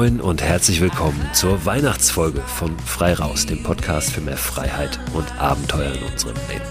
Moin 0.00 0.18
und 0.22 0.40
herzlich 0.40 0.80
willkommen 0.80 1.20
zur 1.34 1.66
Weihnachtsfolge 1.66 2.40
von 2.40 2.74
Frei 2.78 3.12
Raus, 3.12 3.44
dem 3.44 3.62
Podcast 3.62 4.10
für 4.10 4.22
mehr 4.22 4.38
Freiheit 4.38 4.98
und 5.12 5.30
Abenteuer 5.38 5.92
in 5.92 6.02
unserem 6.04 6.36
Leben. 6.50 6.64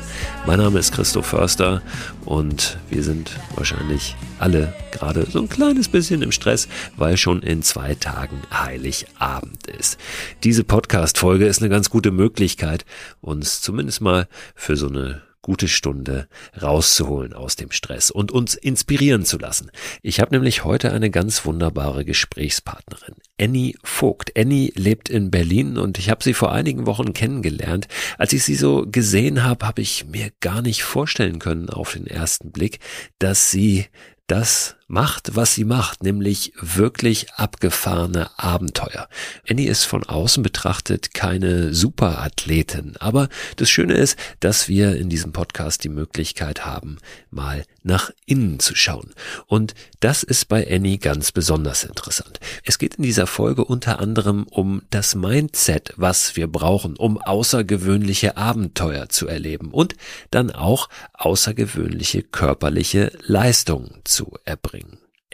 Mein 0.47 0.57
Name 0.57 0.79
ist 0.79 0.91
Christoph 0.91 1.27
Förster 1.27 1.83
und 2.25 2.79
wir 2.89 3.03
sind 3.03 3.29
wahrscheinlich 3.53 4.15
alle 4.39 4.73
gerade 4.91 5.27
so 5.29 5.37
ein 5.37 5.47
kleines 5.47 5.89
bisschen 5.89 6.23
im 6.23 6.31
Stress, 6.31 6.67
weil 6.97 7.17
schon 7.17 7.43
in 7.43 7.61
zwei 7.61 7.93
Tagen 7.93 8.41
Heiligabend 8.51 9.67
ist. 9.67 9.99
Diese 10.43 10.63
Podcast-Folge 10.63 11.45
ist 11.45 11.61
eine 11.61 11.69
ganz 11.69 11.91
gute 11.91 12.09
Möglichkeit, 12.09 12.83
uns 13.21 13.61
zumindest 13.61 14.01
mal 14.01 14.27
für 14.55 14.75
so 14.75 14.87
eine 14.87 15.21
gute 15.41 15.67
Stunde 15.67 16.27
rauszuholen 16.61 17.33
aus 17.33 17.55
dem 17.55 17.71
Stress 17.71 18.11
und 18.11 18.31
uns 18.31 18.55
inspirieren 18.55 19.25
zu 19.25 19.37
lassen. 19.37 19.71
Ich 20.01 20.19
habe 20.19 20.35
nämlich 20.35 20.63
heute 20.63 20.91
eine 20.91 21.09
ganz 21.09 21.45
wunderbare 21.45 22.05
Gesprächspartnerin, 22.05 23.15
Annie 23.39 23.75
Vogt. 23.83 24.37
Annie 24.37 24.71
lebt 24.75 25.09
in 25.09 25.31
Berlin 25.31 25.77
und 25.77 25.97
ich 25.97 26.09
habe 26.09 26.23
sie 26.23 26.33
vor 26.33 26.51
einigen 26.51 26.85
Wochen 26.85 27.13
kennengelernt. 27.13 27.87
Als 28.17 28.33
ich 28.33 28.43
sie 28.43 28.55
so 28.55 28.85
gesehen 28.85 29.43
habe, 29.43 29.65
habe 29.65 29.81
ich 29.81 30.05
mir 30.05 30.31
gar 30.39 30.61
nicht 30.61 30.83
vorstellen 30.83 31.39
können 31.39 31.69
auf 31.69 31.93
den 31.93 32.07
ersten 32.07 32.51
Blick, 32.51 32.79
dass 33.19 33.51
sie 33.51 33.85
das 34.27 34.75
macht, 34.89 35.35
was 35.35 35.53
sie 35.53 35.65
macht, 35.65 36.03
nämlich 36.03 36.51
wirklich 36.59 37.31
abgefahrene 37.33 38.31
Abenteuer. 38.37 39.07
Annie 39.47 39.69
ist 39.69 39.85
von 39.85 40.03
außen 40.03 40.41
betrachtet 40.41 41.13
keine 41.13 41.73
Superathletin, 41.73 42.97
aber 42.99 43.29
das 43.55 43.69
Schöne 43.69 43.93
ist, 43.93 44.17
dass 44.39 44.67
wir 44.67 44.97
in 44.97 45.09
diesem 45.09 45.31
Podcast 45.31 45.83
die 45.83 45.89
Möglichkeit 45.89 46.65
haben, 46.65 46.97
mal 47.29 47.63
nach 47.83 48.11
innen 48.25 48.59
zu 48.59 48.75
schauen. 48.75 49.13
Und 49.45 49.75
das 49.99 50.23
ist 50.23 50.47
bei 50.47 50.67
Annie 50.69 50.97
ganz 50.97 51.31
besonders 51.31 51.83
interessant. 51.83 52.39
Es 52.63 52.77
geht 52.79 52.95
in 52.95 53.03
dieser 53.03 53.27
Folge 53.27 53.63
unter 53.63 53.99
anderem 53.99 54.43
um 54.49 54.81
das 54.89 55.15
Mindset, 55.15 55.93
was 55.97 56.35
wir 56.35 56.47
brauchen, 56.47 56.97
um 56.97 57.19
außergewöhnliche 57.19 58.37
Abenteuer 58.37 59.09
zu 59.09 59.27
erleben 59.27 59.71
und 59.71 59.95
dann 60.31 60.51
auch 60.51 60.89
außergewöhnliche 61.13 62.23
körperliche 62.23 63.11
Leistungen 63.25 64.01
zu 64.03 64.33
erbringen. 64.45 64.78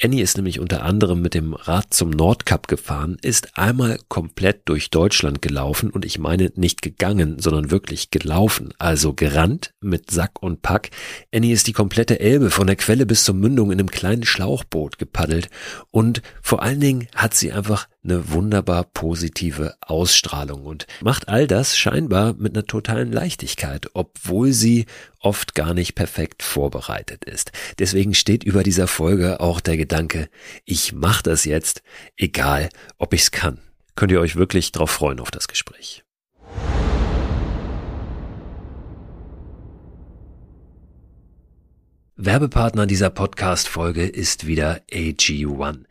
Annie 0.01 0.21
ist 0.21 0.35
nämlich 0.35 0.59
unter 0.59 0.83
anderem 0.83 1.21
mit 1.21 1.33
dem 1.33 1.53
Rad 1.53 1.93
zum 1.93 2.09
Nordkap 2.09 2.67
gefahren, 2.67 3.17
ist 3.21 3.57
einmal 3.57 3.97
komplett 4.09 4.67
durch 4.67 4.89
Deutschland 4.89 5.41
gelaufen 5.41 5.89
und 5.89 6.03
ich 6.03 6.19
meine 6.19 6.51
nicht 6.55 6.81
gegangen, 6.81 7.39
sondern 7.39 7.71
wirklich 7.71 8.11
gelaufen, 8.11 8.73
also 8.77 9.13
gerannt 9.13 9.73
mit 9.79 10.11
Sack 10.11 10.43
und 10.43 10.61
Pack. 10.61 10.89
Annie 11.33 11.53
ist 11.53 11.67
die 11.67 11.73
komplette 11.73 12.19
Elbe 12.19 12.51
von 12.51 12.67
der 12.67 12.75
Quelle 12.75 13.05
bis 13.05 13.23
zur 13.23 13.35
Mündung 13.35 13.71
in 13.71 13.79
einem 13.79 13.89
kleinen 13.89 14.25
Schlauchboot 14.25 14.97
gepaddelt 14.97 15.49
und 15.91 16.21
vor 16.41 16.61
allen 16.61 16.81
Dingen 16.81 17.07
hat 17.15 17.33
sie 17.33 17.53
einfach 17.53 17.87
eine 18.05 18.31
wunderbar 18.31 18.83
positive 18.83 19.75
Ausstrahlung 19.81 20.65
und 20.65 20.87
macht 21.01 21.27
all 21.27 21.47
das 21.47 21.77
scheinbar 21.77 22.33
mit 22.33 22.55
einer 22.55 22.65
totalen 22.65 23.11
Leichtigkeit, 23.11 23.89
obwohl 23.93 24.53
sie 24.53 24.85
oft 25.19 25.55
gar 25.55 25.73
nicht 25.73 25.95
perfekt 25.95 26.43
vorbereitet 26.43 27.25
ist. 27.25 27.51
Deswegen 27.79 28.13
steht 28.13 28.43
über 28.43 28.63
dieser 28.63 28.87
Folge 28.87 29.39
auch 29.39 29.59
der 29.59 29.75
Gedanke, 29.75 30.29
ich 30.65 30.93
mache 30.93 31.23
das 31.23 31.45
jetzt, 31.45 31.81
egal 32.15 32.69
ob 32.97 33.13
ich's 33.13 33.31
kann. 33.31 33.59
Könnt 33.95 34.11
ihr 34.11 34.21
euch 34.21 34.35
wirklich 34.35 34.71
drauf 34.71 34.91
freuen 34.91 35.19
auf 35.19 35.31
das 35.31 35.47
Gespräch. 35.47 36.03
Werbepartner 42.17 42.85
dieser 42.85 43.09
Podcast-Folge 43.09 44.05
ist 44.05 44.47
wieder 44.47 44.81
AG1 44.89 45.83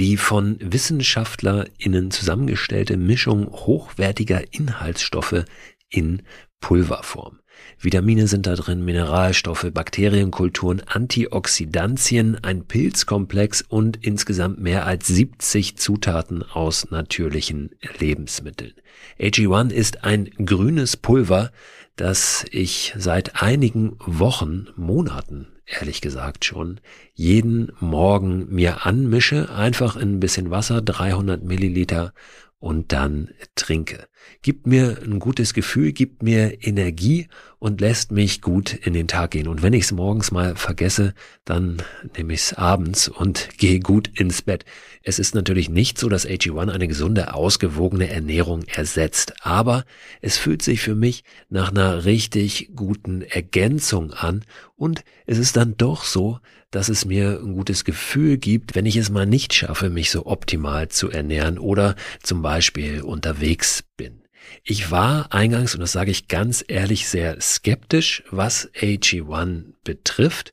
die 0.00 0.16
von 0.16 0.56
WissenschaftlerInnen 0.60 2.10
zusammengestellte 2.10 2.96
Mischung 2.96 3.48
hochwertiger 3.52 4.42
Inhaltsstoffe 4.50 5.44
in 5.90 6.22
Pulverform. 6.60 7.40
Vitamine 7.78 8.26
sind 8.26 8.46
da 8.46 8.54
drin, 8.54 8.82
Mineralstoffe, 8.82 9.66
Bakterienkulturen, 9.70 10.80
Antioxidantien, 10.86 12.42
ein 12.42 12.64
Pilzkomplex 12.64 13.60
und 13.60 13.98
insgesamt 14.02 14.58
mehr 14.58 14.86
als 14.86 15.06
70 15.08 15.76
Zutaten 15.76 16.42
aus 16.44 16.90
natürlichen 16.90 17.72
Lebensmitteln. 17.98 18.72
AG1 19.18 19.70
ist 19.70 20.02
ein 20.02 20.30
grünes 20.46 20.96
Pulver, 20.96 21.52
das 21.96 22.46
ich 22.50 22.94
seit 22.96 23.42
einigen 23.42 23.96
Wochen, 23.98 24.68
Monaten 24.76 25.48
ehrlich 25.70 26.00
gesagt 26.00 26.44
schon, 26.44 26.80
jeden 27.14 27.72
Morgen 27.80 28.46
mir 28.52 28.86
anmische, 28.86 29.50
einfach 29.50 29.96
in 29.96 30.16
ein 30.16 30.20
bisschen 30.20 30.50
Wasser, 30.50 30.82
300 30.82 31.42
Milliliter 31.42 32.12
und 32.60 32.92
dann 32.92 33.30
trinke. 33.54 34.06
Gibt 34.42 34.66
mir 34.66 34.98
ein 35.02 35.18
gutes 35.18 35.54
Gefühl, 35.54 35.92
gibt 35.92 36.22
mir 36.22 36.62
Energie 36.66 37.28
und 37.58 37.80
lässt 37.80 38.12
mich 38.12 38.42
gut 38.42 38.74
in 38.74 38.92
den 38.92 39.08
Tag 39.08 39.30
gehen. 39.30 39.48
Und 39.48 39.62
wenn 39.62 39.72
ich 39.72 39.84
es 39.84 39.92
morgens 39.92 40.30
mal 40.30 40.54
vergesse, 40.56 41.14
dann 41.46 41.82
nehme 42.16 42.34
ich 42.34 42.40
es 42.40 42.54
abends 42.54 43.08
und 43.08 43.48
gehe 43.58 43.80
gut 43.80 44.08
ins 44.18 44.42
Bett. 44.42 44.66
Es 45.02 45.18
ist 45.18 45.34
natürlich 45.34 45.70
nicht 45.70 45.98
so, 45.98 46.10
dass 46.10 46.26
AG1 46.26 46.70
eine 46.70 46.86
gesunde, 46.86 47.32
ausgewogene 47.32 48.10
Ernährung 48.10 48.64
ersetzt, 48.64 49.32
aber 49.40 49.84
es 50.20 50.36
fühlt 50.36 50.60
sich 50.60 50.82
für 50.82 50.94
mich 50.94 51.24
nach 51.48 51.70
einer 51.70 52.04
richtig 52.04 52.72
guten 52.76 53.22
Ergänzung 53.22 54.12
an 54.12 54.44
und 54.76 55.02
es 55.24 55.38
ist 55.38 55.56
dann 55.56 55.76
doch 55.78 56.04
so, 56.04 56.38
dass 56.70 56.90
es 56.90 57.06
mir 57.06 57.40
ein 57.42 57.54
gutes 57.54 57.84
Gefühl 57.84 58.36
gibt, 58.36 58.74
wenn 58.74 58.84
ich 58.84 58.96
es 58.96 59.08
mal 59.08 59.26
nicht 59.26 59.54
schaffe, 59.54 59.88
mich 59.88 60.10
so 60.10 60.26
optimal 60.26 60.88
zu 60.88 61.10
ernähren 61.10 61.58
oder 61.58 61.96
zum 62.22 62.42
Beispiel 62.42 63.00
unterwegs 63.00 63.82
bin. 63.96 64.20
Ich 64.64 64.90
war 64.90 65.32
eingangs, 65.32 65.74
und 65.74 65.80
das 65.80 65.92
sage 65.92 66.10
ich 66.10 66.28
ganz 66.28 66.64
ehrlich, 66.66 67.08
sehr 67.08 67.40
skeptisch, 67.40 68.22
was 68.30 68.70
AG1 68.74 69.64
betrifft 69.84 70.52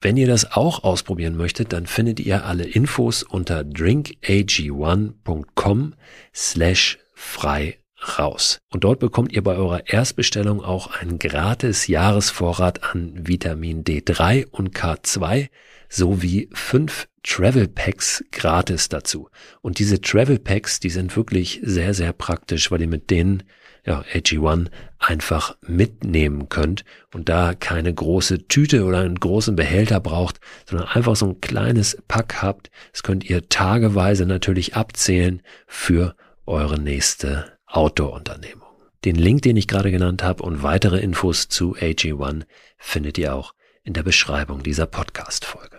Wenn 0.00 0.16
ihr 0.16 0.28
das 0.28 0.52
auch 0.52 0.84
ausprobieren 0.84 1.36
möchtet, 1.36 1.72
dann 1.72 1.86
findet 1.86 2.20
ihr 2.20 2.44
alle 2.44 2.62
Infos 2.64 3.24
unter 3.24 3.62
drinkag1.com 3.62 5.94
slash 6.32 6.98
frei 7.14 7.80
raus. 8.18 8.58
Und 8.70 8.84
dort 8.84 9.00
bekommt 9.00 9.32
ihr 9.32 9.42
bei 9.42 9.56
eurer 9.56 9.88
Erstbestellung 9.88 10.62
auch 10.62 10.86
einen 10.86 11.18
gratis 11.18 11.88
Jahresvorrat 11.88 12.84
an 12.84 13.26
Vitamin 13.26 13.82
D3 13.82 14.46
und 14.46 14.72
K2 14.72 15.48
sowie 15.88 16.48
fünf 16.52 17.08
Travel 17.24 17.66
Packs 17.66 18.24
gratis 18.30 18.88
dazu. 18.88 19.28
Und 19.62 19.80
diese 19.80 20.00
Travel 20.00 20.38
Packs, 20.38 20.78
die 20.78 20.90
sind 20.90 21.16
wirklich 21.16 21.58
sehr, 21.62 21.92
sehr 21.92 22.12
praktisch, 22.12 22.70
weil 22.70 22.82
ihr 22.82 22.88
mit 22.88 23.10
denen 23.10 23.42
ja, 23.88 24.04
AG1 24.12 24.68
einfach 24.98 25.56
mitnehmen 25.62 26.50
könnt 26.50 26.84
und 27.14 27.30
da 27.30 27.54
keine 27.54 27.92
große 27.92 28.46
Tüte 28.46 28.84
oder 28.84 28.98
einen 28.98 29.18
großen 29.18 29.56
Behälter 29.56 29.98
braucht, 29.98 30.40
sondern 30.68 30.88
einfach 30.88 31.16
so 31.16 31.26
ein 31.26 31.40
kleines 31.40 31.96
Pack 32.06 32.42
habt. 32.42 32.70
Das 32.92 33.02
könnt 33.02 33.28
ihr 33.28 33.48
tageweise 33.48 34.26
natürlich 34.26 34.76
abzählen 34.76 35.40
für 35.66 36.14
eure 36.44 36.78
nächste 36.78 37.56
Outdoor-Unternehmung. 37.66 38.68
Den 39.06 39.16
Link, 39.16 39.40
den 39.42 39.56
ich 39.56 39.68
gerade 39.68 39.90
genannt 39.90 40.22
habe 40.22 40.42
und 40.42 40.62
weitere 40.62 40.98
Infos 40.98 41.48
zu 41.48 41.74
AG1 41.74 42.42
findet 42.76 43.16
ihr 43.16 43.34
auch 43.34 43.54
in 43.84 43.94
der 43.94 44.02
Beschreibung 44.02 44.62
dieser 44.62 44.86
Podcast-Folge. 44.86 45.77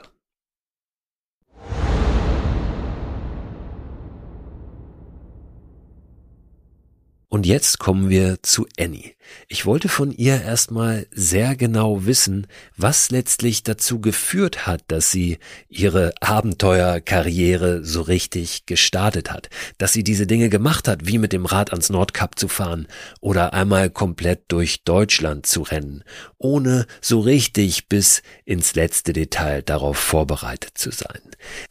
Und 7.30 7.46
jetzt 7.46 7.78
kommen 7.78 8.10
wir 8.10 8.42
zu 8.42 8.68
Annie. 8.80 9.14
Ich 9.48 9.66
wollte 9.66 9.90
von 9.90 10.12
ihr 10.12 10.42
erstmal 10.42 11.08
sehr 11.12 11.56
genau 11.56 12.06
wissen, 12.06 12.48
was 12.78 13.12
letztlich 13.12 13.64
dazu 13.64 14.00
geführt 14.00 14.68
hat, 14.68 14.84
dass 14.88 15.12
sie 15.12 15.40
ihre 15.70 16.14
Abenteuerkarriere 16.22 17.84
so 17.84 18.02
richtig 18.02 18.66
gestartet 18.66 19.32
hat, 19.32 19.50
dass 19.78 19.94
sie 19.94 20.04
diese 20.04 20.28
Dinge 20.28 20.50
gemacht 20.50 20.88
hat, 20.88 21.08
wie 21.08 21.18
mit 21.18 21.34
dem 21.34 21.46
Rad 21.46 21.72
ans 21.72 21.90
Nordkap 21.90 22.38
zu 22.38 22.48
fahren 22.48 22.88
oder 23.22 23.54
einmal 23.54 23.90
komplett 23.90 24.44
durch 24.50 24.84
Deutschland 24.84 25.46
zu 25.46 25.62
rennen, 25.62 26.04
ohne 26.38 26.86
so 27.02 27.20
richtig 27.20 27.88
bis 27.88 28.22
ins 28.46 28.76
letzte 28.76 29.14
Detail 29.14 29.62
darauf 29.62 29.98
vorbereitet 29.98 30.78
zu 30.78 30.92
sein. 30.92 31.22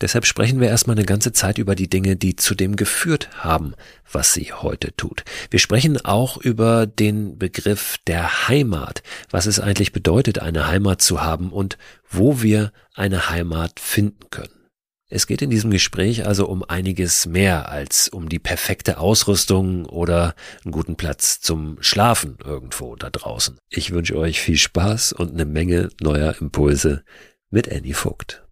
Deshalb 0.00 0.26
sprechen 0.26 0.60
wir 0.60 0.68
erstmal 0.68 0.96
eine 0.96 1.06
ganze 1.06 1.32
Zeit 1.32 1.58
über 1.58 1.74
die 1.74 1.88
Dinge, 1.88 2.16
die 2.16 2.36
zu 2.36 2.54
dem 2.54 2.76
geführt 2.76 3.30
haben, 3.36 3.74
was 4.10 4.32
sie 4.32 4.52
heute 4.52 4.94
tut. 4.96 5.24
Wir 5.50 5.58
sprechen 5.58 6.04
auch 6.04 6.38
über 6.38 6.86
den 6.86 7.38
Begriff 7.48 7.96
der 8.06 8.46
Heimat, 8.48 9.02
was 9.30 9.46
es 9.46 9.58
eigentlich 9.58 9.92
bedeutet, 9.92 10.38
eine 10.38 10.66
Heimat 10.66 11.00
zu 11.00 11.22
haben 11.22 11.50
und 11.50 11.78
wo 12.10 12.42
wir 12.42 12.72
eine 12.94 13.30
Heimat 13.30 13.80
finden 13.80 14.28
können. 14.28 14.68
Es 15.08 15.26
geht 15.26 15.40
in 15.40 15.48
diesem 15.48 15.70
Gespräch 15.70 16.26
also 16.26 16.46
um 16.46 16.62
einiges 16.62 17.24
mehr 17.24 17.70
als 17.70 18.10
um 18.10 18.28
die 18.28 18.38
perfekte 18.38 18.98
Ausrüstung 18.98 19.86
oder 19.86 20.34
einen 20.62 20.72
guten 20.72 20.96
Platz 20.96 21.40
zum 21.40 21.78
Schlafen 21.80 22.36
irgendwo 22.44 22.94
da 22.96 23.08
draußen. 23.08 23.56
Ich 23.70 23.92
wünsche 23.92 24.18
euch 24.18 24.42
viel 24.42 24.58
Spaß 24.58 25.14
und 25.14 25.32
eine 25.32 25.46
Menge 25.46 25.88
neuer 26.02 26.34
Impulse 26.38 27.02
mit 27.48 27.72
Annie 27.72 27.94
Vogt. 27.94 28.46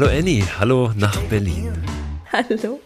Hallo 0.00 0.12
Annie, 0.18 0.42
hallo 0.58 0.90
nach 0.96 1.14
Berlin. 1.24 1.74
Hallo. 2.32 2.80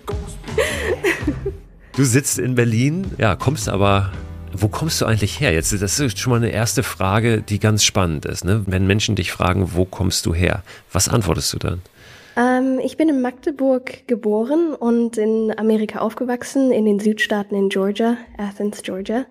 Du 1.96 2.02
sitzt 2.02 2.40
in 2.40 2.56
Berlin, 2.56 3.06
ja, 3.18 3.36
kommst 3.36 3.68
aber 3.68 4.10
wo 4.52 4.66
kommst 4.66 5.00
du 5.00 5.04
eigentlich 5.06 5.38
her? 5.38 5.52
Jetzt, 5.52 5.72
das 5.80 6.00
ist 6.00 6.18
schon 6.18 6.32
mal 6.32 6.38
eine 6.38 6.50
erste 6.50 6.82
Frage, 6.82 7.40
die 7.40 7.60
ganz 7.60 7.84
spannend 7.84 8.26
ist. 8.26 8.44
Ne? 8.44 8.64
Wenn 8.66 8.88
Menschen 8.88 9.14
dich 9.14 9.30
fragen, 9.30 9.74
wo 9.74 9.84
kommst 9.84 10.26
du 10.26 10.34
her? 10.34 10.64
Was 10.90 11.08
antwortest 11.08 11.52
du 11.52 11.58
dann? 11.58 11.82
Ähm, 12.36 12.80
ich 12.84 12.96
bin 12.96 13.08
in 13.08 13.22
Magdeburg 13.22 14.08
geboren 14.08 14.74
und 14.74 15.16
in 15.16 15.56
Amerika 15.56 16.00
aufgewachsen, 16.00 16.72
in 16.72 16.84
den 16.84 16.98
Südstaaten 16.98 17.54
in 17.54 17.68
Georgia, 17.68 18.16
Athens, 18.38 18.82
Georgia. 18.82 19.24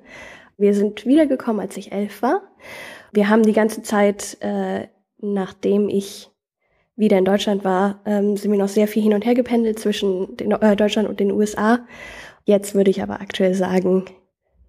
Wir 0.57 0.73
sind 0.73 1.05
wiedergekommen, 1.05 1.59
als 1.59 1.75
ich 1.75 1.91
elf 1.91 2.21
war. 2.21 2.43
Wir 3.11 3.27
haben 3.27 3.43
die 3.43 3.51
ganze 3.51 3.81
Zeit, 3.81 4.37
äh, 4.39 4.87
nachdem 5.19 5.89
ich 5.89 6.29
wieder 6.95 7.17
in 7.17 7.25
Deutschland 7.25 7.63
war, 7.63 8.01
ähm, 8.05 8.37
sind 8.37 8.51
wir 8.51 8.59
noch 8.59 8.67
sehr 8.69 8.87
viel 8.87 9.03
hin 9.03 9.13
und 9.13 9.25
her 9.25 9.35
gependelt 9.35 9.79
zwischen 9.79 10.37
den, 10.37 10.51
äh, 10.51 10.75
Deutschland 10.75 11.07
und 11.07 11.19
den 11.19 11.31
USA. 11.31 11.79
Jetzt 12.45 12.75
würde 12.75 12.91
ich 12.91 13.01
aber 13.01 13.21
aktuell 13.21 13.53
sagen, 13.53 14.05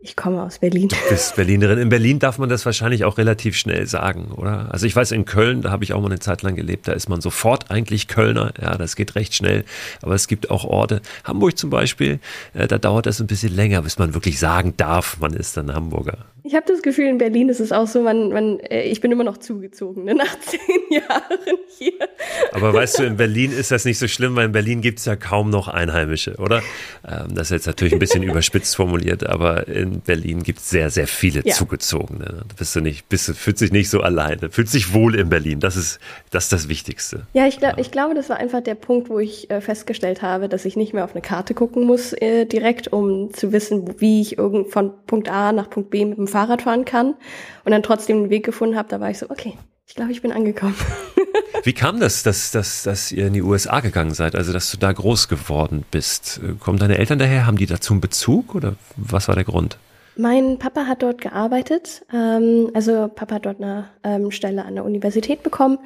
ich 0.04 0.16
komme 0.16 0.42
aus 0.42 0.58
Berlin. 0.58 0.88
Du 0.88 0.96
bist 1.08 1.34
Berlinerin. 1.34 1.78
In 1.78 1.88
Berlin 1.88 2.18
darf 2.18 2.36
man 2.36 2.50
das 2.50 2.66
wahrscheinlich 2.66 3.04
auch 3.04 3.16
relativ 3.16 3.56
schnell 3.56 3.86
sagen, 3.86 4.32
oder? 4.36 4.68
Also 4.70 4.84
ich 4.84 4.94
weiß, 4.94 5.12
in 5.12 5.24
Köln, 5.24 5.62
da 5.62 5.70
habe 5.70 5.82
ich 5.82 5.94
auch 5.94 6.00
mal 6.02 6.08
eine 6.08 6.18
Zeit 6.18 6.42
lang 6.42 6.56
gelebt, 6.56 6.88
da 6.88 6.92
ist 6.92 7.08
man 7.08 7.22
sofort 7.22 7.70
eigentlich 7.70 8.06
Kölner. 8.06 8.52
Ja, 8.60 8.76
das 8.76 8.96
geht 8.96 9.14
recht 9.14 9.34
schnell. 9.34 9.64
Aber 10.02 10.14
es 10.14 10.28
gibt 10.28 10.50
auch 10.50 10.64
Orte, 10.64 11.00
Hamburg 11.24 11.56
zum 11.56 11.70
Beispiel, 11.70 12.20
äh, 12.52 12.68
da 12.68 12.76
dauert 12.76 13.06
das 13.06 13.18
ein 13.20 13.26
bisschen 13.26 13.56
länger, 13.56 13.80
bis 13.80 13.98
man 13.98 14.12
wirklich 14.12 14.38
sagen 14.38 14.74
darf, 14.76 15.18
man 15.20 15.32
ist 15.32 15.56
dann 15.56 15.72
Hamburger. 15.72 16.18
Ich 16.46 16.54
habe 16.54 16.66
das 16.68 16.82
Gefühl, 16.82 17.06
in 17.06 17.16
Berlin 17.16 17.48
ist 17.48 17.60
es 17.60 17.72
auch 17.72 17.86
so, 17.86 18.02
man, 18.02 18.28
man, 18.28 18.60
äh, 18.60 18.82
ich 18.82 19.00
bin 19.00 19.10
immer 19.10 19.24
noch 19.24 19.38
zugezogen, 19.38 20.04
ne, 20.04 20.14
nach 20.14 20.38
zehn 20.40 20.60
Jahren 20.90 21.58
hier. 21.78 21.94
Aber 22.52 22.74
weißt 22.74 22.98
du, 22.98 23.04
in 23.04 23.16
Berlin 23.16 23.50
ist 23.50 23.70
das 23.70 23.86
nicht 23.86 23.98
so 23.98 24.08
schlimm, 24.08 24.36
weil 24.36 24.44
in 24.44 24.52
Berlin 24.52 24.82
gibt 24.82 24.98
es 24.98 25.06
ja 25.06 25.16
kaum 25.16 25.48
noch 25.48 25.68
Einheimische, 25.68 26.36
oder? 26.36 26.60
Ähm, 27.08 27.34
das 27.34 27.46
ist 27.46 27.52
jetzt 27.52 27.66
natürlich 27.66 27.94
ein 27.94 27.98
bisschen 27.98 28.22
überspitzt 28.34 28.76
formuliert, 28.76 29.24
aber 29.24 29.68
in 29.68 29.93
Berlin 30.00 30.42
gibt 30.42 30.60
es 30.60 30.70
sehr, 30.70 30.90
sehr 30.90 31.06
viele 31.06 31.42
ja. 31.44 31.54
Zugezogene. 31.54 32.44
Da 32.48 32.54
bist 32.56 32.74
du 32.76 32.80
nicht, 32.80 33.08
bist, 33.08 33.30
fühlst 33.36 33.60
dich 33.60 33.72
nicht 33.72 33.90
so 33.90 34.00
alleine, 34.00 34.50
fühlst 34.50 34.74
dich 34.74 34.92
wohl 34.92 35.14
in 35.14 35.28
Berlin. 35.28 35.60
Das 35.60 35.76
ist 35.76 36.00
das, 36.30 36.44
ist 36.44 36.52
das 36.52 36.68
Wichtigste. 36.68 37.26
Ja, 37.32 37.46
ich, 37.46 37.58
glaub, 37.58 37.72
ja. 37.72 37.78
ich 37.78 37.90
glaube, 37.90 38.14
das 38.14 38.28
war 38.28 38.36
einfach 38.36 38.60
der 38.60 38.74
Punkt, 38.74 39.08
wo 39.08 39.18
ich 39.18 39.50
äh, 39.50 39.60
festgestellt 39.60 40.22
habe, 40.22 40.48
dass 40.48 40.64
ich 40.64 40.76
nicht 40.76 40.94
mehr 40.94 41.04
auf 41.04 41.12
eine 41.12 41.22
Karte 41.22 41.54
gucken 41.54 41.84
muss 41.84 42.12
äh, 42.12 42.46
direkt, 42.46 42.92
um 42.92 43.32
zu 43.32 43.52
wissen, 43.52 44.00
wie 44.00 44.20
ich 44.20 44.38
irgend 44.38 44.72
von 44.72 44.92
Punkt 45.06 45.28
A 45.28 45.52
nach 45.52 45.70
Punkt 45.70 45.90
B 45.90 46.04
mit 46.04 46.18
dem 46.18 46.28
Fahrrad 46.28 46.62
fahren 46.62 46.84
kann 46.84 47.14
und 47.64 47.72
dann 47.72 47.82
trotzdem 47.82 48.18
einen 48.18 48.30
Weg 48.30 48.44
gefunden 48.44 48.76
habe, 48.76 48.88
da 48.88 49.00
war 49.00 49.10
ich 49.10 49.18
so, 49.18 49.30
okay, 49.30 49.54
ich 49.86 49.94
glaube, 49.94 50.12
ich 50.12 50.22
bin 50.22 50.32
angekommen. 50.32 50.74
Wie 51.62 51.72
kam 51.72 51.98
das, 52.00 52.22
dass, 52.22 52.50
dass, 52.50 52.82
dass 52.82 53.10
ihr 53.10 53.26
in 53.26 53.32
die 53.32 53.42
USA 53.42 53.80
gegangen 53.80 54.12
seid, 54.12 54.34
also 54.34 54.52
dass 54.52 54.70
du 54.70 54.76
da 54.76 54.92
groß 54.92 55.28
geworden 55.28 55.84
bist? 55.90 56.40
Kommen 56.60 56.78
deine 56.78 56.98
Eltern 56.98 57.18
daher? 57.18 57.46
Haben 57.46 57.56
die 57.56 57.66
dazu 57.66 57.94
einen 57.94 58.00
Bezug 58.00 58.54
oder 58.54 58.74
was 58.96 59.28
war 59.28 59.34
der 59.34 59.44
Grund? 59.44 59.78
Mein 60.16 60.58
Papa 60.58 60.86
hat 60.86 61.02
dort 61.02 61.20
gearbeitet. 61.20 62.04
Ähm, 62.12 62.70
also 62.74 63.08
Papa 63.08 63.36
hat 63.36 63.46
dort 63.46 63.60
eine 63.60 63.88
ähm, 64.04 64.30
Stelle 64.30 64.64
an 64.64 64.74
der 64.74 64.84
Universität 64.84 65.42
bekommen. 65.42 65.78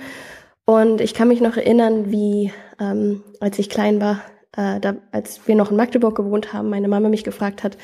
Und 0.64 1.00
ich 1.00 1.14
kann 1.14 1.28
mich 1.28 1.40
noch 1.40 1.56
erinnern, 1.56 2.10
wie 2.10 2.52
ähm, 2.78 3.22
als 3.40 3.58
ich 3.58 3.70
klein 3.70 4.00
war, 4.00 4.20
äh, 4.56 4.80
da, 4.80 4.96
als 5.12 5.46
wir 5.46 5.54
noch 5.54 5.70
in 5.70 5.76
Magdeburg 5.76 6.16
gewohnt 6.16 6.52
haben, 6.52 6.68
meine 6.68 6.88
Mama 6.88 7.08
mich 7.08 7.24
gefragt 7.24 7.62
hat, 7.62 7.78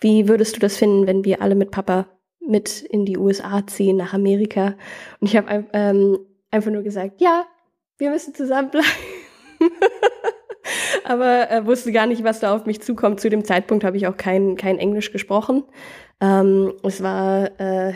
wie 0.00 0.28
würdest 0.28 0.56
du 0.56 0.60
das 0.60 0.76
finden, 0.76 1.06
wenn 1.06 1.24
wir 1.24 1.42
alle 1.42 1.54
mit 1.54 1.70
Papa 1.70 2.06
mit 2.40 2.82
in 2.82 3.04
die 3.04 3.18
USA 3.18 3.66
ziehen, 3.66 3.96
nach 3.96 4.14
Amerika? 4.14 4.74
Und 5.20 5.28
ich 5.28 5.36
habe 5.36 5.66
ähm, 5.72 6.18
einfach 6.50 6.70
nur 6.70 6.82
gesagt, 6.82 7.20
ja, 7.20 7.46
wir 7.98 8.10
müssen 8.10 8.34
zusammenbleiben. 8.34 8.90
Aber 11.04 11.50
äh, 11.50 11.66
wusste 11.66 11.92
gar 11.92 12.06
nicht, 12.06 12.24
was 12.24 12.40
da 12.40 12.54
auf 12.54 12.66
mich 12.66 12.80
zukommt. 12.80 13.20
Zu 13.20 13.28
dem 13.28 13.44
Zeitpunkt 13.44 13.84
habe 13.84 13.96
ich 13.96 14.06
auch 14.06 14.16
kein, 14.16 14.56
kein 14.56 14.78
Englisch 14.78 15.12
gesprochen. 15.12 15.64
Ähm, 16.20 16.74
es 16.82 17.02
war 17.02 17.60
äh, 17.60 17.94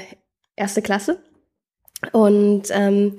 erste 0.56 0.82
Klasse. 0.82 1.22
Und 2.12 2.64
ähm, 2.70 3.16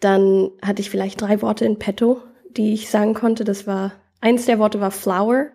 dann 0.00 0.50
hatte 0.62 0.80
ich 0.80 0.90
vielleicht 0.90 1.20
drei 1.20 1.42
Worte 1.42 1.64
in 1.64 1.78
petto, 1.78 2.20
die 2.50 2.74
ich 2.74 2.90
sagen 2.90 3.14
konnte. 3.14 3.44
Das 3.44 3.66
war 3.66 3.92
Eins 4.20 4.46
der 4.46 4.58
Worte 4.58 4.80
war 4.80 4.90
Flower. 4.90 5.46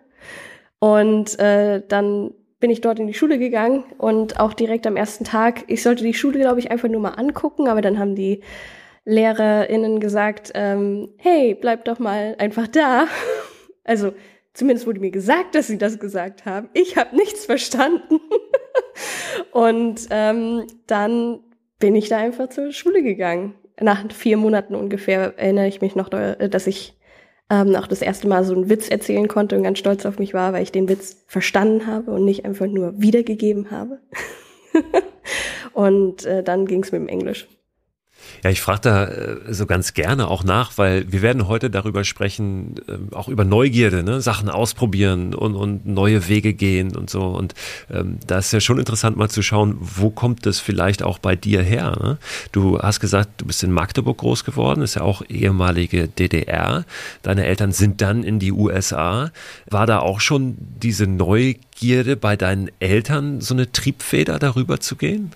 Und 0.78 1.38
äh, 1.38 1.82
dann 1.86 2.32
bin 2.64 2.70
ich 2.70 2.80
dort 2.80 2.98
in 2.98 3.06
die 3.06 3.12
Schule 3.12 3.38
gegangen 3.38 3.84
und 3.98 4.40
auch 4.40 4.54
direkt 4.54 4.86
am 4.86 4.96
ersten 4.96 5.24
Tag, 5.24 5.64
ich 5.66 5.82
sollte 5.82 6.02
die 6.02 6.14
Schule, 6.14 6.38
glaube 6.38 6.60
ich, 6.60 6.70
einfach 6.70 6.88
nur 6.88 7.02
mal 7.02 7.10
angucken, 7.10 7.68
aber 7.68 7.82
dann 7.82 7.98
haben 7.98 8.14
die 8.14 8.40
LehrerInnen 9.04 10.00
gesagt, 10.00 10.50
ähm, 10.54 11.10
hey, 11.18 11.54
bleib 11.54 11.84
doch 11.84 11.98
mal 11.98 12.36
einfach 12.38 12.66
da. 12.66 13.06
Also 13.84 14.14
zumindest 14.54 14.86
wurde 14.86 15.00
mir 15.00 15.10
gesagt, 15.10 15.54
dass 15.54 15.66
sie 15.66 15.76
das 15.76 15.98
gesagt 15.98 16.46
haben. 16.46 16.70
Ich 16.72 16.96
habe 16.96 17.14
nichts 17.14 17.44
verstanden. 17.44 18.18
und 19.52 20.06
ähm, 20.08 20.66
dann 20.86 21.40
bin 21.78 21.94
ich 21.94 22.08
da 22.08 22.16
einfach 22.16 22.48
zur 22.48 22.72
Schule 22.72 23.02
gegangen. 23.02 23.56
Nach 23.78 24.10
vier 24.10 24.38
Monaten 24.38 24.74
ungefähr 24.74 25.34
erinnere 25.36 25.68
ich 25.68 25.82
mich 25.82 25.96
noch, 25.96 26.08
dass 26.08 26.66
ich 26.66 26.96
ähm, 27.50 27.76
auch 27.76 27.86
das 27.86 28.02
erste 28.02 28.28
Mal 28.28 28.44
so 28.44 28.54
einen 28.54 28.70
Witz 28.70 28.88
erzählen 28.88 29.28
konnte 29.28 29.56
und 29.56 29.62
ganz 29.62 29.78
stolz 29.78 30.06
auf 30.06 30.18
mich 30.18 30.34
war, 30.34 30.52
weil 30.52 30.62
ich 30.62 30.72
den 30.72 30.88
Witz 30.88 31.24
verstanden 31.26 31.86
habe 31.86 32.10
und 32.10 32.24
nicht 32.24 32.44
einfach 32.44 32.66
nur 32.66 33.00
wiedergegeben 33.00 33.70
habe. 33.70 34.00
und 35.72 36.24
äh, 36.24 36.42
dann 36.42 36.66
ging 36.66 36.82
es 36.82 36.92
mit 36.92 37.02
dem 37.02 37.08
Englisch. 37.08 37.48
Ja, 38.42 38.50
ich 38.50 38.60
frage 38.60 38.80
da 38.82 39.04
äh, 39.06 39.52
so 39.52 39.66
ganz 39.66 39.94
gerne 39.94 40.28
auch 40.28 40.44
nach, 40.44 40.76
weil 40.76 41.10
wir 41.10 41.22
werden 41.22 41.48
heute 41.48 41.70
darüber 41.70 42.04
sprechen, 42.04 42.76
äh, 42.88 43.14
auch 43.14 43.28
über 43.28 43.44
Neugierde, 43.44 44.02
ne? 44.02 44.20
Sachen 44.20 44.48
ausprobieren 44.48 45.34
und, 45.34 45.54
und 45.54 45.86
neue 45.86 46.28
Wege 46.28 46.54
gehen 46.54 46.94
und 46.96 47.10
so. 47.10 47.22
Und 47.22 47.54
ähm, 47.90 48.18
da 48.26 48.38
ist 48.38 48.52
ja 48.52 48.60
schon 48.60 48.78
interessant 48.78 49.16
mal 49.16 49.30
zu 49.30 49.42
schauen, 49.42 49.76
wo 49.80 50.10
kommt 50.10 50.46
das 50.46 50.60
vielleicht 50.60 51.02
auch 51.02 51.18
bei 51.18 51.36
dir 51.36 51.62
her? 51.62 51.96
Ne? 52.00 52.18
Du 52.52 52.78
hast 52.78 53.00
gesagt, 53.00 53.30
du 53.38 53.46
bist 53.46 53.62
in 53.62 53.72
Magdeburg 53.72 54.18
groß 54.18 54.44
geworden, 54.44 54.82
ist 54.82 54.96
ja 54.96 55.02
auch 55.02 55.22
ehemalige 55.28 56.08
DDR. 56.08 56.84
Deine 57.22 57.46
Eltern 57.46 57.72
sind 57.72 58.00
dann 58.00 58.22
in 58.22 58.38
die 58.38 58.52
USA. 58.52 59.30
War 59.70 59.86
da 59.86 60.00
auch 60.00 60.20
schon 60.20 60.56
diese 60.58 61.06
Neugierde 61.06 62.16
bei 62.16 62.36
deinen 62.36 62.70
Eltern 62.80 63.40
so 63.40 63.54
eine 63.54 63.72
Triebfeder 63.72 64.38
darüber 64.38 64.80
zu 64.80 64.96
gehen? 64.96 65.32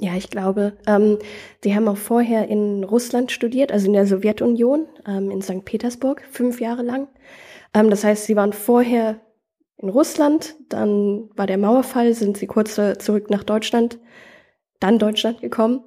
Ja, 0.00 0.16
ich 0.16 0.30
glaube, 0.30 0.72
ähm, 0.86 1.18
sie 1.62 1.74
haben 1.74 1.86
auch 1.86 1.98
vorher 1.98 2.48
in 2.48 2.84
Russland 2.84 3.30
studiert, 3.30 3.70
also 3.70 3.86
in 3.86 3.92
der 3.92 4.06
Sowjetunion, 4.06 4.86
ähm, 5.06 5.30
in 5.30 5.42
St. 5.42 5.64
Petersburg, 5.66 6.22
fünf 6.30 6.58
Jahre 6.58 6.82
lang. 6.82 7.08
Ähm, 7.74 7.90
das 7.90 8.02
heißt, 8.02 8.24
sie 8.24 8.34
waren 8.34 8.54
vorher 8.54 9.20
in 9.76 9.90
Russland, 9.90 10.56
dann 10.70 11.28
war 11.36 11.46
der 11.46 11.58
Mauerfall, 11.58 12.14
sind 12.14 12.38
sie 12.38 12.46
kurz 12.46 12.80
zurück 12.98 13.28
nach 13.28 13.44
Deutschland, 13.44 13.98
dann 14.78 14.98
Deutschland 14.98 15.42
gekommen 15.42 15.84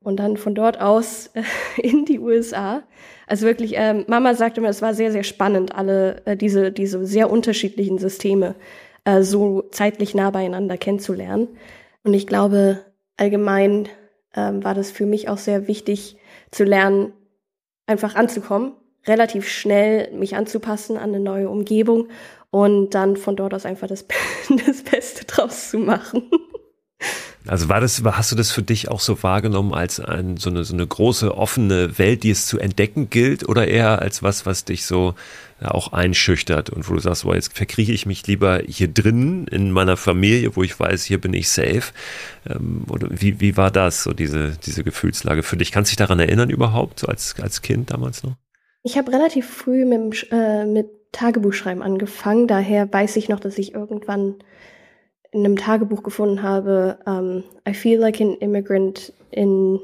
und 0.00 0.16
dann 0.16 0.36
von 0.36 0.56
dort 0.56 0.80
aus 0.80 1.28
äh, 1.34 1.42
in 1.80 2.04
die 2.04 2.18
USA. 2.18 2.82
Also 3.28 3.46
wirklich, 3.46 3.74
ähm, 3.76 4.04
Mama 4.08 4.34
sagte 4.34 4.60
immer, 4.60 4.68
es 4.68 4.82
war 4.82 4.94
sehr, 4.94 5.12
sehr 5.12 5.24
spannend, 5.24 5.76
alle 5.76 6.22
äh, 6.26 6.36
diese, 6.36 6.72
diese 6.72 7.06
sehr 7.06 7.30
unterschiedlichen 7.30 7.98
Systeme 7.98 8.56
äh, 9.04 9.22
so 9.22 9.62
zeitlich 9.70 10.14
nah 10.14 10.30
beieinander 10.30 10.76
kennenzulernen. 10.76 11.48
Und 12.02 12.14
ich 12.14 12.26
glaube, 12.26 12.84
allgemein 13.16 13.88
ähm, 14.34 14.64
war 14.64 14.74
das 14.74 14.90
für 14.90 15.06
mich 15.06 15.28
auch 15.28 15.38
sehr 15.38 15.68
wichtig 15.68 16.16
zu 16.50 16.64
lernen, 16.64 17.12
einfach 17.86 18.14
anzukommen, 18.14 18.72
relativ 19.06 19.48
schnell 19.48 20.10
mich 20.12 20.36
anzupassen 20.36 20.96
an 20.96 21.10
eine 21.10 21.20
neue 21.20 21.48
Umgebung 21.48 22.08
und 22.50 22.90
dann 22.90 23.16
von 23.16 23.36
dort 23.36 23.54
aus 23.54 23.66
einfach 23.66 23.88
das, 23.88 24.06
das 24.66 24.82
Beste 24.82 25.24
draus 25.24 25.70
zu 25.70 25.78
machen. 25.78 26.30
Also 27.46 27.68
war 27.68 27.80
das, 27.80 28.02
hast 28.02 28.32
du 28.32 28.36
das 28.36 28.50
für 28.50 28.62
dich 28.62 28.88
auch 28.88 29.00
so 29.00 29.22
wahrgenommen 29.22 29.74
als 29.74 30.00
ein, 30.00 30.38
so, 30.38 30.48
eine, 30.48 30.64
so 30.64 30.72
eine 30.72 30.86
große 30.86 31.36
offene 31.36 31.98
Welt, 31.98 32.22
die 32.22 32.30
es 32.30 32.46
zu 32.46 32.58
entdecken 32.58 33.10
gilt, 33.10 33.46
oder 33.46 33.68
eher 33.68 34.00
als 34.00 34.22
was, 34.22 34.46
was 34.46 34.64
dich 34.64 34.86
so 34.86 35.14
auch 35.72 35.92
einschüchtert 35.92 36.70
und 36.70 36.88
wo 36.88 36.94
du 36.94 37.00
sagst, 37.00 37.24
boah, 37.24 37.34
jetzt 37.34 37.56
verkrieche 37.56 37.92
ich 37.92 38.06
mich 38.06 38.26
lieber 38.26 38.60
hier 38.66 38.88
drinnen 38.88 39.46
in 39.48 39.70
meiner 39.70 39.96
Familie, 39.96 40.56
wo 40.56 40.62
ich 40.62 40.78
weiß, 40.78 41.04
hier 41.04 41.20
bin 41.20 41.34
ich 41.34 41.48
safe. 41.48 41.92
Ähm, 42.48 42.84
oder 42.90 43.08
wie, 43.10 43.40
wie 43.40 43.56
war 43.56 43.70
das, 43.70 44.02
so 44.02 44.12
diese, 44.12 44.56
diese 44.64 44.84
Gefühlslage 44.84 45.42
für 45.42 45.56
dich? 45.56 45.72
Kannst 45.72 45.90
du 45.90 45.92
dich 45.92 45.98
daran 45.98 46.20
erinnern 46.20 46.50
überhaupt, 46.50 47.00
so 47.00 47.06
als, 47.06 47.34
als 47.40 47.62
Kind 47.62 47.90
damals 47.90 48.22
noch? 48.22 48.34
Ich 48.82 48.98
habe 48.98 49.12
relativ 49.12 49.48
früh 49.48 49.84
mit, 49.84 50.26
äh, 50.30 50.66
mit 50.66 50.88
Tagebuchschreiben 51.12 51.82
angefangen, 51.82 52.46
daher 52.46 52.92
weiß 52.92 53.16
ich 53.16 53.28
noch, 53.28 53.40
dass 53.40 53.56
ich 53.56 53.74
irgendwann 53.74 54.36
in 55.34 55.44
einem 55.44 55.56
Tagebuch 55.56 56.02
gefunden 56.04 56.42
habe, 56.42 56.98
um, 57.06 57.42
I 57.68 57.74
feel 57.74 57.98
like 57.98 58.20
an 58.20 58.36
immigrant 58.36 59.12
in, 59.32 59.80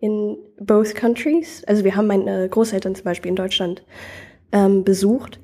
in 0.00 0.36
both 0.58 0.96
countries. 0.96 1.62
Also 1.66 1.84
wir 1.84 1.94
haben 1.94 2.08
meine 2.08 2.48
Großeltern 2.48 2.96
zum 2.96 3.04
Beispiel 3.04 3.28
in 3.28 3.36
Deutschland 3.36 3.84
ähm, 4.52 4.84
besucht, 4.84 5.40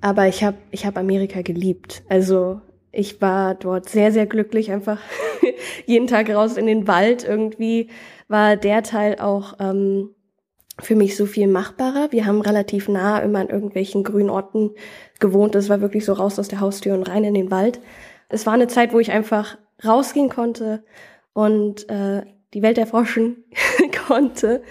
aber 0.00 0.28
ich 0.28 0.44
habe 0.44 0.56
ich 0.70 0.86
hab 0.86 0.96
Amerika 0.96 1.42
geliebt. 1.42 2.02
Also 2.08 2.60
ich 2.92 3.20
war 3.20 3.54
dort 3.54 3.88
sehr, 3.88 4.12
sehr 4.12 4.26
glücklich, 4.26 4.70
einfach 4.70 5.00
jeden 5.86 6.06
Tag 6.06 6.30
raus 6.30 6.56
in 6.56 6.66
den 6.66 6.86
Wald. 6.88 7.24
Irgendwie 7.24 7.88
war 8.28 8.56
der 8.56 8.82
Teil 8.82 9.16
auch 9.18 9.54
ähm, 9.60 10.10
für 10.80 10.94
mich 10.94 11.16
so 11.16 11.26
viel 11.26 11.48
machbarer. 11.48 12.08
Wir 12.10 12.26
haben 12.26 12.40
relativ 12.40 12.88
nah 12.88 13.18
immer 13.18 13.40
an 13.40 13.48
irgendwelchen 13.48 14.04
grünen 14.04 14.30
Orten 14.30 14.70
gewohnt. 15.18 15.54
Es 15.54 15.68
war 15.68 15.80
wirklich 15.80 16.04
so 16.04 16.12
raus 16.12 16.38
aus 16.38 16.48
der 16.48 16.60
Haustür 16.60 16.94
und 16.94 17.02
rein 17.02 17.24
in 17.24 17.34
den 17.34 17.50
Wald 17.50 17.80
es 18.28 18.46
war 18.46 18.54
eine 18.54 18.68
Zeit, 18.68 18.92
wo 18.92 19.00
ich 19.00 19.12
einfach 19.12 19.58
rausgehen 19.84 20.28
konnte 20.28 20.84
und 21.32 21.88
äh, 21.88 22.22
die 22.54 22.62
Welt 22.62 22.78
erforschen 22.78 23.44
konnte. 24.08 24.62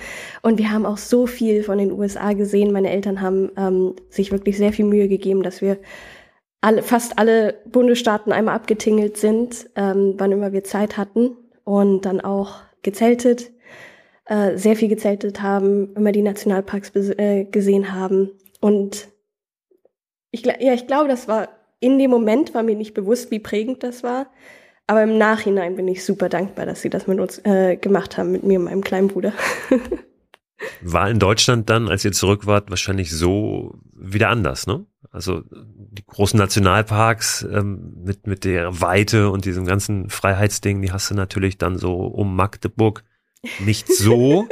Und 0.42 0.58
wir 0.58 0.72
haben 0.72 0.86
auch 0.86 0.98
so 0.98 1.28
viel 1.28 1.64
von 1.64 1.78
den 1.78 1.92
USA 1.92 2.34
gesehen. 2.34 2.74
Meine 2.74 2.90
Eltern 2.90 3.22
haben 3.22 3.52
ähm, 3.56 3.96
sich 4.10 4.32
wirklich 4.32 4.58
sehr 4.58 4.74
viel 4.74 4.86
Mühe 4.86 5.08
gegeben, 5.08 5.44
dass 5.44 5.62
wir 5.62 5.78
alle, 6.62 6.82
fast 6.82 7.20
alle 7.20 7.56
Bundesstaaten 7.66 8.32
einmal 8.32 8.56
abgetingelt 8.56 9.18
sind, 9.18 9.70
ähm, 9.76 10.16
wann 10.18 10.32
immer 10.32 10.54
wir 10.54 10.64
Zeit 10.64 10.98
hatten. 10.98 11.38
Und 11.64 12.06
dann 12.06 12.22
auch 12.22 12.62
gezeltet, 12.82 13.52
äh, 14.26 14.58
sehr 14.58 14.76
viel 14.76 14.88
gezeltet 14.88 15.42
haben, 15.42 15.94
immer 15.96 16.12
die 16.12 16.22
Nationalparks 16.22 16.92
äh, 16.96 17.46
gesehen 17.46 17.94
haben. 17.94 18.32
Und 18.62 19.10
ich, 20.32 20.46
ja, 20.46 20.74
ich 20.74 20.88
glaube, 20.88 21.10
das 21.10 21.28
war 21.28 21.50
in 21.80 22.00
dem 22.00 22.10
Moment 22.10 22.54
war 22.54 22.64
mir 22.64 22.76
nicht 22.76 22.94
bewusst, 22.94 23.32
wie 23.32 23.40
prägend 23.40 23.84
das 23.84 24.04
war. 24.04 24.28
Aber 24.88 25.04
im 25.04 25.18
Nachhinein 25.18 25.76
bin 25.76 25.88
ich 25.88 26.06
super 26.06 26.30
dankbar, 26.30 26.66
dass 26.66 26.82
sie 26.82 26.90
das 26.90 27.08
mit 27.08 27.20
uns 27.20 27.40
äh, 27.44 27.76
gemacht 27.76 28.18
haben, 28.18 28.32
mit 28.32 28.44
mir 28.44 28.58
und 28.58 28.66
meinem 28.66 28.84
kleinen 28.84 29.10
Bruder. 29.10 29.34
war 30.82 31.10
in 31.10 31.20
Deutschland 31.20 31.70
dann, 31.70 31.88
als 31.88 32.06
ihr 32.06 32.12
zurück 32.12 32.46
wart, 32.46 32.70
wahrscheinlich 32.70 33.12
so 33.12 33.80
wieder 33.94 34.30
anders, 34.30 34.68
ne? 34.68 34.86
Also 35.12 35.44
die 35.50 36.06
großen 36.06 36.38
Nationalparks 36.38 37.48
ähm, 37.52 37.94
mit, 38.04 38.28
mit 38.28 38.44
der 38.44 38.82
Weite 38.82 39.30
und 39.30 39.46
diesem 39.46 39.66
ganzen 39.66 40.10
Freiheitsding, 40.10 40.82
die 40.82 40.92
hast 40.92 41.10
du 41.10 41.16
natürlich 41.16 41.58
dann 41.58 41.78
so 41.78 41.96
um 41.96 42.36
Magdeburg 42.36 43.04
nicht 43.60 43.88
so. 43.92 44.48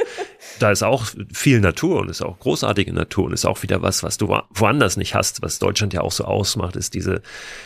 da 0.60 0.72
ist 0.72 0.84
auch 0.84 1.06
viel 1.34 1.60
Natur 1.60 2.02
und 2.02 2.10
ist 2.10 2.22
auch 2.22 2.40
großartige 2.40 2.94
Natur 2.94 3.26
und 3.26 3.34
ist 3.34 3.46
auch 3.46 3.64
wieder 3.64 3.82
was, 3.82 4.04
was 4.04 4.18
du 4.18 4.28
woanders 4.28 4.98
nicht 4.98 5.16
hast, 5.16 5.42
was 5.42 5.60
Deutschland 5.60 5.94
ja 5.94 6.02
auch 6.02 6.12
so 6.12 6.26
ausmacht, 6.26 6.76
ist 6.76 6.94
diese 6.94 7.22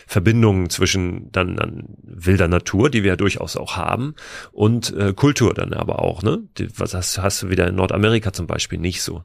Verbindung 0.07 0.69
zwischen 0.69 1.31
dann, 1.31 1.55
dann 1.55 1.83
wilder 2.01 2.47
Natur, 2.47 2.89
die 2.89 3.03
wir 3.03 3.11
ja 3.11 3.15
durchaus 3.15 3.57
auch 3.57 3.77
haben, 3.77 4.15
und 4.51 4.95
äh, 4.95 5.13
Kultur 5.13 5.53
dann 5.53 5.73
aber 5.73 5.99
auch. 5.99 6.23
Ne? 6.23 6.43
Die, 6.57 6.67
was 6.77 6.93
hast, 6.93 7.17
hast 7.19 7.43
du 7.43 7.49
wieder 7.49 7.67
in 7.67 7.75
Nordamerika 7.75 8.33
zum 8.33 8.47
Beispiel 8.47 8.79
nicht 8.79 9.01
so. 9.01 9.23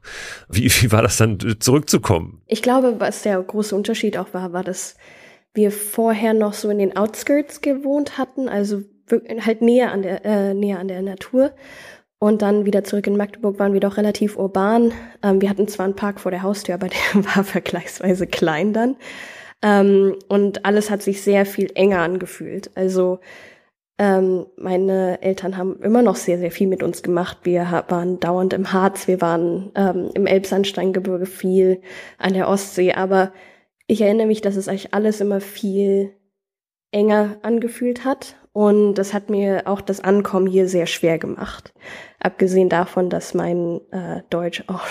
Wie, 0.49 0.69
wie 0.69 0.91
war 0.91 1.01
das 1.01 1.17
dann 1.17 1.39
zurückzukommen? 1.59 2.41
Ich 2.47 2.61
glaube, 2.61 2.95
was 2.99 3.23
der 3.23 3.41
große 3.41 3.75
Unterschied 3.75 4.17
auch 4.17 4.33
war, 4.33 4.53
war, 4.53 4.63
dass 4.63 4.95
wir 5.53 5.71
vorher 5.71 6.33
noch 6.33 6.53
so 6.53 6.69
in 6.69 6.79
den 6.79 6.97
Outskirts 6.97 7.61
gewohnt 7.61 8.17
hatten, 8.17 8.49
also 8.49 8.81
halt 9.39 9.61
näher 9.61 9.91
an 9.91 10.01
der 10.01 10.25
äh, 10.25 10.53
näher 10.53 10.79
an 10.79 10.87
der 10.87 11.01
Natur 11.01 11.51
und 12.19 12.41
dann 12.41 12.65
wieder 12.65 12.83
zurück 12.83 13.07
in 13.07 13.17
Magdeburg 13.17 13.59
waren 13.59 13.73
wir 13.73 13.79
doch 13.79 13.97
relativ 13.97 14.37
urban. 14.37 14.93
Ähm, 15.21 15.41
wir 15.41 15.49
hatten 15.49 15.67
zwar 15.67 15.85
einen 15.85 15.95
Park 15.95 16.19
vor 16.19 16.31
der 16.31 16.43
Haustür, 16.43 16.75
aber 16.75 16.87
der 17.13 17.25
war 17.25 17.43
vergleichsweise 17.43 18.27
klein 18.27 18.73
dann. 18.73 18.95
Ähm, 19.61 20.15
und 20.27 20.65
alles 20.65 20.89
hat 20.89 21.01
sich 21.01 21.21
sehr 21.21 21.45
viel 21.45 21.71
enger 21.75 21.99
angefühlt. 21.99 22.71
Also 22.75 23.19
ähm, 23.97 24.45
meine 24.57 25.21
Eltern 25.21 25.57
haben 25.57 25.81
immer 25.81 26.01
noch 26.01 26.15
sehr, 26.15 26.37
sehr 26.37 26.51
viel 26.51 26.67
mit 26.67 26.83
uns 26.83 27.01
gemacht. 27.01 27.39
Wir 27.43 27.85
waren 27.87 28.19
dauernd 28.19 28.53
im 28.53 28.73
Harz, 28.73 29.07
wir 29.07 29.21
waren 29.21 29.71
ähm, 29.75 30.11
im 30.13 30.25
Elbsandsteingebirge 30.25 31.25
viel, 31.25 31.81
an 32.17 32.33
der 32.33 32.49
Ostsee. 32.49 32.93
Aber 32.93 33.31
ich 33.87 34.01
erinnere 34.01 34.27
mich, 34.27 34.41
dass 34.41 34.55
es 34.55 34.67
eigentlich 34.67 34.93
alles 34.93 35.21
immer 35.21 35.41
viel 35.41 36.11
enger 36.91 37.37
angefühlt 37.41 38.03
hat. 38.03 38.35
Und 38.55 38.93
das 38.93 39.13
hat 39.13 39.29
mir 39.29 39.63
auch 39.65 39.81
das 39.81 39.99
Ankommen 39.99 40.47
hier 40.47 40.69
sehr 40.69 40.85
schwer 40.85 41.19
gemacht. 41.19 41.73
Abgesehen 42.21 42.69
davon, 42.69 43.09
dass 43.09 43.33
mein 43.33 43.81
äh, 43.91 44.21
Deutsch 44.29 44.63
auch, 44.67 44.85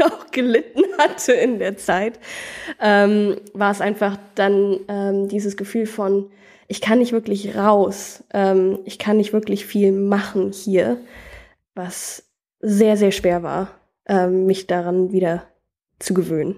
auch 0.00 0.30
gelitten 0.30 0.80
hatte 0.96 1.34
in 1.34 1.58
der 1.58 1.76
Zeit, 1.76 2.18
ähm, 2.80 3.36
war 3.52 3.70
es 3.70 3.82
einfach 3.82 4.16
dann 4.36 4.80
ähm, 4.88 5.28
dieses 5.28 5.58
Gefühl 5.58 5.84
von, 5.84 6.30
ich 6.66 6.80
kann 6.80 6.98
nicht 6.98 7.12
wirklich 7.12 7.54
raus, 7.54 8.24
ähm, 8.32 8.78
ich 8.86 8.98
kann 8.98 9.18
nicht 9.18 9.34
wirklich 9.34 9.66
viel 9.66 9.92
machen 9.92 10.52
hier, 10.52 10.96
was 11.74 12.24
sehr, 12.60 12.96
sehr 12.96 13.12
schwer 13.12 13.42
war, 13.42 13.68
ähm, 14.06 14.46
mich 14.46 14.66
daran 14.66 15.12
wieder 15.12 15.44
zu 15.98 16.14
gewöhnen. 16.14 16.56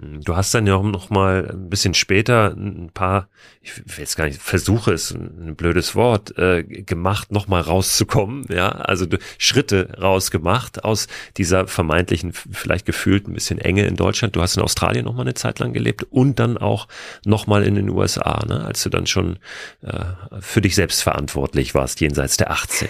Du 0.00 0.36
hast 0.36 0.54
dann 0.54 0.68
ja 0.68 0.76
auch 0.76 0.84
noch 0.84 1.10
mal 1.10 1.48
ein 1.50 1.68
bisschen 1.70 1.92
später 1.92 2.54
ein 2.56 2.90
paar, 2.94 3.28
ich 3.62 3.76
will 3.78 3.84
jetzt 3.98 4.16
gar 4.16 4.26
nicht, 4.26 4.40
Versuche 4.40 4.92
ist 4.92 5.10
ein 5.10 5.56
blödes 5.56 5.96
Wort, 5.96 6.38
äh, 6.38 6.62
gemacht, 6.62 7.32
noch 7.32 7.48
mal 7.48 7.60
rauszukommen, 7.60 8.46
ja, 8.48 8.68
also 8.68 9.06
Schritte 9.38 9.98
rausgemacht 10.00 10.84
aus 10.84 11.08
dieser 11.36 11.66
vermeintlichen, 11.66 12.32
vielleicht 12.32 12.86
gefühlt 12.86 13.26
ein 13.26 13.32
bisschen 13.32 13.58
Enge 13.58 13.86
in 13.86 13.96
Deutschland. 13.96 14.36
Du 14.36 14.40
hast 14.40 14.56
in 14.56 14.62
Australien 14.62 15.04
noch 15.04 15.14
mal 15.14 15.22
eine 15.22 15.34
Zeit 15.34 15.58
lang 15.58 15.72
gelebt 15.72 16.06
und 16.10 16.38
dann 16.38 16.58
auch 16.58 16.86
noch 17.24 17.48
mal 17.48 17.64
in 17.64 17.74
den 17.74 17.88
USA, 17.88 18.44
ne, 18.46 18.64
als 18.64 18.84
du 18.84 18.90
dann 18.90 19.06
schon 19.06 19.40
äh, 19.82 20.04
für 20.38 20.60
dich 20.60 20.76
selbst 20.76 21.02
verantwortlich 21.02 21.74
warst, 21.74 22.00
jenseits 22.00 22.36
der 22.36 22.52
18. 22.52 22.88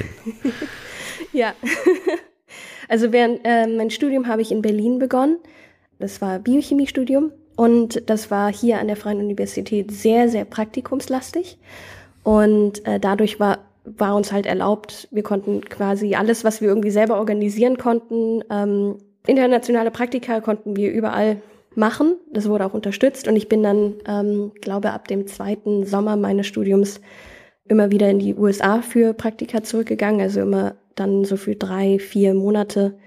ja, 1.33 1.55
also 2.89 3.13
während 3.13 3.41
äh, 3.45 3.67
mein 3.67 3.89
Studium 3.89 4.27
habe 4.27 4.43
ich 4.43 4.53
in 4.53 4.61
Berlin 4.61 4.99
begonnen 4.99 5.39
das 5.99 6.21
war 6.21 6.39
Biochemiestudium 6.39 7.33
und 7.57 8.09
das 8.09 8.31
war 8.31 8.53
hier 8.53 8.79
an 8.79 8.87
der 8.87 8.97
Freien 8.97 9.19
Universität 9.19 9.91
sehr, 9.91 10.29
sehr 10.29 10.45
praktikumslastig. 10.45 11.59
Und 12.23 12.87
äh, 12.87 13.01
dadurch 13.01 13.41
war, 13.41 13.59
war 13.85 14.15
uns 14.15 14.33
halt 14.33 14.47
erlaubt, 14.47 15.09
wir 15.11 15.23
konnten 15.23 15.63
quasi 15.63 16.15
alles, 16.15 16.45
was 16.45 16.61
wir 16.61 16.69
irgendwie 16.69 16.91
selber 16.91 17.19
organisieren 17.19 17.79
konnten, 17.79 18.45
ähm, 18.51 18.99
internationale 19.27 19.91
Praktika 19.91 20.41
konnten 20.41 20.77
wir 20.77 20.93
überall 20.93 21.41
machen. 21.75 22.17
Das 22.33 22.49
wurde 22.49 22.65
auch 22.67 22.75
unterstützt 22.75 23.29
und 23.29 23.37
ich 23.37 23.49
bin 23.49 23.63
dann, 23.63 23.95
ähm, 24.07 24.53
glaube 24.61 24.93
ab 24.93 25.09
dem 25.09 25.27
zweiten 25.27 25.85
Sommer 25.85 26.17
meines 26.17 26.47
Studiums 26.47 27.01
immer 27.67 27.91
wieder 27.91 28.09
in 28.09 28.19
die 28.19 28.35
USA 28.35 28.83
für 28.83 29.15
Praktika 29.15 29.63
zurückgegangen, 29.63 30.21
also 30.21 30.41
immer 30.41 30.77
dann 30.95 31.25
so 31.25 31.37
für 31.37 31.55
drei, 31.55 31.99
vier 31.99 32.35
Monate 32.35 32.99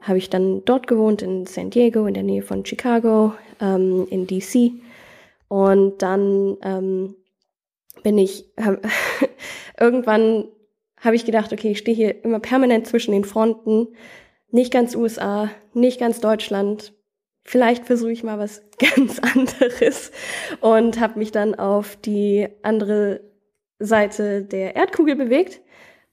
habe 0.00 0.18
ich 0.18 0.30
dann 0.30 0.64
dort 0.64 0.86
gewohnt, 0.86 1.22
in 1.22 1.46
San 1.46 1.70
Diego, 1.70 2.06
in 2.06 2.14
der 2.14 2.22
Nähe 2.22 2.42
von 2.42 2.64
Chicago, 2.64 3.34
ähm, 3.60 4.06
in 4.10 4.26
DC. 4.26 4.72
Und 5.48 6.02
dann 6.02 6.56
ähm, 6.62 7.16
bin 8.02 8.18
ich, 8.18 8.46
hab, 8.58 8.80
irgendwann 9.80 10.48
habe 11.00 11.16
ich 11.16 11.24
gedacht, 11.24 11.52
okay, 11.52 11.72
ich 11.72 11.78
stehe 11.78 11.96
hier 11.96 12.24
immer 12.24 12.40
permanent 12.40 12.86
zwischen 12.86 13.12
den 13.12 13.24
Fronten, 13.24 13.88
nicht 14.50 14.72
ganz 14.72 14.94
USA, 14.94 15.50
nicht 15.74 16.00
ganz 16.00 16.20
Deutschland. 16.20 16.92
Vielleicht 17.42 17.86
versuche 17.86 18.12
ich 18.12 18.22
mal 18.22 18.38
was 18.38 18.62
ganz 18.96 19.18
anderes 19.18 20.12
und 20.60 21.00
habe 21.00 21.18
mich 21.18 21.32
dann 21.32 21.54
auf 21.54 21.96
die 21.96 22.48
andere 22.62 23.20
Seite 23.78 24.42
der 24.42 24.76
Erdkugel 24.76 25.16
bewegt 25.16 25.60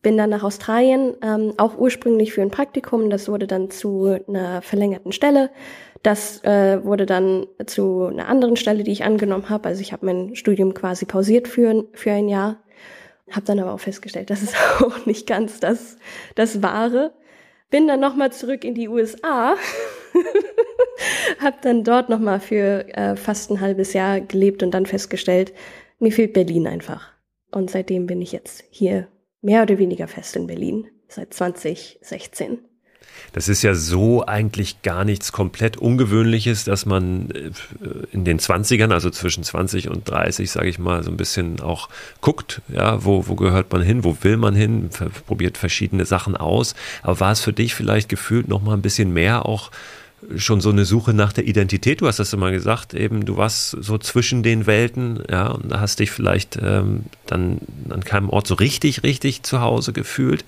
bin 0.08 0.18
dann 0.18 0.30
nach 0.30 0.44
Australien, 0.44 1.18
ähm, 1.22 1.54
auch 1.58 1.78
ursprünglich 1.78 2.32
für 2.32 2.42
ein 2.42 2.50
Praktikum. 2.50 3.10
Das 3.10 3.28
wurde 3.28 3.46
dann 3.46 3.70
zu 3.70 4.18
einer 4.26 4.62
verlängerten 4.62 5.12
Stelle. 5.12 5.50
Das 6.02 6.42
äh, 6.46 6.82
wurde 6.86 7.06
dann 7.06 7.46
zu 7.66 8.06
einer 8.06 8.30
anderen 8.30 8.56
Stelle, 8.56 8.86
die 8.86 8.94
ich 8.94 9.04
angenommen 9.04 9.50
habe. 9.50 9.68
Also 9.68 9.82
ich 9.82 9.92
habe 9.92 10.06
mein 10.06 10.34
Studium 10.38 10.74
quasi 10.74 11.04
pausiert 11.04 11.50
für, 11.50 11.84
für 11.92 12.14
ein 12.14 12.30
Jahr. 12.30 12.64
Habe 13.32 13.46
dann 13.46 13.60
aber 13.60 13.74
auch 13.74 13.82
festgestellt, 13.82 14.30
das 14.30 14.44
ist 14.44 14.56
auch 14.82 15.06
nicht 15.06 15.28
ganz 15.28 15.60
das, 15.60 15.98
das 16.36 16.64
Wahre. 16.64 17.12
Bin 17.70 17.86
dann 17.90 18.00
nochmal 18.00 18.32
zurück 18.32 18.64
in 18.64 18.76
die 18.76 18.88
USA, 18.88 19.58
habe 21.42 21.58
dann 21.64 21.84
dort 21.84 22.08
nochmal 22.08 22.40
für 22.40 22.88
äh, 22.96 23.18
fast 23.18 23.52
ein 23.52 23.60
halbes 23.60 23.92
Jahr 23.92 24.22
gelebt 24.22 24.64
und 24.64 24.72
dann 24.72 24.86
festgestellt, 24.86 25.52
mir 26.00 26.14
fehlt 26.14 26.32
Berlin 26.32 26.66
einfach. 26.66 27.12
Und 27.52 27.70
seitdem 27.70 28.06
bin 28.06 28.22
ich 28.22 28.32
jetzt 28.32 28.64
hier 28.70 29.10
mehr 29.48 29.64
oder 29.64 29.78
weniger 29.78 30.10
fest 30.10 30.36
in 30.36 30.46
Berlin, 30.46 30.88
seit 31.08 31.34
2016. 31.34 32.60
Das 33.32 33.48
ist 33.48 33.64
ja 33.64 33.74
so 33.76 34.26
eigentlich 34.26 34.82
gar 34.82 35.06
nichts 35.06 35.32
komplett 35.32 35.78
Ungewöhnliches, 35.78 36.66
dass 36.66 36.86
man 36.86 37.32
äh, 37.32 37.52
in 38.12 38.26
den 38.26 38.40
20ern, 38.40 38.92
also 38.92 39.10
zwischen 39.10 39.44
20 39.44 39.88
und 39.88 40.10
30, 40.10 40.52
sage 40.52 40.68
ich 40.68 40.80
mal, 40.80 41.02
so 41.02 41.12
ein 41.12 41.18
bisschen 41.18 41.62
auch 41.62 41.88
guckt, 42.20 42.62
ja, 42.68 43.06
wo, 43.06 43.28
wo 43.30 43.36
gehört 43.36 43.72
man 43.72 43.82
hin, 43.82 44.04
wo 44.04 44.18
will 44.22 44.36
man 44.36 44.54
hin, 44.54 44.90
probiert 45.26 45.58
verschiedene 45.58 46.06
Sachen 46.06 46.36
aus. 46.36 46.76
Aber 47.02 47.22
war 47.22 47.32
es 47.32 47.40
für 47.40 47.54
dich 47.54 47.74
vielleicht 47.74 48.10
gefühlt 48.10 48.50
noch 48.50 48.62
mal 48.62 48.74
ein 48.74 48.82
bisschen 48.82 49.14
mehr 49.14 49.46
auch 49.46 49.72
schon 50.36 50.62
so 50.62 50.70
eine 50.70 50.86
Suche 50.86 51.14
nach 51.14 51.32
der 51.32 51.48
Identität. 51.48 52.02
Du 52.02 52.08
hast 52.08 52.20
das 52.20 52.34
immer 52.34 52.52
gesagt, 52.52 52.94
eben 52.94 53.26
du 53.26 53.38
warst 53.38 53.72
so 53.80 53.98
zwischen 53.98 54.42
den 54.42 54.66
Welten, 54.66 55.24
ja, 55.30 55.48
und 55.48 55.72
da 55.72 55.80
hast 55.80 56.00
dich 56.00 56.12
vielleicht 56.12 56.58
ähm, 56.62 57.04
dann 57.28 57.60
an 57.90 58.04
keinem 58.04 58.30
Ort 58.30 58.48
so 58.48 58.56
richtig, 58.56 59.04
richtig 59.04 59.44
zu 59.44 59.62
Hause 59.62 59.94
gefühlt. 59.94 60.44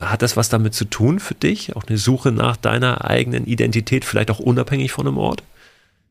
Hat 0.00 0.22
das 0.22 0.36
was 0.36 0.50
damit 0.50 0.74
zu 0.74 0.84
tun 0.84 1.20
für 1.20 1.34
dich? 1.34 1.74
Auch 1.74 1.84
eine 1.88 1.96
Suche 1.96 2.32
nach 2.32 2.56
deiner 2.56 3.04
eigenen 3.04 3.46
Identität, 3.46 4.04
vielleicht 4.04 4.30
auch 4.30 4.40
unabhängig 4.40 4.92
von 4.92 5.06
einem 5.06 5.18
Ort? 5.18 5.42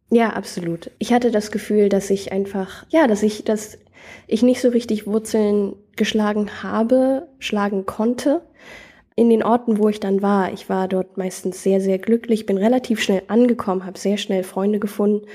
Ja, 0.10 0.32
absolut. 0.32 0.90
Ich 1.00 1.14
hatte 1.14 1.32
das 1.32 1.52
Gefühl, 1.52 1.90
dass 1.90 2.10
ich 2.10 2.32
einfach, 2.32 2.86
ja, 2.90 3.08
dass 3.08 3.24
ich, 3.24 3.44
dass 3.44 3.78
ich 4.28 4.42
nicht 4.42 4.62
so 4.62 4.70
richtig 4.70 5.06
Wurzeln 5.06 5.74
geschlagen 5.96 6.64
habe, 6.64 7.28
schlagen 7.40 7.86
konnte 7.86 8.42
in 9.16 9.30
den 9.30 9.44
Orten, 9.44 9.78
wo 9.78 9.90
ich 9.90 10.00
dann 10.00 10.22
war, 10.22 10.52
ich 10.52 10.70
war 10.70 10.88
dort 10.88 11.18
meistens 11.18 11.62
sehr, 11.62 11.80
sehr 11.80 12.00
glücklich, 12.00 12.46
bin 12.46 12.58
relativ 12.58 13.02
schnell 13.02 13.24
angekommen, 13.28 13.86
habe 13.86 14.00
sehr 14.00 14.18
schnell 14.18 14.44
Freunde 14.44 14.80
gefunden 14.80 15.28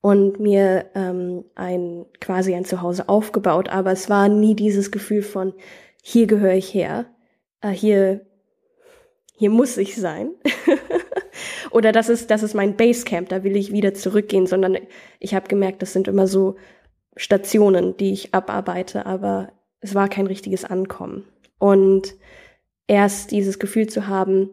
und 0.00 0.38
mir 0.38 0.86
ähm, 0.94 1.44
ein 1.54 2.06
quasi 2.20 2.54
ein 2.54 2.64
Zuhause 2.64 3.08
aufgebaut. 3.08 3.68
Aber 3.70 3.92
es 3.92 4.10
war 4.10 4.28
nie 4.28 4.54
dieses 4.54 4.90
Gefühl 4.90 5.22
von 5.22 5.54
hier 6.02 6.26
gehöre 6.26 6.54
ich 6.54 6.72
her, 6.72 7.06
äh, 7.60 7.70
hier 7.70 8.20
hier 9.38 9.50
muss 9.50 9.76
ich 9.76 9.96
sein 9.96 10.30
oder 11.70 11.92
das 11.92 12.08
ist 12.08 12.30
das 12.30 12.42
ist 12.42 12.54
mein 12.54 12.76
Basecamp, 12.76 13.28
da 13.28 13.44
will 13.44 13.56
ich 13.56 13.72
wieder 13.72 13.94
zurückgehen, 13.94 14.46
sondern 14.46 14.78
ich 15.18 15.34
habe 15.34 15.48
gemerkt, 15.48 15.82
das 15.82 15.92
sind 15.92 16.08
immer 16.08 16.26
so 16.26 16.56
Stationen, 17.16 17.96
die 17.96 18.12
ich 18.12 18.34
abarbeite, 18.34 19.06
aber 19.06 19.52
es 19.80 19.94
war 19.94 20.08
kein 20.08 20.26
richtiges 20.26 20.64
Ankommen 20.64 21.24
und 21.58 22.14
erst 22.86 23.30
dieses 23.30 23.58
Gefühl 23.58 23.88
zu 23.88 24.06
haben, 24.06 24.50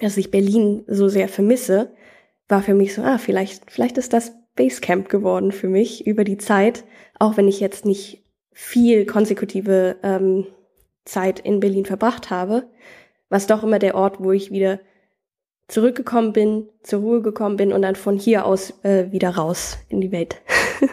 dass 0.00 0.16
ich 0.16 0.30
Berlin 0.30 0.84
so 0.86 1.08
sehr 1.08 1.28
vermisse, 1.28 1.92
war 2.48 2.62
für 2.62 2.74
mich 2.74 2.94
so, 2.94 3.02
ah, 3.02 3.18
vielleicht, 3.18 3.70
vielleicht 3.70 3.98
ist 3.98 4.12
das 4.12 4.32
Basecamp 4.56 5.08
geworden 5.08 5.52
für 5.52 5.68
mich 5.68 6.06
über 6.06 6.24
die 6.24 6.38
Zeit, 6.38 6.84
auch 7.18 7.36
wenn 7.36 7.48
ich 7.48 7.60
jetzt 7.60 7.84
nicht 7.84 8.24
viel 8.52 9.06
konsekutive 9.06 9.96
ähm, 10.02 10.46
Zeit 11.04 11.40
in 11.40 11.60
Berlin 11.60 11.84
verbracht 11.84 12.30
habe, 12.30 12.68
was 13.28 13.46
doch 13.46 13.62
immer 13.62 13.78
der 13.78 13.94
Ort, 13.94 14.20
wo 14.20 14.32
ich 14.32 14.50
wieder 14.50 14.80
zurückgekommen 15.68 16.32
bin, 16.32 16.68
zur 16.82 17.00
Ruhe 17.00 17.22
gekommen 17.22 17.56
bin 17.56 17.72
und 17.72 17.82
dann 17.82 17.96
von 17.96 18.18
hier 18.18 18.46
aus 18.46 18.74
äh, 18.84 19.10
wieder 19.10 19.30
raus 19.30 19.78
in 19.88 20.00
die 20.00 20.12
Welt. 20.12 20.40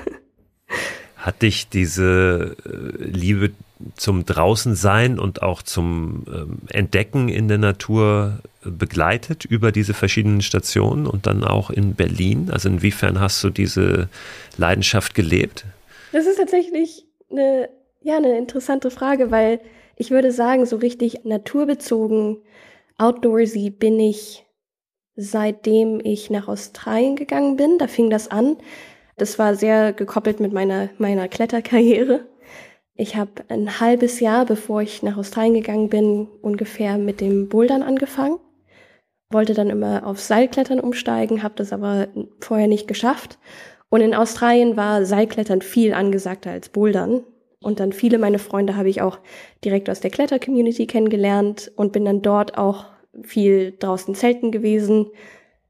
Hat 1.17 1.41
dich 1.41 1.69
diese 1.69 2.55
äh, 2.65 3.03
Liebe 3.03 3.51
zum 3.95 4.25
Draußensein 4.25 5.19
und 5.19 5.41
auch 5.41 5.61
zum 5.61 6.25
ähm, 6.27 6.59
Entdecken 6.69 7.29
in 7.29 7.47
der 7.47 7.57
Natur 7.57 8.39
begleitet 8.63 9.45
über 9.45 9.71
diese 9.71 9.93
verschiedenen 9.93 10.41
Stationen 10.41 11.07
und 11.07 11.27
dann 11.27 11.43
auch 11.43 11.69
in 11.69 11.95
Berlin? 11.95 12.49
Also 12.51 12.69
inwiefern 12.69 13.19
hast 13.19 13.43
du 13.43 13.49
diese 13.49 14.09
Leidenschaft 14.57 15.15
gelebt? 15.15 15.65
Das 16.11 16.25
ist 16.25 16.37
tatsächlich 16.37 17.05
eine, 17.31 17.69
ja, 18.01 18.17
eine 18.17 18.37
interessante 18.37 18.91
Frage, 18.91 19.31
weil 19.31 19.59
ich 19.95 20.11
würde 20.11 20.31
sagen, 20.31 20.65
so 20.65 20.77
richtig 20.77 21.23
naturbezogen, 21.23 22.37
outdoorsy 22.97 23.69
bin 23.69 23.99
ich 23.99 24.45
seitdem 25.15 26.01
ich 26.03 26.29
nach 26.29 26.47
Australien 26.47 27.15
gegangen 27.15 27.57
bin. 27.57 27.77
Da 27.77 27.87
fing 27.87 28.09
das 28.09 28.29
an. 28.29 28.57
Das 29.17 29.37
war 29.37 29.55
sehr 29.55 29.93
gekoppelt 29.93 30.39
mit 30.39 30.53
meiner, 30.53 30.89
meiner 30.97 31.27
Kletterkarriere. 31.27 32.25
Ich 33.01 33.15
habe 33.15 33.31
ein 33.47 33.79
halbes 33.79 34.19
Jahr, 34.19 34.45
bevor 34.45 34.83
ich 34.83 35.01
nach 35.01 35.17
Australien 35.17 35.55
gegangen 35.55 35.89
bin, 35.89 36.27
ungefähr 36.43 36.99
mit 36.99 37.19
dem 37.19 37.49
Bouldern 37.49 37.81
angefangen. 37.81 38.37
Wollte 39.31 39.55
dann 39.55 39.71
immer 39.71 40.05
auf 40.05 40.19
Seilklettern 40.19 40.79
umsteigen, 40.79 41.41
habe 41.41 41.55
das 41.57 41.73
aber 41.73 42.09
vorher 42.41 42.67
nicht 42.67 42.87
geschafft. 42.87 43.39
Und 43.89 44.01
in 44.01 44.13
Australien 44.13 44.77
war 44.77 45.03
Seilklettern 45.03 45.63
viel 45.63 45.95
angesagter 45.95 46.51
als 46.51 46.69
Bouldern. 46.69 47.23
Und 47.59 47.79
dann 47.79 47.91
viele 47.91 48.19
meiner 48.19 48.37
Freunde 48.37 48.77
habe 48.77 48.89
ich 48.89 49.01
auch 49.01 49.17
direkt 49.65 49.89
aus 49.89 49.99
der 49.99 50.11
Kletter-Community 50.11 50.85
kennengelernt 50.85 51.71
und 51.75 51.93
bin 51.93 52.05
dann 52.05 52.21
dort 52.21 52.55
auch 52.59 52.85
viel 53.23 53.73
draußen 53.79 54.13
zelten 54.13 54.51
gewesen, 54.51 55.07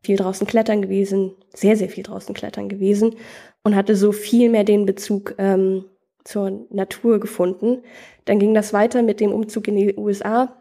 viel 0.04 0.18
draußen 0.18 0.46
klettern 0.48 0.82
gewesen, 0.82 1.32
sehr, 1.54 1.78
sehr 1.78 1.88
viel 1.88 2.04
draußen 2.04 2.36
klettern 2.36 2.68
gewesen 2.68 3.16
und 3.64 3.78
hatte 3.78 3.96
so 3.96 4.12
viel 4.12 4.50
mehr 4.50 4.66
den 4.66 4.86
Bezug 4.86 5.36
ähm, 5.38 5.86
zur 6.24 6.66
Natur 6.70 7.20
gefunden. 7.20 7.84
Dann 8.26 8.40
ging 8.40 8.54
das 8.54 8.74
weiter 8.74 9.02
mit 9.02 9.20
dem 9.20 9.32
Umzug 9.32 9.68
in 9.68 9.76
die 9.76 9.96
USA, 9.98 10.56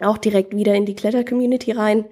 auch 0.00 0.18
direkt 0.18 0.54
wieder 0.54 0.74
in 0.74 0.86
die 0.86 0.94
Kletter-Community 0.94 1.72
rein, 1.72 2.04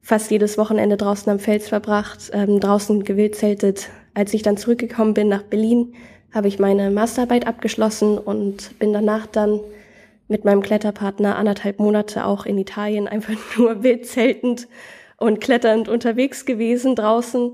fast 0.00 0.30
jedes 0.30 0.58
Wochenende 0.58 0.96
draußen 0.96 1.30
am 1.30 1.38
Fels 1.38 1.68
verbracht, 1.68 2.30
ähm, 2.32 2.60
draußen 2.60 3.04
gewildzeltet. 3.04 3.88
Als 4.14 4.34
ich 4.34 4.42
dann 4.42 4.56
zurückgekommen 4.56 5.14
bin 5.14 5.28
nach 5.28 5.42
Berlin, 5.42 5.94
habe 6.32 6.48
ich 6.48 6.58
meine 6.58 6.90
Masterarbeit 6.90 7.46
abgeschlossen 7.46 8.18
und 8.18 8.78
bin 8.78 8.92
danach 8.92 9.26
dann 9.26 9.60
mit 10.28 10.44
meinem 10.44 10.62
Kletterpartner 10.62 11.36
anderthalb 11.36 11.78
Monate 11.78 12.24
auch 12.24 12.46
in 12.46 12.58
Italien 12.58 13.06
einfach 13.08 13.34
nur 13.56 13.82
wildzeltend 13.82 14.68
und 15.18 15.40
kletternd 15.40 15.88
unterwegs 15.88 16.44
gewesen 16.46 16.96
draußen 16.96 17.52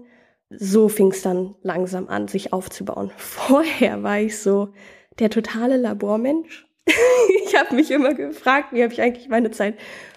so 0.51 0.89
fing 0.89 1.13
es 1.13 1.23
dann 1.23 1.55
langsam 1.63 2.09
an, 2.09 2.29
sich 2.29 2.53
aufzubauen. 2.53 3.11
Vorher 3.17 4.03
war 4.03 4.21
ich 4.21 4.39
so 4.39 4.73
der 5.19 5.31
totale 5.31 5.77
Labormensch. 5.77 6.67
ich 7.47 7.55
habe 7.57 7.75
mich 7.75 7.91
immer 7.91 8.15
gefragt, 8.15 8.73
wie 8.73 8.83
habe 8.83 8.93
ich 8.93 9.03
eigentlich 9.03 9.29
meine 9.29 9.51
Zeit 9.51 9.75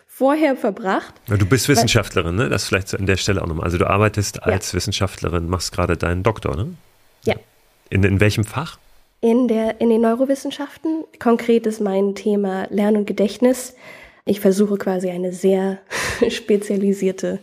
vorher 0.07 0.55
verbracht. 0.55 1.15
Du 1.27 1.45
bist 1.45 1.67
Wissenschaftlerin, 1.67 2.35
ne? 2.35 2.47
Das 2.47 2.65
vielleicht 2.65 2.93
an 2.93 3.07
der 3.07 3.17
Stelle 3.17 3.41
auch 3.41 3.47
nochmal. 3.47 3.63
Also 3.63 3.77
du 3.77 3.89
arbeitest 3.89 4.43
als 4.43 4.71
ja. 4.71 4.77
Wissenschaftlerin, 4.77 5.47
machst 5.47 5.71
gerade 5.71 5.97
deinen 5.97 6.21
Doktor, 6.21 6.55
ne? 6.55 6.75
Ja. 7.25 7.35
In, 7.89 8.03
in 8.03 8.19
welchem 8.19 8.43
Fach? 8.43 8.77
In, 9.21 9.47
der, 9.47 9.81
in 9.81 9.89
den 9.89 10.01
Neurowissenschaften. 10.01 11.05
Konkret 11.19 11.65
ist 11.65 11.81
mein 11.81 12.13
Thema 12.13 12.67
Lern- 12.69 12.97
und 12.97 13.05
Gedächtnis. 13.05 13.75
Ich 14.25 14.39
versuche 14.39 14.77
quasi 14.77 15.09
eine 15.09 15.33
sehr 15.33 15.79
spezialisierte 16.29 17.39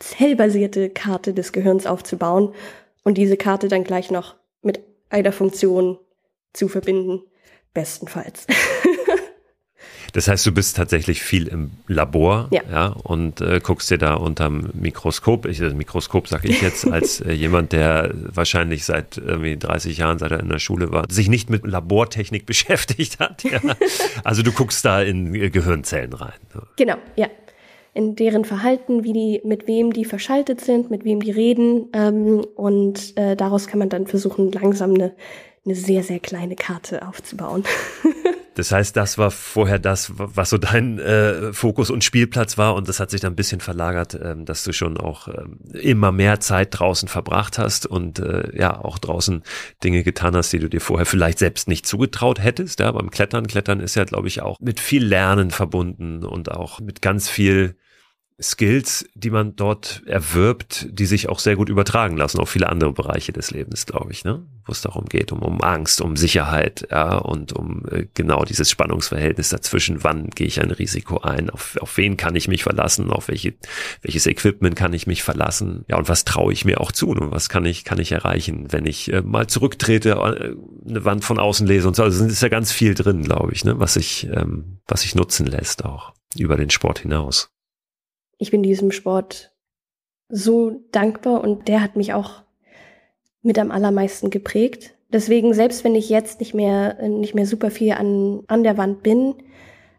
zellbasierte 0.00 0.90
Karte 0.90 1.32
des 1.32 1.52
Gehirns 1.52 1.86
aufzubauen 1.86 2.54
und 3.04 3.16
diese 3.16 3.36
Karte 3.36 3.68
dann 3.68 3.84
gleich 3.84 4.10
noch 4.10 4.34
mit 4.62 4.80
einer 5.08 5.32
Funktion 5.32 5.98
zu 6.52 6.68
verbinden, 6.68 7.22
bestenfalls. 7.72 8.46
Das 10.12 10.28
heißt, 10.28 10.44
du 10.46 10.52
bist 10.52 10.76
tatsächlich 10.76 11.22
viel 11.22 11.46
im 11.46 11.70
Labor 11.86 12.48
ja. 12.50 12.62
ja 12.70 12.86
und 12.88 13.40
äh, 13.40 13.60
guckst 13.62 13.90
dir 13.90 13.98
da 13.98 14.14
unterm 14.14 14.70
Mikroskop, 14.74 15.46
ich, 15.46 15.58
das 15.58 15.74
Mikroskop 15.74 16.28
sage 16.28 16.48
ich 16.48 16.62
jetzt 16.62 16.86
als 16.92 17.20
äh, 17.20 17.32
jemand, 17.32 17.72
der 17.72 18.10
wahrscheinlich 18.14 18.84
seit 18.84 19.18
irgendwie 19.18 19.56
30 19.56 19.98
Jahren, 19.98 20.18
seit 20.18 20.32
er 20.32 20.40
in 20.40 20.48
der 20.48 20.58
Schule 20.58 20.90
war, 20.90 21.04
sich 21.10 21.28
nicht 21.28 21.50
mit 21.50 21.66
Labortechnik 21.66 22.46
beschäftigt 22.46 23.20
hat. 23.20 23.44
Ja. 23.44 23.60
Also 24.24 24.42
du 24.42 24.52
guckst 24.52 24.84
da 24.84 25.02
in 25.02 25.34
äh, 25.34 25.50
Gehirnzellen 25.50 26.12
rein. 26.12 26.32
Genau, 26.76 26.96
ja 27.16 27.28
in 27.92 28.14
deren 28.16 28.44
Verhalten, 28.44 29.04
wie 29.04 29.12
die, 29.12 29.40
mit 29.44 29.66
wem 29.66 29.92
die 29.92 30.04
verschaltet 30.04 30.60
sind, 30.60 30.90
mit 30.90 31.04
wem 31.04 31.20
die 31.20 31.30
reden. 31.30 31.88
Ähm, 31.92 32.44
und 32.54 33.16
äh, 33.16 33.36
daraus 33.36 33.66
kann 33.66 33.78
man 33.78 33.88
dann 33.88 34.06
versuchen, 34.06 34.52
langsam 34.52 34.94
eine, 34.94 35.14
eine 35.64 35.74
sehr, 35.74 36.02
sehr 36.02 36.20
kleine 36.20 36.56
Karte 36.56 37.06
aufzubauen. 37.06 37.64
Das 38.60 38.72
heißt, 38.72 38.94
das 38.94 39.16
war 39.16 39.30
vorher 39.30 39.78
das, 39.78 40.12
was 40.14 40.50
so 40.50 40.58
dein 40.58 40.98
äh, 40.98 41.54
Fokus 41.54 41.88
und 41.88 42.04
Spielplatz 42.04 42.58
war 42.58 42.74
und 42.74 42.90
das 42.90 43.00
hat 43.00 43.10
sich 43.10 43.22
dann 43.22 43.32
ein 43.32 43.36
bisschen 43.36 43.62
verlagert, 43.62 44.18
ähm, 44.22 44.44
dass 44.44 44.64
du 44.64 44.74
schon 44.74 44.98
auch 44.98 45.28
ähm, 45.28 45.60
immer 45.72 46.12
mehr 46.12 46.40
Zeit 46.40 46.78
draußen 46.78 47.08
verbracht 47.08 47.56
hast 47.56 47.86
und 47.86 48.18
äh, 48.18 48.54
ja 48.54 48.78
auch 48.78 48.98
draußen 48.98 49.42
Dinge 49.82 50.02
getan 50.02 50.36
hast, 50.36 50.52
die 50.52 50.58
du 50.58 50.68
dir 50.68 50.82
vorher 50.82 51.06
vielleicht 51.06 51.38
selbst 51.38 51.68
nicht 51.68 51.86
zugetraut 51.86 52.38
hättest. 52.38 52.80
Ja, 52.80 52.92
beim 52.92 53.10
Klettern, 53.10 53.46
Klettern 53.46 53.80
ist 53.80 53.94
ja, 53.94 54.04
glaube 54.04 54.28
ich, 54.28 54.42
auch 54.42 54.58
mit 54.60 54.78
viel 54.78 55.06
Lernen 55.06 55.50
verbunden 55.50 56.22
und 56.22 56.52
auch 56.52 56.80
mit 56.80 57.00
ganz 57.00 57.30
viel 57.30 57.76
Skills, 58.42 59.06
die 59.14 59.30
man 59.30 59.54
dort 59.56 60.02
erwirbt, 60.06 60.86
die 60.90 61.06
sich 61.06 61.28
auch 61.28 61.38
sehr 61.38 61.56
gut 61.56 61.68
übertragen 61.68 62.16
lassen 62.16 62.38
auf 62.38 62.48
viele 62.48 62.68
andere 62.68 62.92
Bereiche 62.92 63.32
des 63.32 63.50
Lebens, 63.50 63.86
glaube 63.86 64.12
ich, 64.12 64.24
ne? 64.24 64.46
Wo 64.64 64.72
es 64.72 64.80
darum 64.80 65.06
geht, 65.06 65.32
um, 65.32 65.40
um 65.40 65.60
Angst, 65.60 66.00
um 66.00 66.16
Sicherheit, 66.16 66.86
ja, 66.90 67.16
und 67.16 67.52
um 67.52 67.84
äh, 67.90 68.06
genau 68.14 68.44
dieses 68.44 68.70
Spannungsverhältnis 68.70 69.50
dazwischen, 69.50 70.02
wann 70.04 70.30
gehe 70.30 70.46
ich 70.46 70.60
ein 70.60 70.70
Risiko 70.70 71.18
ein, 71.18 71.50
auf, 71.50 71.76
auf 71.80 71.96
wen 71.96 72.16
kann 72.16 72.34
ich 72.36 72.48
mich 72.48 72.62
verlassen, 72.62 73.10
auf 73.10 73.28
welche, 73.28 73.54
welches 74.02 74.26
Equipment 74.26 74.76
kann 74.76 74.92
ich 74.92 75.06
mich 75.06 75.22
verlassen, 75.22 75.84
ja, 75.88 75.98
und 75.98 76.08
was 76.08 76.24
traue 76.24 76.52
ich 76.52 76.64
mir 76.64 76.80
auch 76.80 76.92
zu? 76.92 77.10
Und 77.10 77.30
was 77.30 77.48
kann 77.48 77.66
ich, 77.66 77.84
kann 77.84 77.98
ich 77.98 78.12
erreichen, 78.12 78.66
wenn 78.70 78.86
ich 78.86 79.12
äh, 79.12 79.22
mal 79.22 79.46
zurücktrete, 79.48 80.10
äh, 80.10 80.54
eine 80.88 81.04
Wand 81.04 81.24
von 81.24 81.38
außen 81.38 81.66
lese 81.66 81.88
und 81.88 81.96
so. 81.96 82.02
Also 82.02 82.24
ist 82.24 82.42
ja 82.42 82.48
ganz 82.48 82.72
viel 82.72 82.94
drin, 82.94 83.22
glaube 83.22 83.52
ich, 83.52 83.64
ne, 83.64 83.78
was 83.78 83.94
sich, 83.94 84.28
ähm, 84.32 84.78
was 84.86 85.02
sich 85.02 85.14
nutzen 85.14 85.46
lässt 85.46 85.84
auch 85.84 86.14
über 86.36 86.56
den 86.56 86.70
Sport 86.70 87.00
hinaus 87.00 87.50
ich 88.40 88.50
bin 88.50 88.62
diesem 88.62 88.90
Sport 88.90 89.52
so 90.28 90.82
dankbar 90.90 91.42
und 91.42 91.68
der 91.68 91.82
hat 91.82 91.94
mich 91.94 92.14
auch 92.14 92.42
mit 93.42 93.58
am 93.58 93.70
allermeisten 93.70 94.30
geprägt. 94.30 94.94
Deswegen, 95.12 95.54
selbst 95.54 95.84
wenn 95.84 95.94
ich 95.94 96.08
jetzt 96.08 96.40
nicht 96.40 96.54
mehr, 96.54 96.96
nicht 97.06 97.34
mehr 97.34 97.46
super 97.46 97.70
viel 97.70 97.92
an, 97.92 98.42
an 98.46 98.62
der 98.62 98.78
Wand 98.78 99.02
bin, 99.02 99.34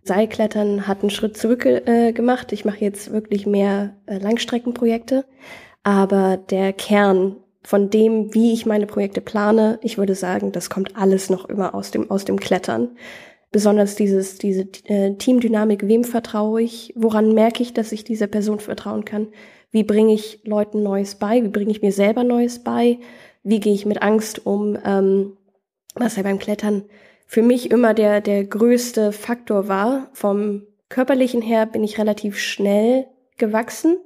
Seilklettern 0.03 0.87
hat 0.87 1.01
einen 1.01 1.11
Schritt 1.11 1.37
zurück 1.37 1.65
äh, 1.65 2.11
gemacht. 2.13 2.51
Ich 2.51 2.65
mache 2.65 2.79
jetzt 2.79 3.11
wirklich 3.11 3.45
mehr 3.45 3.95
äh, 4.07 4.17
Langstreckenprojekte. 4.17 5.25
Aber 5.83 6.37
der 6.37 6.73
Kern 6.73 7.35
von 7.61 7.91
dem, 7.91 8.33
wie 8.33 8.53
ich 8.53 8.65
meine 8.65 8.87
Projekte 8.87 9.21
plane, 9.21 9.77
ich 9.83 9.99
würde 9.99 10.15
sagen, 10.15 10.51
das 10.51 10.71
kommt 10.71 10.97
alles 10.97 11.29
noch 11.29 11.45
immer 11.45 11.75
aus 11.75 11.91
dem, 11.91 12.09
aus 12.09 12.25
dem 12.25 12.39
Klettern 12.39 12.97
besonders 13.51 13.95
dieses, 13.95 14.37
diese 14.37 14.67
äh, 14.85 15.15
Teamdynamik, 15.15 15.87
wem 15.87 16.03
vertraue 16.03 16.61
ich, 16.61 16.93
woran 16.95 17.33
merke 17.33 17.61
ich, 17.61 17.73
dass 17.73 17.91
ich 17.91 18.03
dieser 18.03 18.27
Person 18.27 18.59
vertrauen 18.59 19.05
kann, 19.05 19.27
wie 19.71 19.83
bringe 19.83 20.13
ich 20.13 20.41
Leuten 20.43 20.83
Neues 20.83 21.15
bei, 21.15 21.43
wie 21.43 21.49
bringe 21.49 21.71
ich 21.71 21.81
mir 21.81 21.91
selber 21.91 22.23
Neues 22.23 22.63
bei, 22.63 22.99
wie 23.43 23.59
gehe 23.59 23.73
ich 23.73 23.85
mit 23.85 24.01
Angst 24.01 24.45
um, 24.45 24.77
ähm, 24.85 25.37
was 25.95 26.15
ja 26.15 26.23
beim 26.23 26.39
Klettern 26.39 26.83
für 27.25 27.41
mich 27.41 27.71
immer 27.71 27.93
der, 27.93 28.21
der 28.21 28.43
größte 28.43 29.11
Faktor 29.11 29.67
war. 29.67 30.09
Vom 30.13 30.63
körperlichen 30.89 31.41
her 31.41 31.65
bin 31.65 31.83
ich 31.83 31.97
relativ 31.97 32.37
schnell 32.37 33.07
gewachsen, 33.37 33.97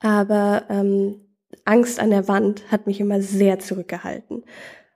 aber 0.00 0.64
ähm, 0.68 1.20
Angst 1.64 2.00
an 2.00 2.10
der 2.10 2.28
Wand 2.28 2.70
hat 2.70 2.86
mich 2.86 3.00
immer 3.00 3.20
sehr 3.20 3.58
zurückgehalten. 3.58 4.44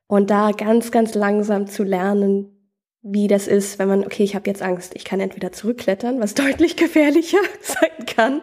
Und 0.06 0.30
da 0.30 0.52
ganz, 0.52 0.90
ganz 0.90 1.14
langsam 1.14 1.66
zu 1.66 1.82
lernen, 1.82 2.55
wie 3.02 3.28
das 3.28 3.46
ist, 3.46 3.78
wenn 3.78 3.88
man, 3.88 4.04
okay, 4.04 4.24
ich 4.24 4.34
habe 4.34 4.48
jetzt 4.48 4.62
Angst, 4.62 4.92
ich 4.94 5.04
kann 5.04 5.20
entweder 5.20 5.52
zurückklettern, 5.52 6.20
was 6.20 6.34
deutlich 6.34 6.76
gefährlicher 6.76 7.38
sein 7.60 8.06
kann, 8.06 8.42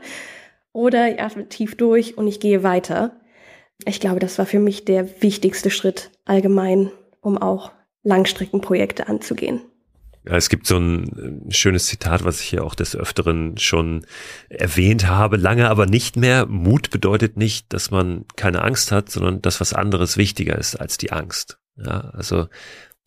oder 0.72 1.12
ich 1.12 1.22
atme 1.22 1.48
tief 1.50 1.76
durch 1.78 2.18
und 2.18 2.28
ich 2.28 2.40
gehe 2.40 2.64
weiter. 2.64 3.20
Ich 3.86 4.00
glaube, 4.00 4.20
das 4.20 4.38
war 4.40 4.46
für 4.46 4.60
mich 4.60 4.86
der 4.86 5.22
wichtigste 5.22 5.70
Schritt 5.70 6.12
allgemein, 6.26 6.92
um 7.22 7.38
auch 7.38 7.72
Langstreckenprojekte 8.04 9.08
anzugehen. 9.08 9.62
Es 10.26 10.48
gibt 10.48 10.68
so 10.68 10.78
ein 10.78 11.50
schönes 11.50 11.88
Zitat, 11.88 12.24
was 12.24 12.40
ich 12.40 12.48
hier 12.48 12.64
auch 12.64 12.76
des 12.76 12.96
Öfteren 12.96 13.58
schon 13.58 14.06
erwähnt 14.48 15.08
habe, 15.08 15.36
lange 15.36 15.70
aber 15.70 15.86
nicht 15.86 16.16
mehr. 16.16 16.46
Mut 16.46 16.92
bedeutet 16.92 17.36
nicht, 17.36 17.74
dass 17.74 17.92
man 17.92 18.24
keine 18.38 18.62
Angst 18.62 18.92
hat, 18.94 19.10
sondern 19.10 19.42
dass 19.42 19.60
was 19.60 19.74
anderes 19.74 20.16
wichtiger 20.16 20.58
ist 20.58 20.78
als 20.78 20.98
die 20.98 21.12
Angst. 21.12 21.60
Ja, 21.76 22.12
also 22.14 22.48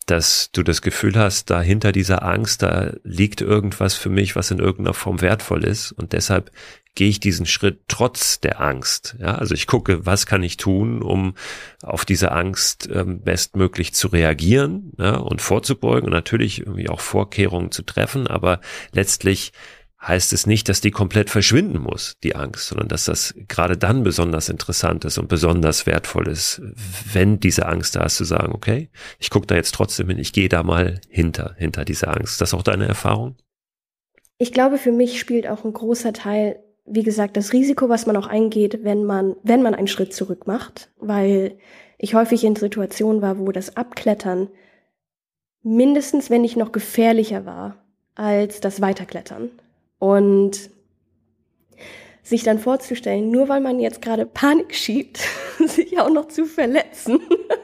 dass 0.07 0.49
du 0.51 0.63
das 0.63 0.81
Gefühl 0.81 1.15
hast, 1.15 1.49
da 1.49 1.61
hinter 1.61 1.91
dieser 1.91 2.23
Angst, 2.23 2.63
da 2.63 2.93
liegt 3.03 3.41
irgendwas 3.41 3.95
für 3.95 4.09
mich, 4.09 4.35
was 4.35 4.51
in 4.51 4.59
irgendeiner 4.59 4.93
Form 4.93 5.21
wertvoll 5.21 5.63
ist 5.63 5.91
und 5.91 6.13
deshalb 6.13 6.51
gehe 6.97 7.09
ich 7.09 7.19
diesen 7.19 7.45
Schritt 7.45 7.81
trotz 7.87 8.39
der 8.39 8.59
Angst. 8.59 9.17
Ja, 9.19 9.35
also 9.35 9.53
ich 9.53 9.67
gucke, 9.67 10.07
was 10.07 10.25
kann 10.25 10.41
ich 10.41 10.57
tun, 10.57 11.03
um 11.03 11.35
auf 11.83 12.05
diese 12.05 12.31
Angst 12.31 12.89
ähm, 12.91 13.21
bestmöglich 13.21 13.93
zu 13.93 14.07
reagieren 14.07 14.93
ja, 14.97 15.17
und 15.17 15.39
vorzubeugen 15.39 16.07
und 16.07 16.13
natürlich 16.13 16.61
irgendwie 16.61 16.89
auch 16.89 16.99
Vorkehrungen 16.99 17.71
zu 17.71 17.83
treffen, 17.83 18.25
aber 18.25 18.61
letztlich 18.93 19.53
heißt 20.07 20.31
es 20.33 20.47
nicht, 20.47 20.69
dass 20.69 20.81
die 20.81 20.91
komplett 20.91 21.29
verschwinden 21.29 21.79
muss, 21.79 22.17
die 22.23 22.35
Angst, 22.35 22.67
sondern 22.67 22.87
dass 22.87 23.05
das 23.05 23.35
gerade 23.47 23.77
dann 23.77 24.03
besonders 24.03 24.49
interessant 24.49 25.05
ist 25.05 25.17
und 25.17 25.27
besonders 25.27 25.85
wertvoll 25.85 26.27
ist, 26.27 26.61
wenn 27.11 27.39
diese 27.39 27.65
Angst 27.65 27.95
da 27.95 28.05
ist, 28.05 28.17
zu 28.17 28.23
sagen, 28.23 28.53
okay, 28.53 28.89
ich 29.19 29.29
gucke 29.29 29.47
da 29.47 29.55
jetzt 29.55 29.75
trotzdem 29.75 30.07
hin, 30.09 30.19
ich 30.19 30.33
gehe 30.33 30.49
da 30.49 30.63
mal 30.63 31.01
hinter, 31.09 31.55
hinter 31.57 31.83
diese 31.83 32.07
Angst. 32.07 32.33
Ist 32.33 32.41
das 32.41 32.53
auch 32.53 32.63
deine 32.63 32.87
Erfahrung? 32.87 33.35
Ich 34.37 34.53
glaube, 34.53 34.77
für 34.77 34.91
mich 34.91 35.19
spielt 35.19 35.47
auch 35.47 35.65
ein 35.65 35.73
großer 35.73 36.13
Teil, 36.13 36.59
wie 36.85 37.03
gesagt, 37.03 37.35
das 37.35 37.53
Risiko, 37.53 37.89
was 37.89 38.05
man 38.05 38.15
auch 38.15 38.27
eingeht, 38.27 38.83
wenn 38.83 39.03
man, 39.03 39.35
wenn 39.43 39.61
man 39.61 39.75
einen 39.75 39.87
Schritt 39.87 40.13
zurück 40.13 40.47
macht, 40.47 40.89
weil 40.99 41.57
ich 41.97 42.13
häufig 42.13 42.43
in 42.43 42.55
Situationen 42.55 43.21
war, 43.21 43.39
wo 43.39 43.51
das 43.51 43.75
Abklettern 43.75 44.49
mindestens, 45.63 46.29
wenn 46.29 46.43
nicht 46.43 46.55
noch 46.55 46.71
gefährlicher 46.71 47.45
war, 47.45 47.83
als 48.15 48.61
das 48.61 48.79
Weiterklettern. 48.79 49.49
Und 49.99 50.69
sich 52.23 52.43
dann 52.43 52.59
vorzustellen, 52.59 53.31
nur 53.31 53.47
weil 53.47 53.61
man 53.61 53.79
jetzt 53.79 54.01
gerade 54.01 54.25
Panik 54.25 54.75
schiebt, 54.75 55.19
sich 55.65 55.99
auch 55.99 56.09
noch 56.09 56.27
zu 56.27 56.45
verletzen, 56.45 57.21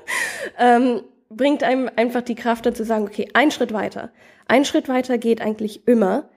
ähm, 0.59 1.01
bringt 1.29 1.63
einem 1.63 1.89
einfach 1.95 2.21
die 2.21 2.35
Kraft 2.35 2.65
dazu 2.65 2.83
sagen, 2.83 3.03
okay, 3.03 3.27
ein 3.33 3.51
Schritt 3.51 3.73
weiter. 3.73 4.11
Ein 4.47 4.65
Schritt 4.65 4.87
weiter 4.87 5.17
geht 5.17 5.41
eigentlich 5.41 5.87
immer. 5.87 6.29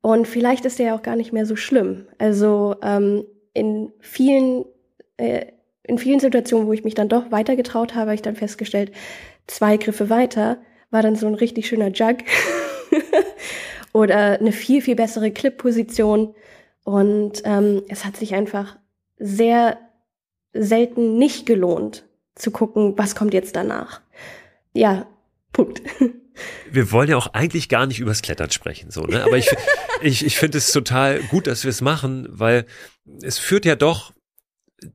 Und 0.00 0.28
vielleicht 0.28 0.64
ist 0.64 0.78
der 0.78 0.86
ja 0.86 0.94
auch 0.96 1.02
gar 1.02 1.16
nicht 1.16 1.32
mehr 1.32 1.46
so 1.46 1.56
schlimm. 1.56 2.06
Also 2.18 2.76
ähm, 2.82 3.24
in 3.52 3.92
vielen 4.00 4.64
äh, 5.16 5.46
in 5.84 5.98
vielen 5.98 6.20
Situationen, 6.20 6.68
wo 6.68 6.72
ich 6.72 6.84
mich 6.84 6.94
dann 6.94 7.08
doch 7.08 7.30
weiter 7.30 7.56
getraut 7.56 7.94
habe, 7.94 8.02
habe 8.02 8.14
ich 8.14 8.22
dann 8.22 8.36
festgestellt, 8.36 8.92
zwei 9.46 9.76
Griffe 9.76 10.10
weiter 10.10 10.58
war 10.90 11.02
dann 11.02 11.16
so 11.16 11.26
ein 11.26 11.34
richtig 11.34 11.66
schöner 11.66 11.88
Jug. 11.88 12.18
oder 13.92 14.40
eine 14.40 14.52
viel, 14.52 14.82
viel 14.82 14.96
bessere 14.96 15.30
Clip-Position. 15.30 16.34
Und 16.84 17.42
ähm, 17.44 17.82
es 17.88 18.04
hat 18.04 18.16
sich 18.16 18.34
einfach 18.34 18.76
sehr 19.18 19.78
selten 20.52 21.18
nicht 21.18 21.46
gelohnt 21.46 22.04
zu 22.34 22.50
gucken, 22.50 22.94
was 22.96 23.14
kommt 23.14 23.34
jetzt 23.34 23.56
danach. 23.56 24.00
Ja, 24.72 25.06
Punkt. 25.52 25.82
Wir 26.70 26.90
wollen 26.90 27.10
ja 27.10 27.16
auch 27.18 27.34
eigentlich 27.34 27.68
gar 27.68 27.86
nicht 27.86 28.00
übers 28.00 28.22
Klettern 28.22 28.50
sprechen, 28.50 28.90
so, 28.90 29.02
ne? 29.02 29.22
Aber 29.22 29.36
ich, 29.36 29.50
ich, 30.02 30.24
ich 30.24 30.38
finde 30.38 30.58
es 30.58 30.72
total 30.72 31.20
gut, 31.24 31.46
dass 31.46 31.64
wir 31.64 31.68
es 31.68 31.82
machen, 31.82 32.26
weil 32.30 32.64
es 33.20 33.38
führt 33.38 33.66
ja 33.66 33.76
doch 33.76 34.14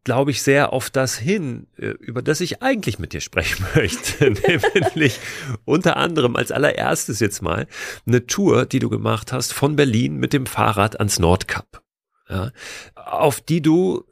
glaube 0.04 0.32
ich, 0.32 0.42
sehr 0.42 0.74
auf 0.74 0.90
das 0.90 1.18
hin, 1.18 1.68
äh, 1.78 1.88
über 2.00 2.22
das 2.22 2.42
ich 2.42 2.62
eigentlich 2.62 3.00
mit 3.00 3.14
dir 3.14 3.22
sprechen 3.22 3.66
möchte. 3.76 4.32
Nämlich 4.32 5.20
unter 5.66 5.98
anderem 5.98 6.36
als 6.36 6.52
allererstes 6.52 7.20
jetzt 7.20 7.42
mal 7.42 7.68
eine 8.06 8.26
Tour, 8.26 8.66
die 8.66 8.80
du 8.80 8.90
gemacht 8.90 9.32
hast 9.34 9.54
von 9.54 9.76
Berlin 9.76 10.18
mit 10.18 10.34
dem 10.34 10.46
Fahrrad 10.46 11.00
ans 11.00 11.20
Nordkap. 11.20 11.82
Ja, 12.30 12.52
auf 12.96 13.40
die 13.40 13.62
du 13.62 14.04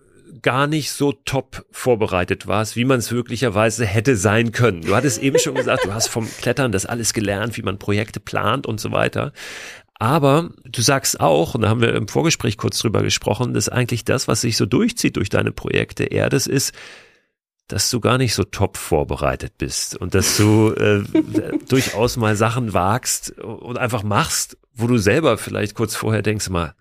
gar 0.42 0.68
nicht 0.68 0.92
so 0.92 1.12
top 1.12 1.66
vorbereitet 1.72 2.46
warst, 2.46 2.76
wie 2.76 2.86
man 2.86 3.00
es 3.00 3.12
wirklicherweise 3.12 3.86
hätte 3.86 4.16
sein 4.16 4.52
können. 4.52 4.82
Du 4.82 4.96
hattest 4.96 5.22
eben 5.22 5.40
schon 5.40 5.56
gesagt, 5.56 5.86
du 5.86 5.94
hast 5.94 6.08
vom 6.08 6.30
Klettern 6.40 6.72
das 6.72 6.86
alles 6.86 7.14
gelernt, 7.14 7.58
wie 7.58 7.62
man 7.62 7.80
Projekte 7.80 8.20
plant 8.20 8.68
und 8.68 8.80
so 8.80 8.92
weiter. 8.92 9.34
Aber 9.98 10.50
du 10.66 10.82
sagst 10.82 11.20
auch, 11.22 11.56
und 11.56 11.62
da 11.62 11.70
haben 11.70 11.82
wir 11.82 11.96
im 11.96 12.08
Vorgespräch 12.08 12.58
kurz 12.58 12.80
drüber 12.80 13.02
gesprochen, 13.02 13.54
dass 13.54 13.70
eigentlich 13.70 14.04
das, 14.04 14.28
was 14.28 14.42
sich 14.42 14.58
so 14.58 14.66
durchzieht 14.66 15.16
durch 15.16 15.30
deine 15.30 15.52
Projekte, 15.52 16.04
eher 16.04 16.30
das 16.30 16.48
ist, 16.48 16.74
dass 17.68 17.90
du 17.90 18.00
gar 18.00 18.18
nicht 18.18 18.36
so 18.36 18.44
top 18.44 18.78
vorbereitet 18.78 19.54
bist 19.58 19.96
und 19.96 20.14
dass 20.14 20.38
du 20.38 20.72
äh, 20.74 21.04
durchaus 21.70 22.18
mal 22.18 22.36
Sachen 22.36 22.74
wagst 22.74 23.40
und 23.40 23.78
einfach 23.78 24.04
machst, 24.04 24.58
wo 24.74 24.88
du 24.88 24.98
selber 24.98 25.38
vielleicht 25.38 25.76
kurz 25.76 25.96
vorher 25.96 26.22
denkst, 26.22 26.50
mal, 26.50 26.76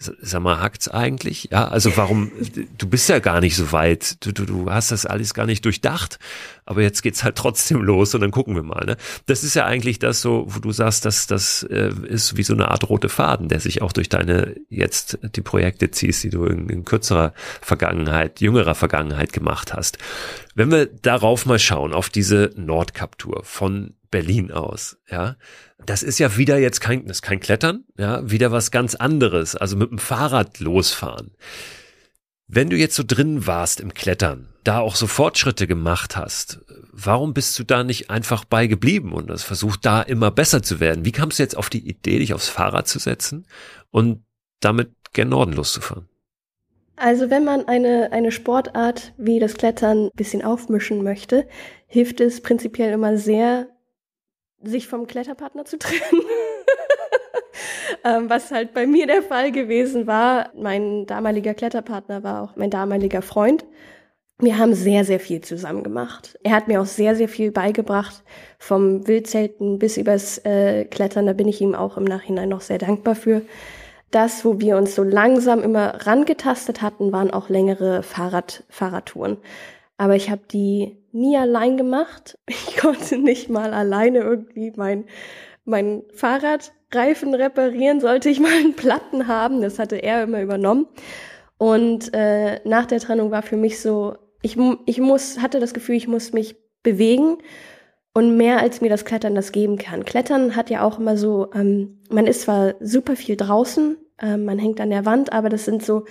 sag 0.00 0.40
mal, 0.40 0.60
hackt's 0.60 0.88
eigentlich? 0.88 1.48
Ja, 1.50 1.68
also 1.68 1.96
warum, 1.96 2.32
du 2.78 2.88
bist 2.88 3.08
ja 3.10 3.18
gar 3.18 3.40
nicht 3.40 3.54
so 3.54 3.70
weit, 3.72 4.24
du, 4.24 4.32
du, 4.32 4.46
du 4.46 4.70
hast 4.70 4.92
das 4.92 5.04
alles 5.04 5.34
gar 5.34 5.44
nicht 5.44 5.64
durchdacht, 5.64 6.18
aber 6.64 6.82
jetzt 6.82 7.02
geht's 7.02 7.22
halt 7.22 7.36
trotzdem 7.36 7.82
los 7.82 8.14
und 8.14 8.22
dann 8.22 8.30
gucken 8.30 8.54
wir 8.54 8.62
mal. 8.62 8.86
Ne? 8.86 8.96
Das 9.26 9.44
ist 9.44 9.54
ja 9.54 9.66
eigentlich 9.66 9.98
das 9.98 10.22
so, 10.22 10.46
wo 10.48 10.58
du 10.58 10.72
sagst, 10.72 11.04
dass 11.04 11.26
das 11.26 11.64
äh, 11.64 11.92
ist 12.06 12.36
wie 12.38 12.42
so 12.42 12.54
eine 12.54 12.70
Art 12.70 12.88
rote 12.88 13.10
Faden, 13.10 13.48
der 13.48 13.60
sich 13.60 13.82
auch 13.82 13.92
durch 13.92 14.08
deine 14.08 14.56
jetzt 14.70 15.18
die 15.36 15.42
Projekte 15.42 15.90
ziehst, 15.90 16.24
die 16.24 16.30
du 16.30 16.46
in, 16.46 16.68
in 16.70 16.84
kürzerer 16.86 17.34
Vergangenheit, 17.60 18.40
jüngerer 18.40 18.74
Vergangenheit 18.74 19.34
gemacht 19.34 19.74
hast. 19.74 19.98
Wenn 20.54 20.70
wir 20.70 20.86
darauf 20.86 21.44
mal 21.44 21.58
schauen, 21.58 21.92
auf 21.92 22.08
diese 22.08 22.52
Nordkap-Tour 22.56 23.42
von 23.44 23.94
Berlin 24.10 24.50
aus, 24.50 24.96
ja, 25.10 25.36
das 25.86 26.02
ist 26.02 26.18
ja 26.18 26.36
wieder 26.36 26.58
jetzt 26.58 26.80
kein, 26.80 27.06
das 27.06 27.18
ist 27.18 27.22
kein 27.22 27.40
Klettern, 27.40 27.84
ja, 27.98 28.28
wieder 28.30 28.52
was 28.52 28.70
ganz 28.70 28.94
anderes, 28.94 29.56
also 29.56 29.76
mit 29.76 29.90
dem 29.90 29.98
Fahrrad 29.98 30.60
losfahren. 30.60 31.32
Wenn 32.46 32.68
du 32.68 32.76
jetzt 32.76 32.96
so 32.96 33.04
drin 33.06 33.46
warst 33.46 33.80
im 33.80 33.94
Klettern, 33.94 34.48
da 34.64 34.80
auch 34.80 34.96
so 34.96 35.06
Fortschritte 35.06 35.66
gemacht 35.66 36.16
hast, 36.16 36.60
warum 36.92 37.32
bist 37.32 37.58
du 37.58 37.64
da 37.64 37.84
nicht 37.84 38.10
einfach 38.10 38.44
bei 38.44 38.66
geblieben 38.66 39.12
und 39.12 39.30
das 39.30 39.42
versucht 39.42 39.86
da 39.86 40.02
immer 40.02 40.30
besser 40.30 40.62
zu 40.62 40.80
werden? 40.80 41.04
Wie 41.04 41.12
kamst 41.12 41.38
du 41.38 41.44
jetzt 41.44 41.56
auf 41.56 41.70
die 41.70 41.88
Idee, 41.88 42.18
dich 42.18 42.34
aufs 42.34 42.48
Fahrrad 42.48 42.88
zu 42.88 42.98
setzen 42.98 43.46
und 43.90 44.24
damit 44.58 44.90
gen 45.12 45.28
Norden 45.28 45.52
loszufahren? 45.52 46.08
Also 46.96 47.30
wenn 47.30 47.44
man 47.44 47.66
eine, 47.66 48.12
eine 48.12 48.30
Sportart 48.30 49.14
wie 49.16 49.38
das 49.38 49.54
Klettern 49.54 50.06
ein 50.06 50.10
bisschen 50.16 50.42
aufmischen 50.44 51.02
möchte, 51.02 51.48
hilft 51.86 52.20
es 52.20 52.42
prinzipiell 52.42 52.92
immer 52.92 53.16
sehr, 53.16 53.68
sich 54.62 54.88
vom 54.88 55.06
Kletterpartner 55.06 55.64
zu 55.64 55.78
trennen. 55.78 56.00
ähm, 58.04 58.30
was 58.30 58.50
halt 58.50 58.74
bei 58.74 58.86
mir 58.86 59.06
der 59.06 59.22
Fall 59.22 59.52
gewesen 59.52 60.06
war. 60.06 60.50
Mein 60.54 61.06
damaliger 61.06 61.54
Kletterpartner 61.54 62.22
war 62.22 62.42
auch 62.42 62.56
mein 62.56 62.70
damaliger 62.70 63.22
Freund. 63.22 63.64
Wir 64.38 64.56
haben 64.56 64.74
sehr, 64.74 65.04
sehr 65.04 65.20
viel 65.20 65.42
zusammen 65.42 65.82
gemacht. 65.82 66.38
Er 66.42 66.52
hat 66.52 66.66
mir 66.66 66.80
auch 66.80 66.86
sehr, 66.86 67.14
sehr 67.14 67.28
viel 67.28 67.50
beigebracht, 67.50 68.22
vom 68.58 69.06
Wildzelten 69.06 69.78
bis 69.78 69.98
übers 69.98 70.38
äh, 70.44 70.86
Klettern. 70.86 71.26
Da 71.26 71.34
bin 71.34 71.46
ich 71.46 71.60
ihm 71.60 71.74
auch 71.74 71.98
im 71.98 72.04
Nachhinein 72.04 72.48
noch 72.48 72.62
sehr 72.62 72.78
dankbar 72.78 73.14
für. 73.14 73.42
Das, 74.10 74.44
wo 74.44 74.58
wir 74.58 74.76
uns 74.76 74.94
so 74.94 75.02
langsam 75.02 75.62
immer 75.62 76.06
rangetastet 76.06 76.80
hatten, 76.80 77.12
waren 77.12 77.30
auch 77.30 77.48
längere 77.48 78.02
Fahrrad 78.02 78.64
Fahrradtouren. 78.70 79.36
Aber 80.00 80.16
ich 80.16 80.30
habe 80.30 80.40
die 80.50 80.96
nie 81.12 81.36
allein 81.36 81.76
gemacht. 81.76 82.38
Ich 82.48 82.78
konnte 82.78 83.18
nicht 83.18 83.50
mal 83.50 83.74
alleine 83.74 84.20
irgendwie 84.20 84.72
mein, 84.74 85.04
mein 85.66 86.04
Fahrradreifen 86.14 87.34
reparieren, 87.34 88.00
sollte 88.00 88.30
ich 88.30 88.40
mal 88.40 88.50
einen 88.50 88.72
Platten 88.72 89.26
haben. 89.26 89.60
Das 89.60 89.78
hatte 89.78 89.96
er 89.96 90.22
immer 90.22 90.40
übernommen. 90.40 90.86
Und 91.58 92.14
äh, 92.14 92.66
nach 92.66 92.86
der 92.86 93.00
Trennung 93.00 93.30
war 93.30 93.42
für 93.42 93.58
mich 93.58 93.82
so, 93.82 94.16
ich, 94.40 94.56
ich 94.86 95.00
muss, 95.00 95.38
hatte 95.42 95.60
das 95.60 95.74
Gefühl, 95.74 95.96
ich 95.96 96.08
muss 96.08 96.32
mich 96.32 96.56
bewegen 96.82 97.36
und 98.14 98.38
mehr 98.38 98.60
als 98.60 98.80
mir 98.80 98.88
das 98.88 99.04
Klettern 99.04 99.34
das 99.34 99.52
geben 99.52 99.76
kann. 99.76 100.06
Klettern 100.06 100.56
hat 100.56 100.70
ja 100.70 100.82
auch 100.82 100.98
immer 100.98 101.18
so, 101.18 101.50
ähm, 101.52 102.00
man 102.08 102.26
ist 102.26 102.40
zwar 102.40 102.74
super 102.80 103.16
viel 103.16 103.36
draußen, 103.36 103.98
äh, 104.18 104.38
man 104.38 104.58
hängt 104.58 104.80
an 104.80 104.88
der 104.88 105.04
Wand, 105.04 105.34
aber 105.34 105.50
das 105.50 105.66
sind 105.66 105.84
so 105.84 106.06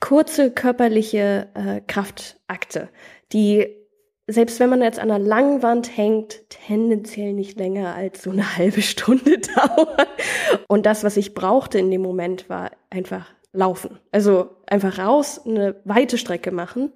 kurze 0.00 0.50
körperliche 0.50 1.48
äh, 1.54 1.80
Kraftakte, 1.86 2.88
die 3.32 3.86
selbst 4.28 4.58
wenn 4.58 4.70
man 4.70 4.82
jetzt 4.82 4.98
an 4.98 5.10
einer 5.10 5.24
langen 5.24 5.62
Wand 5.62 5.96
hängt, 5.96 6.50
tendenziell 6.50 7.32
nicht 7.32 7.58
länger 7.58 7.94
als 7.94 8.22
so 8.22 8.30
eine 8.30 8.56
halbe 8.56 8.82
Stunde 8.82 9.38
dauern. 9.54 10.06
Und 10.68 10.86
das, 10.86 11.04
was 11.04 11.16
ich 11.16 11.34
brauchte 11.34 11.78
in 11.78 11.90
dem 11.90 12.02
Moment, 12.02 12.48
war 12.48 12.72
einfach 12.90 13.26
laufen. 13.52 13.98
Also 14.12 14.50
einfach 14.66 14.98
raus, 14.98 15.40
eine 15.46 15.76
weite 15.84 16.18
Strecke 16.18 16.50
machen. 16.50 16.92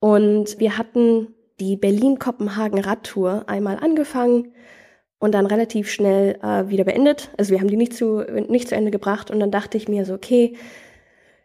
Und 0.00 0.58
wir 0.58 0.78
hatten 0.78 1.34
die 1.60 1.76
Berlin-Kopenhagen-Radtour 1.76 3.44
einmal 3.46 3.78
angefangen 3.78 4.52
und 5.18 5.32
dann 5.32 5.46
relativ 5.46 5.90
schnell 5.90 6.38
äh, 6.42 6.68
wieder 6.68 6.84
beendet. 6.84 7.30
Also 7.36 7.52
wir 7.52 7.60
haben 7.60 7.68
die 7.68 7.76
nicht 7.76 7.94
zu, 7.94 8.20
nicht 8.48 8.68
zu 8.68 8.74
Ende 8.74 8.90
gebracht 8.90 9.30
und 9.30 9.40
dann 9.40 9.50
dachte 9.50 9.76
ich 9.76 9.88
mir 9.88 10.06
so, 10.06 10.14
okay, 10.14 10.56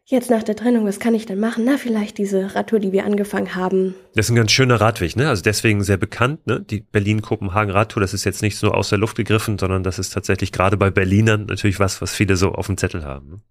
jetzt 0.05 0.29
nach 0.29 0.43
der 0.43 0.55
Trennung, 0.55 0.85
was 0.85 0.99
kann 0.99 1.15
ich 1.15 1.25
denn 1.25 1.39
machen? 1.39 1.65
Na, 1.65 1.77
vielleicht 1.77 2.17
diese 2.17 2.55
Radtour, 2.55 2.79
die 2.79 2.91
wir 2.91 3.05
angefangen 3.05 3.55
haben. 3.55 3.95
Das 4.13 4.27
ist 4.27 4.31
ein 4.31 4.35
ganz 4.35 4.51
schöner 4.51 4.79
Radweg, 4.79 5.15
ne? 5.15 5.29
Also 5.29 5.41
deswegen 5.41 5.83
sehr 5.83 5.97
bekannt, 5.97 6.45
ne? 6.45 6.61
Die 6.61 6.81
Berlin-Kopenhagen-Radtour, 6.81 8.01
das 8.01 8.13
ist 8.13 8.23
jetzt 8.23 8.41
nicht 8.41 8.57
so 8.57 8.71
aus 8.71 8.89
der 8.89 8.99
Luft 8.99 9.17
gegriffen, 9.17 9.57
sondern 9.57 9.83
das 9.83 9.99
ist 9.99 10.11
tatsächlich 10.11 10.51
gerade 10.51 10.77
bei 10.77 10.91
Berlinern 10.91 11.45
natürlich 11.47 11.79
was, 11.79 12.01
was 12.01 12.13
viele 12.13 12.37
so 12.37 12.51
auf 12.51 12.67
dem 12.67 12.77
Zettel 12.77 13.03
haben. 13.03 13.29
Ne? 13.29 13.41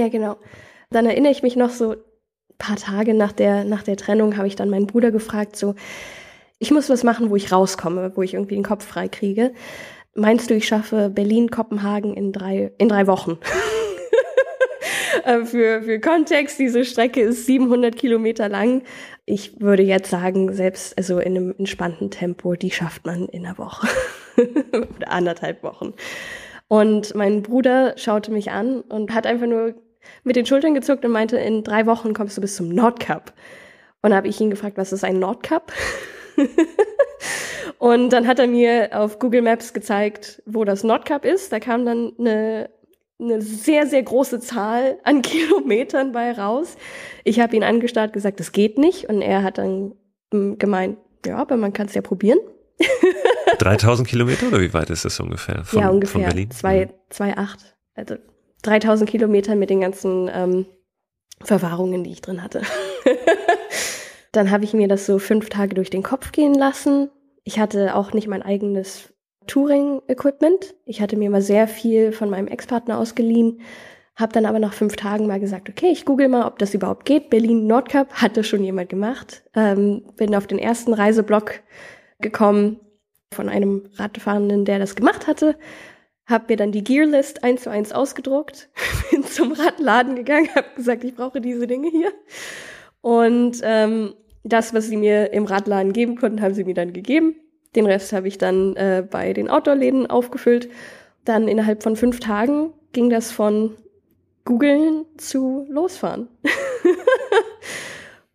Ja, 0.00 0.08
genau. 0.08 0.36
Dann 0.90 1.06
erinnere 1.06 1.32
ich 1.32 1.42
mich 1.42 1.56
noch 1.56 1.70
so 1.70 1.96
paar 2.58 2.76
Tage 2.76 3.14
nach 3.14 3.32
der, 3.32 3.64
nach 3.64 3.82
der 3.82 3.96
Trennung 3.96 4.36
habe 4.36 4.46
ich 4.46 4.56
dann 4.56 4.70
meinen 4.70 4.86
Bruder 4.86 5.10
gefragt, 5.10 5.56
so, 5.56 5.74
ich 6.58 6.70
muss 6.70 6.88
was 6.88 7.02
machen, 7.02 7.30
wo 7.30 7.36
ich 7.36 7.50
rauskomme, 7.50 8.12
wo 8.14 8.22
ich 8.22 8.34
irgendwie 8.34 8.54
den 8.54 8.64
Kopf 8.64 8.86
frei 8.86 9.08
kriege. 9.08 9.52
Meinst 10.14 10.48
du, 10.48 10.54
ich 10.54 10.68
schaffe 10.68 11.10
Berlin, 11.10 11.50
Kopenhagen 11.50 12.14
in 12.14 12.32
drei, 12.32 12.72
in 12.78 12.88
drei 12.88 13.06
Wochen? 13.06 13.38
Äh, 15.24 15.44
für, 15.44 15.82
für 15.82 16.00
Kontext, 16.00 16.58
diese 16.58 16.84
Strecke 16.84 17.20
ist 17.20 17.46
700 17.46 17.96
Kilometer 17.96 18.48
lang. 18.48 18.82
Ich 19.24 19.60
würde 19.60 19.82
jetzt 19.82 20.10
sagen, 20.10 20.52
selbst 20.52 20.96
also 20.98 21.18
in 21.18 21.36
einem 21.36 21.54
entspannten 21.58 22.10
Tempo, 22.10 22.54
die 22.54 22.70
schafft 22.70 23.06
man 23.06 23.26
in 23.28 23.46
einer 23.46 23.56
Woche 23.56 23.88
oder 24.36 25.10
anderthalb 25.10 25.62
Wochen. 25.62 25.94
Und 26.68 27.14
mein 27.14 27.42
Bruder 27.42 27.94
schaute 27.96 28.32
mich 28.32 28.50
an 28.50 28.80
und 28.82 29.14
hat 29.14 29.26
einfach 29.26 29.46
nur 29.46 29.74
mit 30.22 30.36
den 30.36 30.46
Schultern 30.46 30.74
gezuckt 30.74 31.04
und 31.04 31.12
meinte, 31.12 31.36
in 31.38 31.62
drei 31.64 31.86
Wochen 31.86 32.12
kommst 32.14 32.36
du 32.36 32.40
bis 32.40 32.56
zum 32.56 32.68
Nordkap. 32.68 33.32
Und 34.02 34.10
da 34.10 34.16
habe 34.16 34.28
ich 34.28 34.40
ihn 34.40 34.50
gefragt, 34.50 34.76
was 34.76 34.92
ist 34.92 35.04
ein 35.04 35.18
Nordkap? 35.18 35.72
und 37.78 38.10
dann 38.10 38.26
hat 38.26 38.38
er 38.38 38.46
mir 38.46 38.90
auf 38.92 39.18
Google 39.18 39.42
Maps 39.42 39.72
gezeigt, 39.72 40.42
wo 40.46 40.64
das 40.64 40.84
Nordkap 40.84 41.24
ist. 41.24 41.52
Da 41.52 41.60
kam 41.60 41.86
dann 41.86 42.12
eine, 42.18 42.70
eine 43.20 43.40
sehr, 43.40 43.86
sehr 43.86 44.02
große 44.02 44.40
Zahl 44.40 44.98
an 45.04 45.22
Kilometern 45.22 46.12
bei 46.12 46.32
raus. 46.32 46.76
Ich 47.24 47.40
habe 47.40 47.56
ihn 47.56 47.62
angestarrt, 47.62 48.12
gesagt, 48.12 48.40
das 48.40 48.52
geht 48.52 48.78
nicht. 48.78 49.08
Und 49.08 49.22
er 49.22 49.42
hat 49.42 49.58
dann 49.58 49.94
gemeint, 50.30 50.98
ja, 51.24 51.36
aber 51.36 51.56
man 51.56 51.72
kann 51.72 51.86
es 51.86 51.94
ja 51.94 52.02
probieren. 52.02 52.38
3000 53.58 54.08
Kilometer 54.08 54.48
oder 54.48 54.60
wie 54.60 54.74
weit 54.74 54.90
ist 54.90 55.04
das 55.04 55.20
ungefähr? 55.20 55.64
Von, 55.64 55.80
ja, 55.80 55.88
ungefähr. 55.88 56.12
Von 56.12 56.22
Berlin? 56.22 56.48
2,8. 56.50 57.56
Also 57.94 58.16
3000 58.62 59.08
Kilometer 59.08 59.54
mit 59.54 59.70
den 59.70 59.80
ganzen 59.80 60.28
ähm, 60.32 60.66
Verwahrungen, 61.40 62.02
die 62.02 62.10
ich 62.10 62.20
drin 62.20 62.42
hatte. 62.42 62.62
Dann 64.32 64.50
habe 64.50 64.64
ich 64.64 64.74
mir 64.74 64.88
das 64.88 65.06
so 65.06 65.20
fünf 65.20 65.48
Tage 65.48 65.74
durch 65.74 65.90
den 65.90 66.02
Kopf 66.02 66.32
gehen 66.32 66.54
lassen. 66.54 67.10
Ich 67.44 67.60
hatte 67.60 67.94
auch 67.94 68.12
nicht 68.12 68.26
mein 68.26 68.42
eigenes 68.42 69.13
Touring-Equipment. 69.46 70.74
Ich 70.84 71.00
hatte 71.00 71.16
mir 71.16 71.30
mal 71.30 71.42
sehr 71.42 71.68
viel 71.68 72.12
von 72.12 72.30
meinem 72.30 72.48
Ex-Partner 72.48 72.98
ausgeliehen, 72.98 73.60
habe 74.16 74.32
dann 74.32 74.46
aber 74.46 74.58
nach 74.58 74.72
fünf 74.72 74.96
Tagen 74.96 75.26
mal 75.26 75.40
gesagt, 75.40 75.68
okay, 75.68 75.88
ich 75.90 76.04
google 76.04 76.28
mal, 76.28 76.46
ob 76.46 76.58
das 76.58 76.74
überhaupt 76.74 77.04
geht. 77.04 77.30
Berlin 77.30 77.66
Nordkap 77.66 78.12
hatte 78.14 78.44
schon 78.44 78.62
jemand 78.62 78.88
gemacht. 78.88 79.42
Ähm, 79.54 80.02
bin 80.16 80.34
auf 80.34 80.46
den 80.46 80.58
ersten 80.58 80.94
Reiseblock 80.94 81.60
gekommen 82.20 82.80
von 83.32 83.48
einem 83.48 83.88
Radfahrenden, 83.96 84.64
der 84.64 84.78
das 84.78 84.94
gemacht 84.94 85.26
hatte 85.26 85.56
habe 86.26 86.46
mir 86.48 86.56
dann 86.56 86.72
die 86.72 86.84
Gearlist 86.84 87.44
eins 87.44 87.62
zu 87.62 87.70
eins 87.70 87.92
ausgedruckt, 87.92 88.70
bin 89.10 89.24
zum 89.24 89.52
Radladen 89.52 90.16
gegangen, 90.16 90.48
habe 90.54 90.68
gesagt, 90.76 91.04
ich 91.04 91.14
brauche 91.14 91.40
diese 91.40 91.66
Dinge 91.66 91.90
hier. 91.90 92.12
Und 93.00 93.60
ähm, 93.62 94.14
das, 94.42 94.72
was 94.72 94.86
sie 94.86 94.96
mir 94.96 95.32
im 95.32 95.44
Radladen 95.44 95.92
geben 95.92 96.16
konnten, 96.16 96.40
haben 96.40 96.54
sie 96.54 96.64
mir 96.64 96.74
dann 96.74 96.92
gegeben. 96.92 97.36
Den 97.74 97.86
Rest 97.86 98.12
habe 98.12 98.28
ich 98.28 98.38
dann 98.38 98.76
äh, 98.76 99.04
bei 99.08 99.32
den 99.32 99.48
Outdoor-Läden 99.48 100.08
aufgefüllt. 100.08 100.68
Dann 101.24 101.48
innerhalb 101.48 101.82
von 101.82 101.96
fünf 101.96 102.20
Tagen 102.20 102.72
ging 102.92 103.10
das 103.10 103.32
von 103.32 103.76
googeln 104.44 105.04
zu 105.16 105.66
losfahren. 105.70 106.28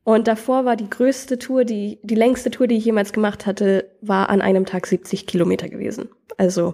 Und 0.04 0.28
davor 0.28 0.66
war 0.66 0.76
die 0.76 0.90
größte 0.90 1.38
Tour, 1.38 1.66
die, 1.66 2.00
die 2.02 2.16
längste 2.16 2.50
Tour, 2.50 2.66
die 2.66 2.78
ich 2.78 2.86
jemals 2.86 3.14
gemacht 3.14 3.46
hatte, 3.46 3.92
war 4.02 4.30
an 4.30 4.42
einem 4.42 4.66
Tag 4.66 4.88
70 4.88 5.28
Kilometer 5.28 5.70
gewesen. 5.70 6.10
Also, 6.38 6.74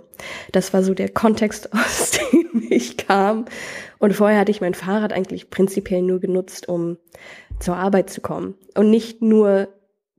das 0.53 0.73
war 0.73 0.83
so 0.83 0.93
der 0.93 1.09
Kontext, 1.09 1.73
aus 1.73 2.11
dem 2.11 2.65
ich 2.69 2.95
kam. 2.95 3.43
Und 3.99 4.13
vorher 4.13 4.39
hatte 4.39 4.51
ich 4.51 4.61
mein 4.61 4.73
Fahrrad 4.73 5.11
eigentlich 5.11 5.49
prinzipiell 5.49 6.01
nur 6.01 6.21
genutzt, 6.21 6.69
um 6.69 6.97
zur 7.59 7.75
Arbeit 7.75 8.09
zu 8.09 8.21
kommen. 8.21 8.55
Und 8.73 8.89
nicht 8.89 9.21
nur 9.21 9.67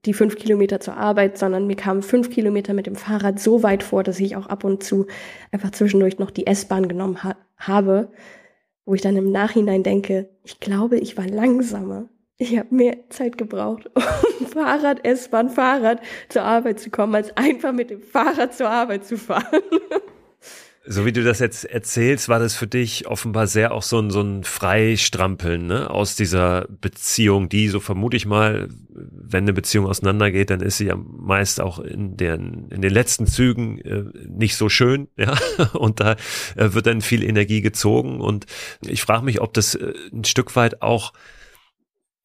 die 0.06 0.14
fünf 0.14 0.36
Kilometer 0.36 0.80
zur 0.80 0.96
Arbeit, 0.96 1.36
sondern 1.36 1.66
mir 1.66 1.76
kamen 1.76 2.02
fünf 2.02 2.30
Kilometer 2.30 2.72
mit 2.72 2.86
dem 2.86 2.96
Fahrrad 2.96 3.38
so 3.38 3.62
weit 3.62 3.82
vor, 3.82 4.02
dass 4.02 4.20
ich 4.20 4.36
auch 4.36 4.46
ab 4.46 4.64
und 4.64 4.82
zu 4.82 5.06
einfach 5.52 5.72
zwischendurch 5.72 6.18
noch 6.18 6.30
die 6.30 6.46
S-Bahn 6.46 6.88
genommen 6.88 7.22
ha 7.22 7.36
habe, 7.58 8.10
wo 8.84 8.94
ich 8.94 9.00
dann 9.00 9.16
im 9.16 9.30
Nachhinein 9.30 9.82
denke, 9.82 10.28
ich 10.44 10.60
glaube, 10.60 10.98
ich 10.98 11.16
war 11.16 11.26
langsamer 11.26 12.08
ich 12.38 12.58
habe 12.58 12.74
mehr 12.74 13.08
Zeit 13.08 13.38
gebraucht, 13.38 13.90
um 14.40 14.46
Fahrrad, 14.46 15.04
S-Bahn, 15.04 15.48
Fahrrad 15.48 16.00
zur 16.28 16.42
Arbeit 16.42 16.80
zu 16.80 16.90
kommen, 16.90 17.14
als 17.14 17.36
einfach 17.36 17.72
mit 17.72 17.90
dem 17.90 18.02
Fahrrad 18.02 18.54
zur 18.54 18.68
Arbeit 18.68 19.04
zu 19.04 19.16
fahren. 19.16 19.62
So 20.88 21.04
wie 21.04 21.12
du 21.12 21.24
das 21.24 21.40
jetzt 21.40 21.64
erzählst, 21.64 22.28
war 22.28 22.38
das 22.38 22.54
für 22.54 22.68
dich 22.68 23.08
offenbar 23.08 23.48
sehr 23.48 23.72
auch 23.72 23.82
so 23.82 23.98
ein, 23.98 24.10
so 24.10 24.20
ein 24.20 24.44
Freistrampeln 24.44 25.66
ne? 25.66 25.90
aus 25.90 26.14
dieser 26.14 26.66
Beziehung, 26.80 27.48
die, 27.48 27.68
so 27.68 27.80
vermute 27.80 28.16
ich 28.16 28.24
mal, 28.24 28.68
wenn 28.88 29.44
eine 29.44 29.52
Beziehung 29.52 29.86
auseinandergeht, 29.86 30.50
dann 30.50 30.60
ist 30.60 30.78
sie 30.78 30.86
ja 30.86 30.96
meist 30.96 31.60
auch 31.60 31.80
in 31.80 32.16
den, 32.16 32.68
in 32.70 32.82
den 32.82 32.92
letzten 32.92 33.26
Zügen 33.26 33.78
äh, 33.80 34.04
nicht 34.28 34.56
so 34.56 34.68
schön, 34.68 35.08
ja, 35.16 35.36
und 35.72 35.98
da 35.98 36.12
äh, 36.54 36.72
wird 36.72 36.86
dann 36.86 37.00
viel 37.00 37.24
Energie 37.24 37.62
gezogen 37.62 38.20
und 38.20 38.46
ich 38.86 39.02
frage 39.02 39.24
mich, 39.24 39.40
ob 39.40 39.54
das 39.54 39.74
äh, 39.74 39.92
ein 40.12 40.24
Stück 40.24 40.54
weit 40.54 40.82
auch 40.82 41.12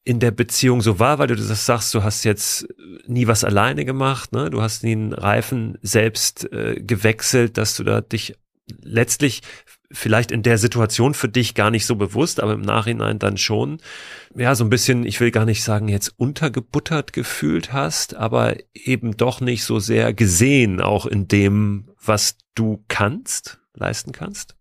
in 0.03 0.19
der 0.19 0.31
Beziehung 0.31 0.81
so 0.81 0.99
war, 0.99 1.19
weil 1.19 1.27
du 1.27 1.35
das 1.35 1.65
sagst, 1.65 1.93
du 1.93 2.03
hast 2.03 2.23
jetzt 2.23 2.67
nie 3.05 3.27
was 3.27 3.43
alleine 3.43 3.85
gemacht, 3.85 4.33
ne? 4.33 4.49
Du 4.49 4.61
hast 4.61 4.83
nie 4.83 4.93
einen 4.93 5.13
Reifen 5.13 5.77
selbst 5.81 6.51
äh, 6.51 6.81
gewechselt, 6.81 7.57
dass 7.57 7.75
du 7.75 7.83
da 7.83 8.01
dich 8.01 8.35
letztlich 8.81 9.41
vielleicht 9.91 10.31
in 10.31 10.43
der 10.43 10.57
Situation 10.57 11.13
für 11.13 11.27
dich 11.27 11.53
gar 11.53 11.69
nicht 11.69 11.85
so 11.85 11.95
bewusst, 11.95 12.39
aber 12.39 12.53
im 12.53 12.61
Nachhinein 12.61 13.19
dann 13.19 13.37
schon, 13.37 13.79
ja, 14.35 14.55
so 14.55 14.63
ein 14.63 14.69
bisschen, 14.69 15.05
ich 15.05 15.19
will 15.19 15.31
gar 15.31 15.45
nicht 15.45 15.63
sagen, 15.63 15.89
jetzt 15.89 16.13
untergebuttert 16.17 17.11
gefühlt 17.11 17.73
hast, 17.73 18.15
aber 18.15 18.55
eben 18.73 19.17
doch 19.17 19.41
nicht 19.41 19.65
so 19.65 19.79
sehr 19.79 20.13
gesehen, 20.13 20.79
auch 20.79 21.05
in 21.05 21.27
dem, 21.27 21.89
was 22.01 22.37
du 22.55 22.83
kannst, 22.87 23.59
leisten 23.73 24.13
kannst? 24.13 24.55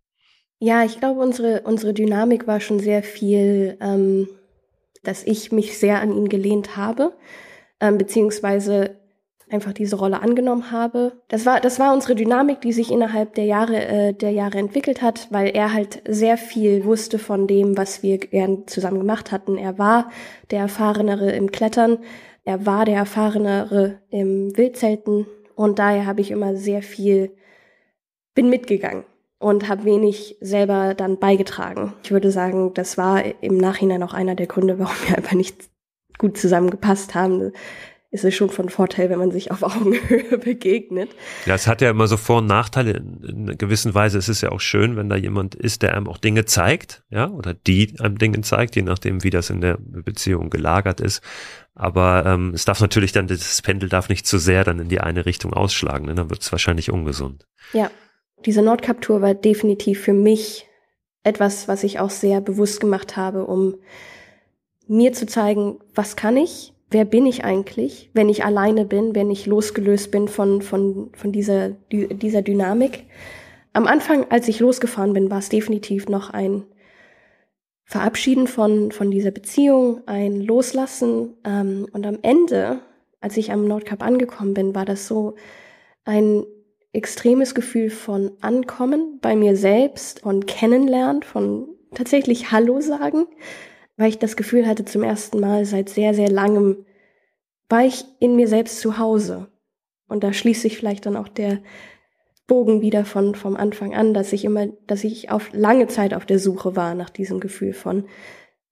Ja, 0.59 0.85
ich 0.85 0.99
glaube, 0.99 1.21
unsere, 1.21 1.63
unsere 1.63 1.95
Dynamik 1.95 2.47
war 2.47 2.61
schon 2.61 2.81
sehr 2.81 3.03
viel, 3.03 3.77
ähm 3.81 4.29
dass 5.03 5.25
ich 5.25 5.53
mich 5.53 5.79
sehr 5.79 6.01
an 6.01 6.13
ihn 6.13 6.29
gelehnt 6.29 6.77
habe, 6.77 7.13
ähm, 7.81 7.99
beziehungsweise 7.99 9.00
einfach 9.53 9.73
diese 9.73 9.97
Rolle 9.97 10.23
angenommen 10.23 10.71
habe. 10.71 11.13
Das 11.29 11.47
war, 11.47 11.61
das 11.61 11.79
war 11.79 11.93
unsere 11.93 12.15
Dynamik, 12.15 12.61
die 12.61 12.73
sich 12.73 12.91
innerhalb 12.91 13.35
der 13.35 13.45
Jahre, 13.45 13.85
äh, 13.85 14.13
der 14.13 14.31
Jahre 14.31 14.59
entwickelt 14.59 15.03
hat, 15.03 15.29
weil 15.31 15.49
er 15.49 15.73
halt 15.73 16.03
sehr 16.07 16.37
viel 16.37 16.85
wusste 16.85 17.19
von 17.19 17.47
dem, 17.47 17.77
was 17.77 18.03
wir 18.03 18.19
gern 18.19 18.67
zusammen 18.67 18.99
gemacht 18.99 19.33
hatten. 19.33 19.57
Er 19.57 19.79
war 19.79 20.11
der 20.51 20.61
Erfahrenere 20.61 21.31
im 21.33 21.51
Klettern, 21.51 21.99
er 22.45 22.67
war 22.67 22.85
der 22.85 22.97
Erfahrenere 22.97 24.01
im 24.11 24.57
Wildzelten 24.57 25.27
und 25.55 25.79
daher 25.79 26.07
habe 26.07 26.21
ich 26.21 26.31
immer 26.31 26.57
sehr 26.57 26.83
viel, 26.83 27.37
bin 28.35 28.49
mitgegangen 28.49 29.05
und 29.39 29.69
habe 29.69 29.85
wenig 29.85 30.37
selber 30.41 30.95
dann 30.95 31.19
beigetragen. 31.19 31.95
Ich 32.03 32.13
würde 32.13 32.31
sagen, 32.31 32.73
das 32.75 32.97
war 32.99 33.23
im 33.43 33.57
Nachhinein 33.57 34.03
auch 34.03 34.15
einer 34.15 34.35
der 34.35 34.47
Gründe, 34.47 34.79
warum 34.79 34.95
wir 35.07 35.17
einfach 35.17 35.35
nicht 35.35 35.71
gut 36.19 36.37
zusammengepasst 36.37 37.15
haben 37.15 37.53
ist 38.13 38.25
es 38.25 38.35
schon 38.35 38.51
von 38.51 38.69
Vorteil, 38.69 39.09
wenn 39.09 39.21
man 39.21 39.31
sich 39.31 39.53
auf 39.53 39.63
Augenhöhe 39.63 40.39
begegnet. 40.45 41.11
Ja, 41.47 41.55
es 41.55 41.69
hat 41.69 41.81
ja 41.81 41.91
immer 41.91 42.09
so 42.09 42.17
Vor- 42.17 42.39
und 42.39 42.47
Nachteile. 42.47 42.97
In, 42.97 43.43
einer 43.49 43.55
gewissen 43.55 43.95
Weise 43.95 44.19
ist 44.19 44.29
es 44.29 44.41
ja 44.41 44.51
auch 44.51 44.61
schön, 44.61 44.97
wenn 44.97 45.09
da 45.09 45.15
jemand 45.15 45.55
ist, 45.55 45.83
der 45.83 45.95
einem 45.95 46.09
auch 46.09 46.19
Dinge 46.19 46.45
zeigt, 46.45 47.05
ja, 47.11 47.31
oder 47.31 47.55
die 47.55 47.95
einem 48.01 48.19
Dinge 48.19 48.41
zeigt, 48.41 48.75
je 48.75 48.83
nachdem, 48.83 49.23
wie 49.23 49.31
das 49.31 49.49
in 49.51 49.61
der 49.61 49.79
Beziehung 49.79 50.51
gelagert 50.51 51.01
ist. 51.01 51.23
Aber 51.75 52.25
ähm, 52.27 52.53
es 52.53 52.65
darf 52.65 52.81
natürlich 52.81 53.13
dann, 53.13 53.29
das 53.29 53.63
Pendel 53.63 53.89
darf 53.89 54.09
nicht 54.09 54.27
zu 54.27 54.39
sehr 54.39 54.65
dann 54.65 54.81
in 54.81 54.89
die 54.89 55.01
eine 55.01 55.25
Richtung 55.25 55.55
ausschlagen, 55.55 56.07
ne? 56.07 56.15
dann 56.15 56.31
wird 56.31 56.43
es 56.43 56.51
wahrscheinlich 56.51 56.91
ungesund. 56.91 57.47
Ja, 57.73 57.91
diese 58.45 58.63
Nordkap-Tour 58.63 59.23
war 59.23 59.35
definitiv 59.35 60.01
für 60.01 60.13
mich 60.13 60.67
etwas, 61.23 61.69
was 61.69 61.85
ich 61.85 62.01
auch 62.01 62.11
sehr 62.11 62.41
bewusst 62.41 62.81
gemacht 62.81 63.17
habe, 63.17 63.45
um 63.47 63.77
mir 64.89 65.13
zu 65.13 65.27
zeigen, 65.27 65.79
was 65.95 66.17
kann 66.17 66.37
ich, 66.37 66.73
wer 66.91 67.05
bin 67.05 67.27
ich 67.27 67.45
eigentlich, 67.45 68.11
wenn 68.13 68.29
ich 68.29 68.45
alleine 68.45 68.85
bin, 68.85 69.15
wenn 69.15 69.31
ich 69.31 69.47
losgelöst 69.47 70.11
bin 70.11 70.29
von, 70.29 70.61
von, 70.61 71.11
von 71.15 71.33
dieser, 71.33 71.71
dieser 71.91 72.43
Dynamik. 72.43 73.05
Am 73.73 73.87
Anfang, 73.87 74.27
als 74.31 74.49
ich 74.49 74.61
losgefahren 74.61 75.13
bin, 75.13 75.31
war 75.31 75.39
es 75.39 75.49
definitiv 75.49 76.09
noch 76.09 76.31
ein 76.31 76.65
Verabschieden 77.85 78.47
von, 78.47 78.93
von 78.93 79.11
dieser 79.11 79.31
Beziehung, 79.31 80.03
ein 80.07 80.41
Loslassen. 80.41 81.35
Ähm, 81.45 81.87
und 81.93 82.07
am 82.07 82.19
Ende, 82.23 82.81
als 83.21 83.37
ich 83.37 83.53
am 83.53 83.67
Nordkap 83.67 84.03
angekommen 84.03 84.55
bin, 84.55 84.75
war 84.75 84.85
das 84.85 85.07
so 85.07 85.35
ein 86.05 86.45
extremes 86.93 87.55
Gefühl 87.55 87.91
von 87.91 88.33
Ankommen 88.41 89.19
bei 89.21 89.37
mir 89.37 89.57
selbst, 89.57 90.21
von 90.21 90.47
Kennenlernen, 90.47 91.23
von 91.23 91.69
tatsächlich 91.95 92.51
Hallo 92.51 92.81
sagen, 92.81 93.27
weil 94.01 94.09
ich 94.09 94.19
das 94.19 94.35
Gefühl 94.35 94.67
hatte, 94.67 94.87
zum 94.87 95.03
ersten 95.03 95.41
Mal 95.41 95.67
seit 95.67 95.91
sehr, 95.91 96.15
sehr 96.15 96.31
langem 96.31 96.87
war 97.69 97.85
ich 97.85 98.07
in 98.19 98.35
mir 98.35 98.49
selbst 98.49 98.81
zu 98.81 98.97
Hause. 98.97 99.49
Und 100.09 100.25
da 100.25 100.33
schließt 100.33 100.63
sich 100.63 100.79
vielleicht 100.79 101.05
dann 101.05 101.19
auch 101.19 101.29
der 101.29 101.59
Bogen 102.47 102.81
wieder 102.81 103.05
von, 103.05 103.35
vom 103.35 103.57
Anfang 103.57 103.95
an, 103.95 104.15
dass 104.15 104.33
ich 104.33 104.47
immer, 104.47 104.69
dass 104.87 105.05
ich 105.05 105.31
auf 105.31 105.51
lange 105.53 105.87
Zeit 105.87 106.15
auf 106.15 106.25
der 106.25 106.39
Suche 106.39 106.77
war 106.77 106.95
nach 106.95 107.11
diesem 107.11 107.41
Gefühl 107.41 107.75
von, 107.75 108.07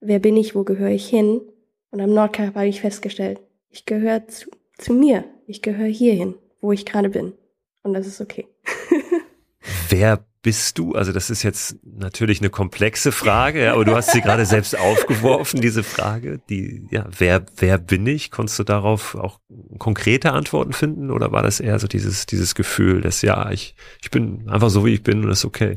wer 0.00 0.18
bin 0.18 0.34
ich, 0.34 0.54
wo 0.54 0.64
gehöre 0.64 0.92
ich 0.92 1.06
hin? 1.06 1.42
Und 1.90 2.00
am 2.00 2.14
Nordkap 2.14 2.54
habe 2.54 2.66
ich 2.66 2.80
festgestellt, 2.80 3.38
ich 3.68 3.84
gehöre 3.84 4.26
zu, 4.28 4.48
zu 4.78 4.94
mir, 4.94 5.24
ich 5.46 5.60
gehöre 5.60 5.88
hierhin, 5.88 6.36
wo 6.62 6.72
ich 6.72 6.86
gerade 6.86 7.10
bin. 7.10 7.34
Und 7.82 7.92
das 7.92 8.06
ist 8.06 8.22
okay. 8.22 8.48
wer 9.90 10.24
bist 10.48 10.78
du? 10.78 10.94
Also 10.94 11.12
das 11.12 11.28
ist 11.28 11.42
jetzt 11.42 11.76
natürlich 11.84 12.40
eine 12.40 12.48
komplexe 12.48 13.12
Frage, 13.12 13.70
aber 13.70 13.84
du 13.84 13.94
hast 13.94 14.12
sie 14.12 14.22
gerade 14.22 14.46
selbst 14.46 14.78
aufgeworfen, 14.78 15.60
diese 15.60 15.82
Frage. 15.82 16.40
Die, 16.48 16.88
ja, 16.90 17.04
wer, 17.18 17.44
wer 17.58 17.76
bin 17.76 18.06
ich? 18.06 18.30
Konntest 18.30 18.58
du 18.58 18.64
darauf 18.64 19.14
auch 19.14 19.40
konkrete 19.78 20.32
Antworten 20.32 20.72
finden 20.72 21.10
oder 21.10 21.32
war 21.32 21.42
das 21.42 21.60
eher 21.60 21.78
so 21.78 21.86
dieses, 21.86 22.24
dieses 22.24 22.54
Gefühl, 22.54 23.02
dass 23.02 23.20
ja, 23.20 23.50
ich, 23.50 23.74
ich 24.00 24.10
bin 24.10 24.48
einfach 24.48 24.70
so 24.70 24.86
wie 24.86 24.94
ich 24.94 25.02
bin 25.02 25.22
und 25.22 25.28
das 25.28 25.40
ist 25.40 25.44
okay? 25.44 25.74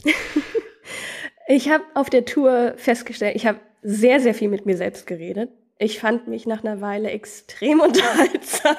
ich 1.49 1.67
habe 1.67 1.83
auf 1.93 2.09
der 2.09 2.23
Tour 2.23 2.75
festgestellt, 2.77 3.35
ich 3.35 3.45
habe 3.45 3.59
sehr, 3.81 4.21
sehr 4.21 4.33
viel 4.33 4.47
mit 4.47 4.65
mir 4.65 4.77
selbst 4.77 5.05
geredet. 5.05 5.49
Ich 5.81 5.99
fand 5.99 6.27
mich 6.27 6.45
nach 6.45 6.63
einer 6.63 6.79
Weile 6.79 7.09
extrem 7.09 7.79
unterhaltsam. 7.81 8.75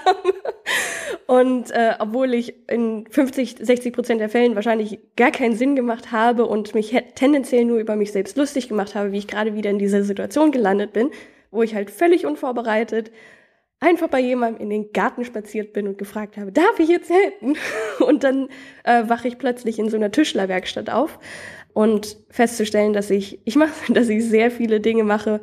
Und 1.27 1.73
äh, 1.73 1.95
obwohl 1.99 2.33
ich 2.33 2.55
in 2.71 3.07
50, 3.11 3.57
60 3.61 3.93
Prozent 3.93 4.21
der 4.21 4.29
Fällen 4.29 4.55
wahrscheinlich 4.55 5.01
gar 5.17 5.33
keinen 5.33 5.57
Sinn 5.57 5.75
gemacht 5.75 6.13
habe 6.13 6.47
und 6.47 6.77
mich 6.77 6.97
tendenziell 7.17 7.65
nur 7.65 7.79
über 7.79 7.97
mich 7.97 8.13
selbst 8.13 8.37
lustig 8.37 8.69
gemacht 8.69 8.95
habe, 8.95 9.11
wie 9.11 9.19
ich 9.19 9.27
gerade 9.27 9.57
wieder 9.57 9.71
in 9.71 9.81
dieser 9.81 10.05
Situation 10.05 10.53
gelandet 10.53 10.93
bin, 10.93 11.11
wo 11.51 11.65
ich 11.65 11.75
halt 11.75 11.91
völlig 11.91 12.25
unvorbereitet 12.25 13.11
einfach 13.81 14.07
bei 14.07 14.21
jemandem 14.21 14.63
in 14.63 14.71
den 14.71 14.93
Garten 14.93 15.25
spaziert 15.25 15.73
bin 15.73 15.89
und 15.89 15.99
gefragt 15.99 16.37
habe, 16.37 16.53
darf 16.53 16.79
ich 16.79 16.89
jetzt 16.89 17.11
helfen? 17.11 17.57
Und 18.07 18.23
dann 18.23 18.49
äh, 18.85 19.09
wache 19.09 19.27
ich 19.27 19.39
plötzlich 19.39 19.81
in 19.81 19.91
so 19.91 19.97
einer 19.97 20.13
Tischlerwerkstatt 20.13 20.89
auf 20.89 21.19
und 21.75 22.19
festzustellen, 22.29 22.93
dass 22.93 23.11
ich, 23.11 23.41
ich 23.45 23.57
mache, 23.57 23.73
dass 23.93 24.09
ich 24.09 24.25
sehr 24.25 24.53
viele 24.53 24.79
Dinge 24.79 25.03
mache, 25.03 25.41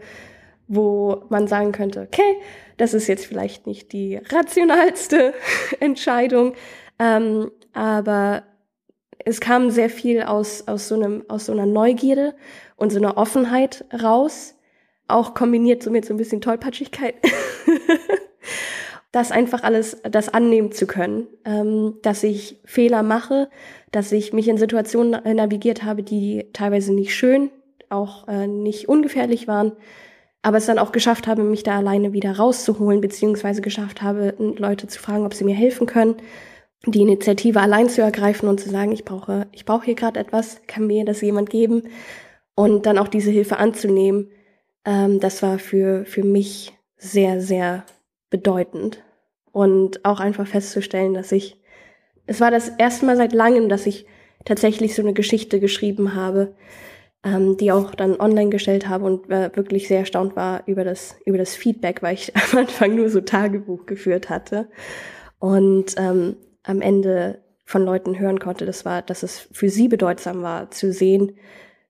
wo 0.69 1.23
man 1.29 1.47
sagen 1.47 1.71
könnte, 1.73 2.01
okay, 2.01 2.37
das 2.77 2.93
ist 2.93 3.07
jetzt 3.07 3.25
vielleicht 3.25 3.67
nicht 3.67 3.91
die 3.91 4.17
rationalste 4.17 5.33
Entscheidung, 5.81 6.53
ähm, 6.99 7.51
aber 7.73 8.43
es 9.25 9.41
kam 9.41 9.71
sehr 9.71 9.89
viel 9.89 10.21
aus, 10.21 10.67
aus, 10.67 10.87
so 10.87 10.95
einem, 10.95 11.25
aus 11.27 11.47
so 11.47 11.51
einer 11.51 11.65
Neugierde 11.65 12.35
und 12.77 12.91
so 12.91 12.99
einer 12.99 13.17
Offenheit 13.17 13.83
raus, 14.01 14.55
auch 15.07 15.33
kombiniert 15.33 15.81
so 15.81 15.89
mit 15.89 16.05
so 16.05 16.13
ein 16.13 16.17
bisschen 16.17 16.39
Tollpatschigkeit. 16.39 17.15
das 19.11 19.31
einfach 19.31 19.63
alles, 19.63 19.97
das 20.03 20.29
annehmen 20.29 20.71
zu 20.71 20.85
können, 20.85 21.27
ähm, 21.45 21.95
dass 22.03 22.23
ich 22.23 22.61
Fehler 22.63 23.01
mache, 23.01 23.49
dass 23.91 24.11
ich 24.11 24.33
mich 24.33 24.47
in 24.47 24.57
Situationen 24.57 25.35
navigiert 25.35 25.83
habe, 25.83 26.03
die 26.03 26.45
teilweise 26.53 26.93
nicht 26.93 27.15
schön, 27.15 27.49
auch 27.89 28.27
äh, 28.27 28.45
nicht 28.45 28.87
ungefährlich 28.87 29.47
waren, 29.47 29.71
aber 30.41 30.57
es 30.57 30.65
dann 30.65 30.79
auch 30.79 30.91
geschafft 30.91 31.27
habe, 31.27 31.43
mich 31.43 31.63
da 31.63 31.77
alleine 31.77 32.13
wieder 32.13 32.37
rauszuholen, 32.37 33.01
beziehungsweise 33.01 33.61
geschafft 33.61 34.01
habe, 34.01 34.33
Leute 34.37 34.87
zu 34.87 34.99
fragen, 34.99 35.25
ob 35.25 35.33
sie 35.33 35.43
mir 35.43 35.55
helfen 35.55 35.85
können, 35.85 36.15
die 36.85 37.01
Initiative 37.01 37.59
allein 37.59 37.89
zu 37.89 38.01
ergreifen 38.01 38.47
und 38.47 38.59
zu 38.59 38.69
sagen, 38.69 38.93
ich 38.93 39.03
brauche, 39.03 39.47
ich 39.51 39.65
brauche 39.65 39.85
hier 39.85 39.95
gerade 39.95 40.19
etwas, 40.19 40.61
kann 40.67 40.87
mir 40.87 41.03
das 41.03 41.21
jemand 41.21 41.49
geben 41.49 41.83
und 42.55 42.85
dann 42.85 42.97
auch 42.97 43.09
diese 43.09 43.31
Hilfe 43.31 43.57
anzunehmen. 43.57 44.31
Ähm, 44.85 45.19
das 45.19 45.43
war 45.43 45.59
für, 45.59 46.05
für 46.05 46.23
mich 46.23 46.73
sehr, 46.97 47.41
sehr 47.41 47.83
bedeutend 48.29 49.03
und 49.51 50.05
auch 50.05 50.21
einfach 50.21 50.47
festzustellen, 50.47 51.13
dass 51.13 51.31
ich, 51.33 51.59
es 52.27 52.39
war 52.39 52.51
das 52.51 52.69
erste 52.69 53.05
Mal 53.05 53.17
seit 53.17 53.33
langem, 53.33 53.67
dass 53.67 53.85
ich 53.85 54.05
tatsächlich 54.45 54.95
so 54.95 55.01
eine 55.01 55.13
Geschichte 55.13 55.59
geschrieben 55.59 56.15
habe, 56.15 56.55
ähm, 57.23 57.57
die 57.57 57.71
auch 57.71 57.95
dann 57.95 58.19
online 58.19 58.49
gestellt 58.49 58.87
habe 58.87 59.05
und 59.05 59.29
äh, 59.29 59.51
wirklich 59.55 59.87
sehr 59.87 59.99
erstaunt 59.99 60.35
war 60.35 60.63
über 60.67 60.83
das, 60.83 61.17
über 61.25 61.37
das 61.37 61.55
Feedback, 61.55 62.01
weil 62.01 62.13
ich 62.13 62.33
am 62.51 62.59
Anfang 62.59 62.95
nur 62.95 63.09
so 63.09 63.21
Tagebuch 63.21 63.85
geführt 63.85 64.29
hatte 64.29 64.69
und 65.39 65.95
ähm, 65.97 66.37
am 66.63 66.81
Ende 66.81 67.43
von 67.65 67.83
Leuten 67.83 68.17
hören 68.17 68.39
konnte, 68.39 68.65
das 68.65 68.83
war, 68.83 69.01
dass 69.01 69.23
es 69.23 69.47
für 69.51 69.69
sie 69.69 69.87
bedeutsam 69.87 70.41
war, 70.41 70.71
zu 70.71 70.91
sehen, 70.91 71.33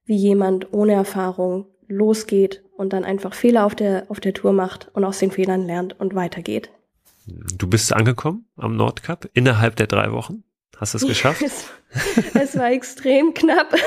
wie 0.04 0.16
jemand 0.16 0.72
ohne 0.72 0.92
Erfahrung 0.92 1.66
losgeht 1.88 2.62
und 2.76 2.92
dann 2.92 3.04
einfach 3.04 3.34
Fehler 3.34 3.64
auf 3.64 3.74
der, 3.74 4.04
auf 4.08 4.20
der 4.20 4.34
Tour 4.34 4.52
macht 4.52 4.90
und 4.92 5.04
aus 5.04 5.18
den 5.18 5.30
Fehlern 5.30 5.66
lernt 5.66 5.98
und 5.98 6.14
weitergeht. 6.14 6.70
Du 7.26 7.68
bist 7.68 7.92
angekommen 7.92 8.46
am 8.56 8.76
Nordcup 8.76 9.28
innerhalb 9.34 9.76
der 9.76 9.86
drei 9.86 10.12
Wochen? 10.12 10.44
Hast 10.76 10.94
du 10.94 10.98
es 10.98 11.06
geschafft? 11.06 11.42
es, 11.42 11.66
es 12.34 12.58
war 12.58 12.70
extrem 12.72 13.34
knapp. 13.34 13.74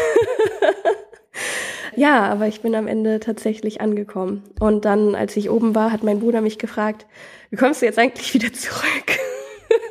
Ja, 1.96 2.24
aber 2.26 2.48
ich 2.48 2.62
bin 2.62 2.76
am 2.76 2.88
Ende 2.88 3.20
tatsächlich 3.20 3.82
angekommen. 3.82 4.44
Und 4.60 4.86
dann, 4.86 5.16
als 5.16 5.38
ich 5.38 5.50
oben 5.50 5.76
war, 5.76 5.92
hat 5.92 6.04
mein 6.04 6.20
Bruder 6.20 6.42
mich 6.42 6.58
gefragt, 6.58 7.06
wie 7.50 7.56
kommst 7.56 7.82
du 7.82 7.86
jetzt 7.86 8.00
eigentlich 8.00 8.34
wieder 8.34 8.52
zurück? 8.52 9.20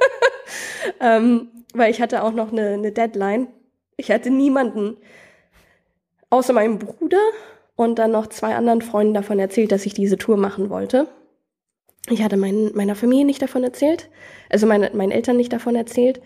ähm, 1.01 1.49
weil 1.75 1.91
ich 1.91 2.01
hatte 2.01 2.23
auch 2.23 2.33
noch 2.33 2.53
eine, 2.53 2.71
eine 2.71 2.93
Deadline. 2.93 3.49
Ich 3.97 4.11
hatte 4.11 4.31
niemanden 4.31 4.97
außer 6.31 6.53
meinem 6.53 6.79
Bruder 6.79 7.21
und 7.77 7.99
dann 7.99 8.11
noch 8.11 8.27
zwei 8.27 8.55
anderen 8.55 8.83
Freunden 8.83 9.15
davon 9.15 9.39
erzählt, 9.39 9.71
dass 9.71 9.87
ich 9.87 9.95
diese 9.95 10.19
Tour 10.19 10.37
machen 10.37 10.71
wollte. 10.71 11.07
Ich 12.09 12.23
hatte 12.23 12.37
mein, 12.37 12.73
meiner 12.75 12.97
Familie 12.97 13.25
nicht 13.25 13.43
davon 13.43 13.63
erzählt, 13.63 14.11
also 14.51 14.67
meine, 14.67 14.91
meinen 14.93 15.13
Eltern 15.13 15.37
nicht 15.37 15.53
davon 15.53 15.77
erzählt. 15.77 16.21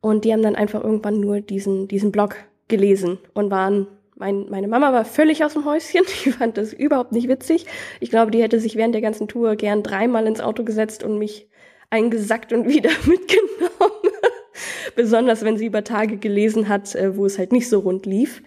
Und 0.00 0.24
die 0.24 0.32
haben 0.32 0.42
dann 0.42 0.54
einfach 0.56 0.82
irgendwann 0.82 1.20
nur 1.20 1.40
diesen, 1.40 1.88
diesen 1.88 2.12
Blog 2.12 2.36
gelesen 2.68 3.18
und 3.34 3.50
waren 3.50 3.88
mein, 4.18 4.46
meine 4.50 4.68
Mama 4.68 4.92
war 4.92 5.04
völlig 5.04 5.44
aus 5.44 5.54
dem 5.54 5.64
Häuschen. 5.64 6.02
Die 6.24 6.32
fand 6.32 6.58
das 6.58 6.72
überhaupt 6.72 7.12
nicht 7.12 7.28
witzig. 7.28 7.66
Ich 8.00 8.10
glaube, 8.10 8.30
die 8.30 8.42
hätte 8.42 8.60
sich 8.60 8.76
während 8.76 8.94
der 8.94 9.02
ganzen 9.02 9.28
Tour 9.28 9.56
gern 9.56 9.82
dreimal 9.82 10.26
ins 10.26 10.40
Auto 10.40 10.64
gesetzt 10.64 11.02
und 11.02 11.18
mich 11.18 11.48
eingesackt 11.90 12.52
und 12.52 12.68
wieder 12.68 12.90
mitgenommen. 13.06 14.12
Besonders 14.96 15.44
wenn 15.44 15.56
sie 15.56 15.66
über 15.66 15.84
Tage 15.84 16.16
gelesen 16.16 16.68
hat, 16.68 16.94
äh, 16.94 17.16
wo 17.16 17.26
es 17.26 17.38
halt 17.38 17.52
nicht 17.52 17.68
so 17.68 17.80
rund 17.80 18.06
lief. 18.06 18.42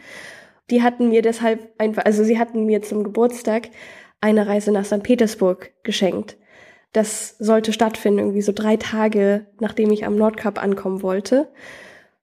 Die 0.69 0.83
hatten 0.83 1.09
mir 1.09 1.21
deshalb 1.21 1.73
einfach, 1.77 2.05
also 2.05 2.23
sie 2.23 2.39
hatten 2.39 2.65
mir 2.65 2.81
zum 2.81 3.03
Geburtstag 3.03 3.69
eine 4.21 4.47
Reise 4.47 4.71
nach 4.71 4.85
St. 4.85 5.03
Petersburg 5.03 5.71
geschenkt. 5.83 6.37
Das 6.93 7.37
sollte 7.39 7.73
stattfinden, 7.73 8.19
irgendwie 8.19 8.41
so 8.41 8.51
drei 8.51 8.77
Tage, 8.77 9.47
nachdem 9.59 9.91
ich 9.91 10.05
am 10.05 10.15
Nordkap 10.15 10.61
ankommen 10.61 11.01
wollte. 11.01 11.49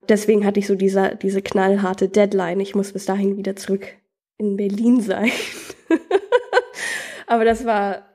Deswegen 0.08 0.46
hatte 0.46 0.60
ich 0.60 0.66
so 0.66 0.74
diese, 0.74 1.16
diese 1.20 1.42
knallharte 1.42 2.08
Deadline. 2.08 2.60
Ich 2.60 2.74
muss 2.74 2.92
bis 2.92 3.04
dahin 3.04 3.36
wieder 3.36 3.56
zurück 3.56 3.86
in 4.38 4.56
Berlin 4.56 5.00
sein. 5.00 5.30
Aber 7.26 7.44
das 7.44 7.66
war, 7.66 8.08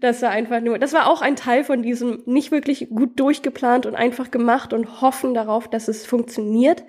das 0.00 0.22
war 0.22 0.30
einfach 0.30 0.60
nur, 0.60 0.78
das 0.78 0.92
war 0.92 1.08
auch 1.08 1.22
ein 1.22 1.36
Teil 1.36 1.62
von 1.62 1.82
diesem 1.82 2.22
nicht 2.26 2.50
wirklich 2.50 2.88
gut 2.90 3.18
durchgeplant 3.20 3.86
und 3.86 3.94
einfach 3.94 4.30
gemacht 4.30 4.72
und 4.72 5.00
hoffen 5.00 5.34
darauf, 5.34 5.68
dass 5.68 5.88
es 5.88 6.04
funktioniert. 6.04 6.82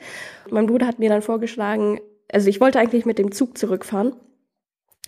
Mein 0.50 0.66
Bruder 0.66 0.88
hat 0.88 1.00
mir 1.00 1.10
dann 1.10 1.22
vorgeschlagen, 1.22 2.00
also 2.32 2.50
ich 2.50 2.60
wollte 2.60 2.80
eigentlich 2.80 3.06
mit 3.06 3.20
dem 3.20 3.32
Zug 3.32 3.58
zurückfahren. 3.58 4.16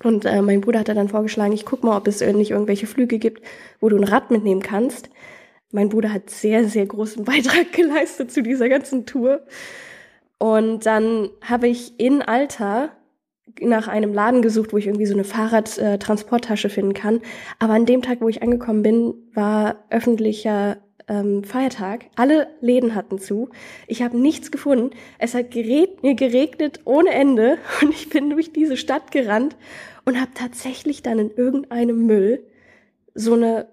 Und 0.04 0.26
äh, 0.26 0.42
mein 0.42 0.62
Bruder 0.62 0.80
hat 0.80 0.88
dann 0.88 1.10
vorgeschlagen, 1.10 1.52
ich 1.52 1.66
guck 1.66 1.84
mal, 1.84 1.98
ob 1.98 2.08
es 2.08 2.22
nicht 2.22 2.52
irgendwelche 2.52 2.88
Flüge 2.88 3.20
gibt, 3.20 3.44
wo 3.82 3.90
du 3.90 3.98
ein 3.98 4.06
Rad 4.06 4.32
mitnehmen 4.32 4.62
kannst. 4.62 5.10
Mein 5.72 5.90
Bruder 5.90 6.12
hat 6.12 6.30
sehr, 6.30 6.68
sehr 6.68 6.86
großen 6.86 7.24
Beitrag 7.26 7.72
geleistet 7.74 8.32
zu 8.32 8.42
dieser 8.42 8.70
ganzen 8.70 9.06
Tour. 9.06 9.42
Und 10.38 10.86
dann 10.86 11.30
habe 11.42 11.68
ich 11.68 12.00
in 12.00 12.22
Alter 12.22 12.92
nach 13.62 13.88
einem 13.88 14.14
Laden 14.14 14.42
gesucht, 14.42 14.74
wo 14.74 14.78
ich 14.78 14.88
irgendwie 14.88 15.06
so 15.06 15.14
eine 15.14 15.24
Fahrradtransporttasche 15.24 16.70
finden 16.70 16.94
kann. 16.94 17.22
Aber 17.58 17.74
an 17.74 17.86
dem 17.86 18.02
Tag, 18.02 18.22
wo 18.22 18.30
ich 18.30 18.42
angekommen 18.42 18.84
bin, 18.84 19.14
war 19.34 19.84
öffentlicher 19.90 20.78
ähm, 21.10 21.44
Feiertag. 21.44 22.06
Alle 22.16 22.48
Läden 22.62 22.96
hatten 22.96 23.20
zu. 23.20 23.50
Ich 23.88 24.02
habe 24.02 24.18
nichts 24.18 24.52
gefunden. 24.52 24.92
Es 25.18 25.34
hat 25.34 25.54
mir 25.54 26.16
geregnet 26.16 26.82
ohne 26.86 27.10
Ende 27.10 27.58
und 27.82 27.90
ich 27.90 28.10
bin 28.10 28.30
durch 28.30 28.54
diese 28.54 28.78
Stadt 28.78 29.12
gerannt 29.12 29.58
und 30.06 30.20
habe 30.20 30.32
tatsächlich 30.34 31.04
dann 31.04 31.20
in 31.20 31.32
irgendeinem 31.32 32.06
Müll 32.06 32.46
so 33.14 33.34
eine 33.34 33.68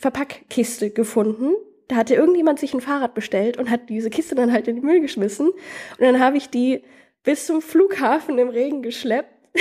Fahrradverpackkiste 0.00 0.90
gefunden. 0.90 1.54
Da 1.88 1.96
hatte 1.96 2.14
irgendjemand 2.14 2.58
sich 2.58 2.72
ein 2.72 2.80
Fahrrad 2.80 3.14
bestellt 3.14 3.58
und 3.58 3.70
hat 3.70 3.88
diese 3.88 4.10
Kiste 4.10 4.34
dann 4.34 4.52
halt 4.52 4.68
in 4.68 4.76
den 4.76 4.84
Müll 4.84 5.00
geschmissen. 5.00 5.48
Und 5.48 6.00
dann 6.00 6.20
habe 6.20 6.36
ich 6.36 6.48
die 6.48 6.82
bis 7.22 7.46
zum 7.46 7.60
Flughafen 7.60 8.38
im 8.38 8.48
Regen 8.48 8.82
geschleppt. 8.82 9.28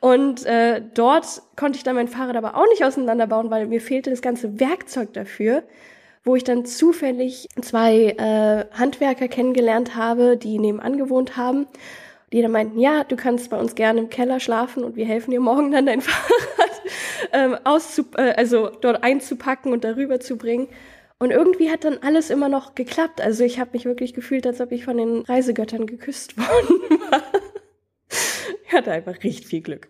und 0.00 0.44
äh, 0.44 0.82
dort 0.94 1.42
konnte 1.56 1.78
ich 1.78 1.82
dann 1.82 1.96
mein 1.96 2.08
Fahrrad 2.08 2.36
aber 2.36 2.56
auch 2.56 2.68
nicht 2.68 2.84
auseinanderbauen, 2.84 3.50
weil 3.50 3.66
mir 3.66 3.80
fehlte 3.80 4.10
das 4.10 4.22
ganze 4.22 4.60
Werkzeug 4.60 5.14
dafür, 5.14 5.64
wo 6.22 6.36
ich 6.36 6.44
dann 6.44 6.66
zufällig 6.66 7.48
zwei 7.62 8.10
äh, 8.10 8.66
Handwerker 8.78 9.28
kennengelernt 9.28 9.96
habe, 9.96 10.36
die 10.36 10.58
nebenan 10.58 10.98
gewohnt 10.98 11.38
haben. 11.38 11.66
Die 12.32 12.42
dann 12.42 12.52
meinten, 12.52 12.78
ja, 12.78 13.02
du 13.04 13.16
kannst 13.16 13.50
bei 13.50 13.58
uns 13.58 13.74
gerne 13.74 14.00
im 14.00 14.08
Keller 14.08 14.38
schlafen 14.38 14.84
und 14.84 14.94
wir 14.94 15.04
helfen 15.04 15.32
dir 15.32 15.40
morgen 15.40 15.72
dann 15.72 15.86
dein 15.86 16.00
Fahrrad 16.00 16.82
ähm, 17.32 17.56
auszu 17.64 18.06
äh, 18.16 18.34
also 18.36 18.70
dort 18.80 19.02
einzupacken 19.02 19.72
und 19.72 19.84
darüber 19.84 20.20
zu 20.20 20.36
bringen. 20.36 20.68
Und 21.18 21.32
irgendwie 21.32 21.70
hat 21.70 21.84
dann 21.84 21.98
alles 21.98 22.30
immer 22.30 22.48
noch 22.48 22.74
geklappt. 22.74 23.20
Also 23.20 23.44
ich 23.44 23.60
habe 23.60 23.70
mich 23.74 23.84
wirklich 23.84 24.14
gefühlt, 24.14 24.46
als 24.46 24.60
ob 24.60 24.72
ich 24.72 24.84
von 24.84 24.96
den 24.96 25.22
Reisegöttern 25.22 25.86
geküsst 25.86 26.36
worden 26.38 27.00
war. 27.10 27.22
Ich 28.64 28.72
hatte 28.72 28.92
einfach 28.92 29.22
richtig 29.24 29.48
viel 29.48 29.60
Glück. 29.60 29.88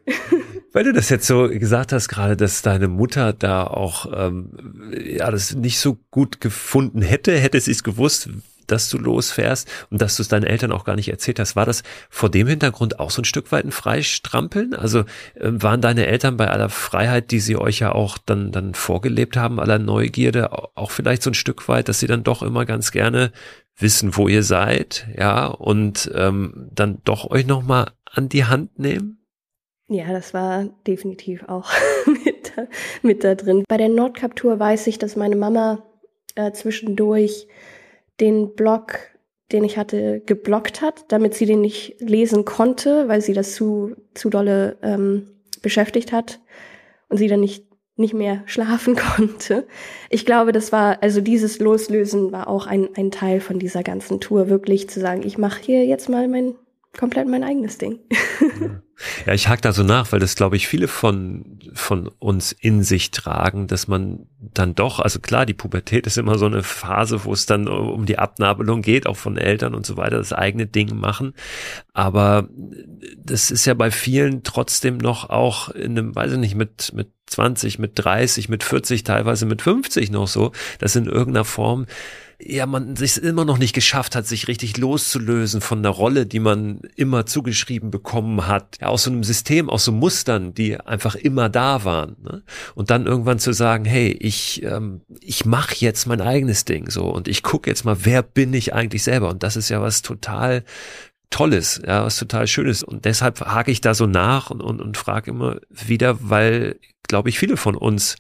Weil 0.72 0.84
du 0.84 0.93
das 0.93 1.11
jetzt 1.11 1.26
so 1.26 1.49
gesagt 1.49 1.93
hast, 1.93 2.09
gerade, 2.09 2.36
dass 2.36 2.62
deine 2.62 2.88
Mutter 2.88 3.32
da 3.34 3.64
auch 3.64 4.11
ähm, 4.12 4.91
ja 5.05 5.30
das 5.30 5.55
nicht 5.55 5.78
so 5.78 5.99
gut 6.11 6.41
gefunden 6.41 7.03
hätte, 7.03 7.36
hätte 7.36 7.61
sie 7.61 7.72
es 7.72 7.84
gewusst, 7.84 8.30
dass 8.71 8.89
du 8.89 8.99
losfährst 8.99 9.68
und 9.91 10.01
dass 10.01 10.16
du 10.16 10.23
es 10.23 10.29
deinen 10.29 10.45
Eltern 10.45 10.73
auch 10.73 10.85
gar 10.85 10.97
nicht 10.97 11.09
erzählt 11.09 11.39
hast. 11.39 11.57
War 11.57 11.66
das 11.66 11.83
vor 12.09 12.31
dem 12.31 12.47
Hintergrund 12.47 13.01
auch 13.01 13.11
so 13.11 13.23
ein 13.23 13.25
Stück 13.27 13.53
weit 13.53 13.64
ein 13.64 13.73
Freistrampeln? 13.73 14.75
Also 14.75 15.01
äh, 15.01 15.05
waren 15.41 15.81
deine 15.81 16.07
Eltern 16.07 16.37
bei 16.37 16.49
aller 16.49 16.68
Freiheit, 16.68 17.31
die 17.31 17.41
sie 17.41 17.57
euch 17.57 17.81
ja 17.81 17.93
auch 17.93 18.18
dann, 18.18 18.53
dann 18.53 18.75
vorgelebt 18.75 19.37
haben, 19.37 19.61
aller 19.61 19.79
Neugierde, 19.79 20.51
auch 20.77 20.91
vielleicht 20.91 21.23
so 21.23 21.31
ein 21.31 21.35
Stück 21.35 21.68
weit, 21.68 21.89
dass 21.89 22.01
sie 22.01 22.07
dann 22.07 22.25
doch 22.25 22.43
immer 22.43 22.64
ganz 22.64 22.93
gerne 22.93 23.33
wissen, 23.77 24.16
wo 24.16 24.29
ihr 24.29 24.43
seid, 24.43 25.07
ja, 25.16 25.47
und 25.47 26.11
ähm, 26.14 26.68
dann 26.73 26.99
doch 27.05 27.31
euch 27.31 27.47
nochmal 27.47 27.93
an 28.05 28.29
die 28.29 28.45
Hand 28.45 28.79
nehmen? 28.79 29.18
Ja, 29.89 30.12
das 30.12 30.35
war 30.35 30.68
definitiv 30.87 31.45
auch 31.49 31.71
mit, 32.07 32.53
mit 33.03 33.25
da 33.25 33.35
drin. 33.35 33.64
Bei 33.68 33.77
der 33.77 33.89
Nordkap-Tour 33.89 34.59
weiß 34.59 34.87
ich, 34.87 34.99
dass 34.99 35.16
meine 35.16 35.37
Mama 35.37 35.83
äh, 36.37 36.53
zwischendurch 36.53 37.49
den 38.21 38.55
Blog, 38.55 38.99
den 39.53 39.64
ich 39.64 39.79
hatte, 39.79 40.21
geblockt 40.21 40.81
hat, 40.81 41.05
damit 41.09 41.35
sie 41.35 41.47
den 41.47 41.61
nicht 41.61 41.97
lesen 42.01 42.45
konnte, 42.45 43.09
weil 43.09 43.21
sie 43.21 43.33
das 43.33 43.55
zu, 43.55 43.97
zu 44.14 44.31
dolle 44.31 44.79
ähm, 44.83 45.29
beschäftigt 45.62 46.12
hat 46.12 46.41
und 47.09 47.16
sie 47.16 47.29
dann 47.29 47.41
nicht 47.41 47.71
nicht 48.01 48.14
mehr 48.14 48.43
schlafen 48.47 48.97
konnte. 48.97 49.66
Ich 50.09 50.27
glaube, 50.27 50.51
das 50.51 50.73
war, 50.73 51.03
also 51.03 51.21
dieses 51.21 51.61
Loslösen 51.61 52.33
war 52.33 52.49
auch 52.49 52.66
ein, 52.66 52.89
ein 52.97 53.12
Teil 53.12 53.41
von 53.41 53.61
dieser 53.61 53.85
ganzen 53.85 54.21
Tour, 54.21 54.49
wirklich 54.49 54.89
zu 54.89 54.99
sagen, 54.99 55.23
ich 55.25 55.39
mache 55.39 55.62
hier 55.62 55.85
jetzt 55.85 56.09
mal 56.09 56.27
mein 56.27 56.57
komplett 56.99 57.28
mein 57.28 57.45
eigenes 57.45 57.78
Ding. 57.78 58.01
Ja, 59.26 59.32
ich 59.32 59.49
hake 59.49 59.62
da 59.62 59.72
so 59.72 59.82
nach, 59.82 60.12
weil 60.12 60.20
das, 60.20 60.34
glaube 60.34 60.57
ich, 60.57 60.68
viele 60.68 60.86
von, 60.86 61.59
von 61.72 62.09
uns 62.18 62.53
in 62.53 62.82
sich 62.82 63.11
tragen, 63.11 63.66
dass 63.66 63.88
man 63.88 64.26
dann 64.38 64.74
doch, 64.74 65.01
also 65.01 65.20
klar, 65.20 65.47
die 65.47 65.55
Pubertät 65.55 66.07
ist 66.07 66.18
immer 66.18 66.36
so 66.36 66.47
eine 66.47 66.62
Phase, 66.62 67.24
wo 67.24 67.32
es 67.32 67.47
dann 67.47 67.66
um 67.66 68.05
die 68.05 68.18
Abnabelung 68.18 68.82
geht, 68.82 69.07
auch 69.07 69.16
von 69.16 69.38
Eltern 69.38 69.74
und 69.74 69.86
so 69.86 69.97
weiter, 69.97 70.18
das 70.18 70.32
eigene 70.32 70.66
Ding 70.66 70.97
machen. 70.97 71.32
Aber 71.95 72.49
das 73.16 73.51
ist 73.51 73.64
ja 73.64 73.74
bei 73.74 73.91
vielen 73.91 74.43
trotzdem 74.43 74.99
noch 74.99 75.30
auch 75.30 75.70
in 75.70 75.99
einem, 75.99 76.14
weiß 76.14 76.32
ich 76.32 76.38
nicht, 76.38 76.55
mit, 76.55 76.93
mit 76.95 77.09
20, 77.26 77.78
mit 77.78 77.93
30, 77.95 78.49
mit 78.49 78.64
40, 78.64 79.05
teilweise 79.05 79.47
mit 79.47 79.62
50 79.62 80.11
noch 80.11 80.28
so, 80.28 80.53
dass 80.78 80.97
in 80.97 81.07
irgendeiner 81.07 81.45
Form 81.45 81.86
ja, 82.43 82.66
man 82.66 82.97
sich 82.97 83.22
immer 83.22 83.45
noch 83.45 83.59
nicht 83.59 83.74
geschafft 83.74 84.16
hat, 84.16 84.26
sich 84.26 84.49
richtig 84.49 84.76
loszulösen 84.76 85.61
von 85.61 85.82
der 85.82 85.93
Rolle, 85.93 86.26
die 86.26 86.41
man 86.41 86.80
immer 86.97 87.26
zugeschrieben 87.26 87.91
bekommen 87.91 88.47
hat, 88.47 88.78
ja, 88.80 88.88
aus 88.88 89.05
so 89.05 89.11
einem 89.11 89.24
System, 89.24 89.68
aus 89.68 89.84
so 89.84 89.93
Mustern, 89.93 90.55
die 90.55 90.78
einfach 90.80 91.14
immer 91.14 91.49
da 91.49 91.84
waren. 91.84 92.16
Ne? 92.22 92.43
Und 92.74 92.91
dann 92.91 93.07
irgendwann 93.07 93.38
zu 93.38 93.53
sagen, 93.53 93.84
hey, 93.84 94.11
ich, 94.12 94.62
ähm, 94.62 95.03
ich 95.20 95.45
mache 95.45 95.74
jetzt 95.78 96.07
mein 96.07 96.20
eigenes 96.20 96.64
Ding 96.64 96.91
so 96.91 97.11
und 97.11 97.28
ich 97.28 97.43
gucke 97.43 97.68
jetzt 97.68 97.84
mal, 97.84 98.05
wer 98.05 98.22
bin 98.22 98.55
ich 98.55 98.72
eigentlich 98.74 99.03
selber? 99.03 99.28
Und 99.28 99.43
das 99.43 99.57
ist 99.57 99.68
ja 99.68 99.82
was 99.82 100.03
total 100.03 100.64
Tolles, 101.30 101.80
ja, 101.86 102.05
was 102.05 102.18
total 102.18 102.47
Schönes. 102.47 102.82
Und 102.82 103.05
deshalb 103.05 103.41
hake 103.41 103.70
ich 103.70 103.80
da 103.80 103.95
so 103.95 104.07
nach 104.07 104.51
und, 104.51 104.61
und, 104.61 104.80
und 104.80 104.97
frage 104.97 105.30
immer 105.30 105.61
wieder, 105.68 106.18
weil, 106.20 106.80
glaube 107.07 107.28
ich, 107.28 107.38
viele 107.38 107.57
von 107.57 107.76
uns 107.76 108.16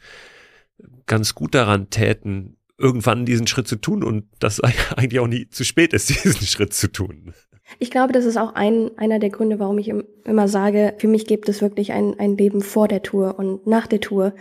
ganz 1.06 1.34
gut 1.34 1.54
daran 1.56 1.90
täten, 1.90 2.56
irgendwann 2.80 3.26
diesen 3.26 3.46
Schritt 3.46 3.68
zu 3.68 3.76
tun 3.76 4.02
und 4.02 4.24
das 4.38 4.60
eigentlich 4.96 5.20
auch 5.20 5.26
nie 5.26 5.48
zu 5.48 5.64
spät 5.64 5.92
ist, 5.92 6.08
diesen 6.24 6.46
Schritt 6.46 6.74
zu 6.74 6.90
tun. 6.90 7.34
Ich 7.78 7.90
glaube, 7.90 8.12
das 8.12 8.24
ist 8.24 8.36
auch 8.36 8.54
ein, 8.54 8.90
einer 8.98 9.20
der 9.20 9.30
Gründe, 9.30 9.60
warum 9.60 9.78
ich 9.78 9.92
immer 10.24 10.48
sage, 10.48 10.94
für 10.98 11.06
mich 11.06 11.26
gibt 11.26 11.48
es 11.48 11.62
wirklich 11.62 11.92
ein, 11.92 12.18
ein 12.18 12.36
Leben 12.36 12.62
vor 12.62 12.88
der 12.88 13.02
Tour 13.02 13.38
und 13.38 13.66
nach 13.66 13.86
der 13.86 14.00
Tour, 14.00 14.34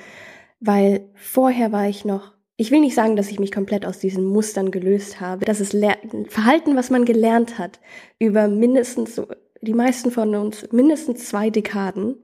weil 0.60 1.10
vorher 1.14 1.72
war 1.72 1.88
ich 1.88 2.06
noch, 2.06 2.34
ich 2.58 2.72
will 2.72 2.80
nicht 2.80 2.96
sagen, 2.96 3.16
dass 3.16 3.30
ich 3.30 3.40
mich 3.40 3.52
komplett 3.52 3.86
aus 3.86 4.00
diesen 4.00 4.26
Mustern 4.26 4.72
gelöst 4.72 5.22
habe. 5.22 5.46
Das 5.46 5.62
ist 5.62 5.74
Le 5.74 5.96
Verhalten, 6.28 6.76
was 6.76 6.90
man 6.90 7.06
gelernt 7.06 7.60
hat 7.60 7.80
über 8.18 8.48
mindestens, 8.48 9.22
die 9.62 9.74
meisten 9.74 10.12
von 10.12 10.34
uns, 10.36 10.68
mindestens 10.72 11.28
zwei 11.28 11.52
Dekaden 11.52 12.16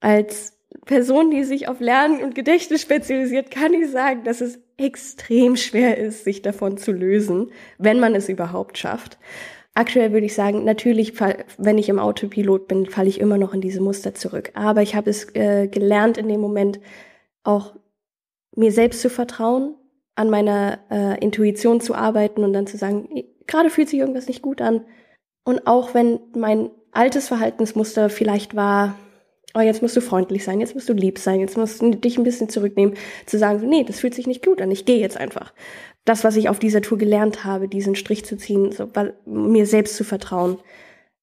als 0.00 0.57
Person, 0.88 1.30
die 1.30 1.44
sich 1.44 1.68
auf 1.68 1.80
Lernen 1.80 2.22
und 2.24 2.34
Gedächtnis 2.34 2.80
spezialisiert, 2.80 3.50
kann 3.50 3.74
ich 3.74 3.90
sagen, 3.90 4.24
dass 4.24 4.40
es 4.40 4.58
extrem 4.78 5.54
schwer 5.56 5.98
ist, 5.98 6.24
sich 6.24 6.40
davon 6.40 6.78
zu 6.78 6.92
lösen, 6.92 7.52
wenn 7.76 8.00
man 8.00 8.14
es 8.14 8.30
überhaupt 8.30 8.78
schafft. 8.78 9.18
Aktuell 9.74 10.12
würde 10.12 10.24
ich 10.24 10.34
sagen, 10.34 10.64
natürlich, 10.64 11.12
wenn 11.58 11.76
ich 11.76 11.90
im 11.90 11.98
Autopilot 11.98 12.68
bin, 12.68 12.86
falle 12.86 13.10
ich 13.10 13.20
immer 13.20 13.36
noch 13.36 13.52
in 13.52 13.60
diese 13.60 13.82
Muster 13.82 14.14
zurück. 14.14 14.50
Aber 14.54 14.80
ich 14.80 14.96
habe 14.96 15.10
es 15.10 15.32
äh, 15.34 15.68
gelernt, 15.68 16.16
in 16.16 16.26
dem 16.26 16.40
Moment 16.40 16.80
auch 17.44 17.74
mir 18.56 18.72
selbst 18.72 19.02
zu 19.02 19.10
vertrauen, 19.10 19.74
an 20.14 20.30
meiner 20.30 20.78
äh, 20.90 21.22
Intuition 21.22 21.82
zu 21.82 21.94
arbeiten 21.94 22.44
und 22.44 22.54
dann 22.54 22.66
zu 22.66 22.78
sagen, 22.78 23.10
gerade 23.46 23.68
fühlt 23.68 23.90
sich 23.90 23.98
irgendwas 24.00 24.26
nicht 24.26 24.40
gut 24.40 24.62
an. 24.62 24.86
Und 25.44 25.66
auch 25.66 25.92
wenn 25.92 26.18
mein 26.34 26.70
altes 26.92 27.28
Verhaltensmuster 27.28 28.08
vielleicht 28.08 28.56
war, 28.56 28.96
oh, 29.54 29.60
jetzt 29.60 29.82
musst 29.82 29.96
du 29.96 30.00
freundlich 30.00 30.44
sein, 30.44 30.60
jetzt 30.60 30.74
musst 30.74 30.88
du 30.88 30.92
lieb 30.92 31.18
sein, 31.18 31.40
jetzt 31.40 31.56
musst 31.56 31.80
du 31.80 31.94
dich 31.94 32.18
ein 32.18 32.24
bisschen 32.24 32.48
zurücknehmen, 32.48 32.94
zu 33.26 33.38
sagen, 33.38 33.68
nee, 33.68 33.84
das 33.84 34.00
fühlt 34.00 34.14
sich 34.14 34.26
nicht 34.26 34.44
gut 34.44 34.60
an, 34.60 34.70
ich 34.70 34.84
gehe 34.84 34.98
jetzt 34.98 35.16
einfach. 35.16 35.52
Das, 36.04 36.24
was 36.24 36.36
ich 36.36 36.48
auf 36.48 36.58
dieser 36.58 36.82
Tour 36.82 36.98
gelernt 36.98 37.44
habe, 37.44 37.68
diesen 37.68 37.94
Strich 37.94 38.24
zu 38.24 38.36
ziehen, 38.36 38.72
so, 38.72 38.90
weil, 38.94 39.14
mir 39.26 39.66
selbst 39.66 39.96
zu 39.96 40.04
vertrauen, 40.04 40.58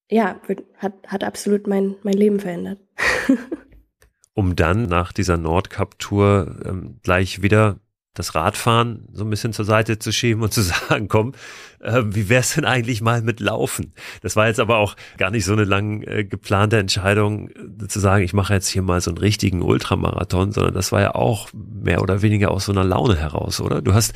ja, 0.09 0.39
hat, 0.77 0.93
hat 1.07 1.23
absolut 1.23 1.67
mein, 1.67 1.95
mein 2.03 2.13
Leben 2.13 2.39
verändert. 2.39 2.79
um 4.33 4.55
dann 4.55 4.83
nach 4.83 5.11
dieser 5.13 5.37
Nordcup-Tour 5.37 6.57
ähm, 6.65 6.99
gleich 7.01 7.41
wieder 7.41 7.79
das 8.15 8.33
Radfahren 8.33 9.07
so 9.13 9.23
ein 9.23 9.29
bisschen 9.29 9.53
zur 9.53 9.65
Seite 9.65 9.99
zu 9.99 10.11
schieben 10.11 10.41
und 10.41 10.53
zu 10.53 10.61
sagen, 10.63 11.07
komm, 11.07 11.33
äh, 11.81 12.01
wie 12.05 12.29
wär's 12.29 12.55
denn 12.55 12.65
eigentlich 12.65 13.01
mal 13.01 13.21
mit 13.21 13.39
Laufen? 13.39 13.93
Das 14.21 14.35
war 14.35 14.47
jetzt 14.47 14.59
aber 14.59 14.77
auch 14.77 14.95
gar 15.17 15.29
nicht 15.29 15.45
so 15.45 15.53
eine 15.53 15.65
lang 15.65 16.01
äh, 16.03 16.23
geplante 16.23 16.77
Entscheidung, 16.77 17.49
äh, 17.49 17.87
zu 17.87 17.99
sagen, 17.99 18.23
ich 18.23 18.33
mache 18.33 18.53
jetzt 18.53 18.67
hier 18.67 18.81
mal 18.81 19.01
so 19.01 19.11
einen 19.11 19.19
richtigen 19.19 19.61
Ultramarathon, 19.61 20.51
sondern 20.51 20.73
das 20.73 20.91
war 20.91 21.01
ja 21.01 21.15
auch 21.15 21.49
mehr 21.53 22.01
oder 22.01 22.21
weniger 22.21 22.51
aus 22.51 22.65
so 22.65 22.71
einer 22.71 22.83
Laune 22.83 23.17
heraus, 23.17 23.61
oder? 23.61 23.81
Du 23.81 23.93
hast 23.93 24.13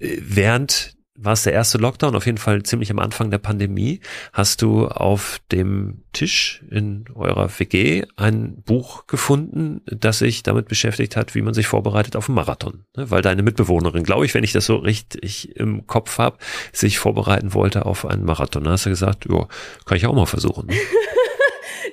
äh, 0.00 0.18
während 0.22 0.91
war 1.14 1.34
es 1.34 1.42
der 1.42 1.52
erste 1.52 1.78
Lockdown, 1.78 2.16
auf 2.16 2.26
jeden 2.26 2.38
Fall 2.38 2.62
ziemlich 2.62 2.90
am 2.90 2.98
Anfang 2.98 3.30
der 3.30 3.38
Pandemie, 3.38 4.00
hast 4.32 4.62
du 4.62 4.88
auf 4.88 5.40
dem 5.52 6.04
Tisch 6.12 6.64
in 6.70 7.04
eurer 7.14 7.50
WG 7.58 8.04
ein 8.16 8.62
Buch 8.62 9.06
gefunden, 9.06 9.82
das 9.86 10.20
sich 10.20 10.42
damit 10.42 10.68
beschäftigt 10.68 11.16
hat, 11.16 11.34
wie 11.34 11.42
man 11.42 11.54
sich 11.54 11.66
vorbereitet 11.66 12.16
auf 12.16 12.28
einen 12.28 12.36
Marathon. 12.36 12.84
Ne, 12.96 13.10
weil 13.10 13.22
deine 13.22 13.42
Mitbewohnerin, 13.42 14.04
glaube 14.04 14.24
ich, 14.24 14.34
wenn 14.34 14.44
ich 14.44 14.52
das 14.52 14.66
so 14.66 14.76
richtig 14.76 15.56
im 15.56 15.86
Kopf 15.86 16.18
habe, 16.18 16.38
sich 16.72 16.98
vorbereiten 16.98 17.52
wollte 17.52 17.84
auf 17.84 18.06
einen 18.06 18.24
Marathon. 18.24 18.64
Da 18.64 18.70
hast 18.70 18.86
du 18.86 18.90
gesagt, 18.90 19.26
ja, 19.30 19.46
kann 19.84 19.96
ich 19.96 20.06
auch 20.06 20.14
mal 20.14 20.26
versuchen. 20.26 20.66
Ne? 20.66 20.74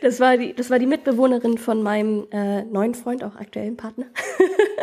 Das 0.01 0.21
war 0.21 0.37
die, 0.37 0.53
das 0.53 0.69
war 0.69 0.79
die 0.79 0.85
Mitbewohnerin 0.85 1.57
von 1.57 1.83
meinem 1.83 2.25
äh, 2.31 2.63
neuen 2.63 2.95
Freund, 2.95 3.21
auch 3.23 3.35
aktuellen 3.35 3.75
Partner. 3.75 4.05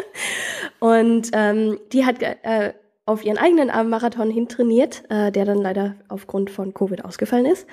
Und 0.79 1.31
ähm, 1.33 1.79
die 1.93 2.05
hat 2.05 2.21
äh, 2.21 2.75
auf 3.07 3.25
ihren 3.25 3.39
eigenen 3.39 3.71
Abendmarathon 3.71 4.31
hintrainiert, 4.31 5.05
äh, 5.09 5.31
der 5.31 5.45
dann 5.45 5.59
leider 5.59 5.95
aufgrund 6.09 6.51
von 6.51 6.75
Covid 6.75 7.05
ausgefallen 7.05 7.47
ist. 7.47 7.67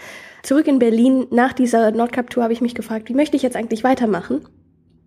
Zurück 0.44 0.68
in 0.68 0.78
Berlin 0.78 1.26
nach 1.32 1.54
dieser 1.54 1.92
Nordcup-Tour 1.92 2.44
habe 2.44 2.54
ich 2.54 2.62
mich 2.62 2.76
gefragt, 2.76 3.10
wie 3.10 3.16
möchte 3.16 3.36
ich 3.36 3.42
jetzt 3.42 3.56
eigentlich 3.56 3.84
weitermachen? 3.84 4.48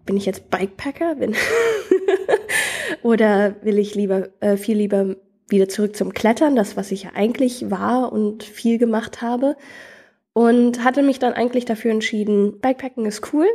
Bin 0.04 0.16
ich 0.16 0.26
jetzt 0.26 0.50
Bikepacker? 0.50 1.14
Bin 1.14 1.34
Oder 3.02 3.54
will 3.62 3.78
ich 3.78 3.94
lieber 3.94 4.28
äh, 4.40 4.56
viel 4.56 4.76
lieber 4.76 5.14
wieder 5.48 5.68
zurück 5.68 5.96
zum 5.96 6.12
Klettern, 6.12 6.56
das 6.56 6.76
was 6.76 6.90
ich 6.90 7.04
ja 7.04 7.10
eigentlich 7.14 7.70
war 7.70 8.12
und 8.12 8.42
viel 8.42 8.78
gemacht 8.78 9.22
habe? 9.22 9.56
Und 10.32 10.82
hatte 10.84 11.02
mich 11.02 11.20
dann 11.20 11.34
eigentlich 11.34 11.64
dafür 11.64 11.92
entschieden, 11.92 12.60
Bikepacken 12.60 13.06
ist 13.06 13.32
cool, 13.32 13.46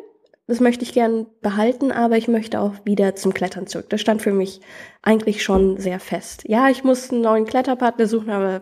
das 0.51 0.59
möchte 0.59 0.83
ich 0.83 0.91
gern 0.91 1.27
behalten, 1.41 1.93
aber 1.93 2.17
ich 2.17 2.27
möchte 2.27 2.59
auch 2.59 2.73
wieder 2.83 3.15
zum 3.15 3.33
Klettern 3.33 3.67
zurück. 3.67 3.89
Das 3.89 4.01
stand 4.01 4.21
für 4.21 4.33
mich 4.33 4.59
eigentlich 5.01 5.43
schon 5.43 5.77
sehr 5.77 5.97
fest. 5.97 6.43
Ja, 6.45 6.69
ich 6.69 6.83
muss 6.83 7.09
einen 7.09 7.21
neuen 7.21 7.45
Kletterpartner 7.45 8.05
suchen, 8.05 8.31
aber 8.31 8.59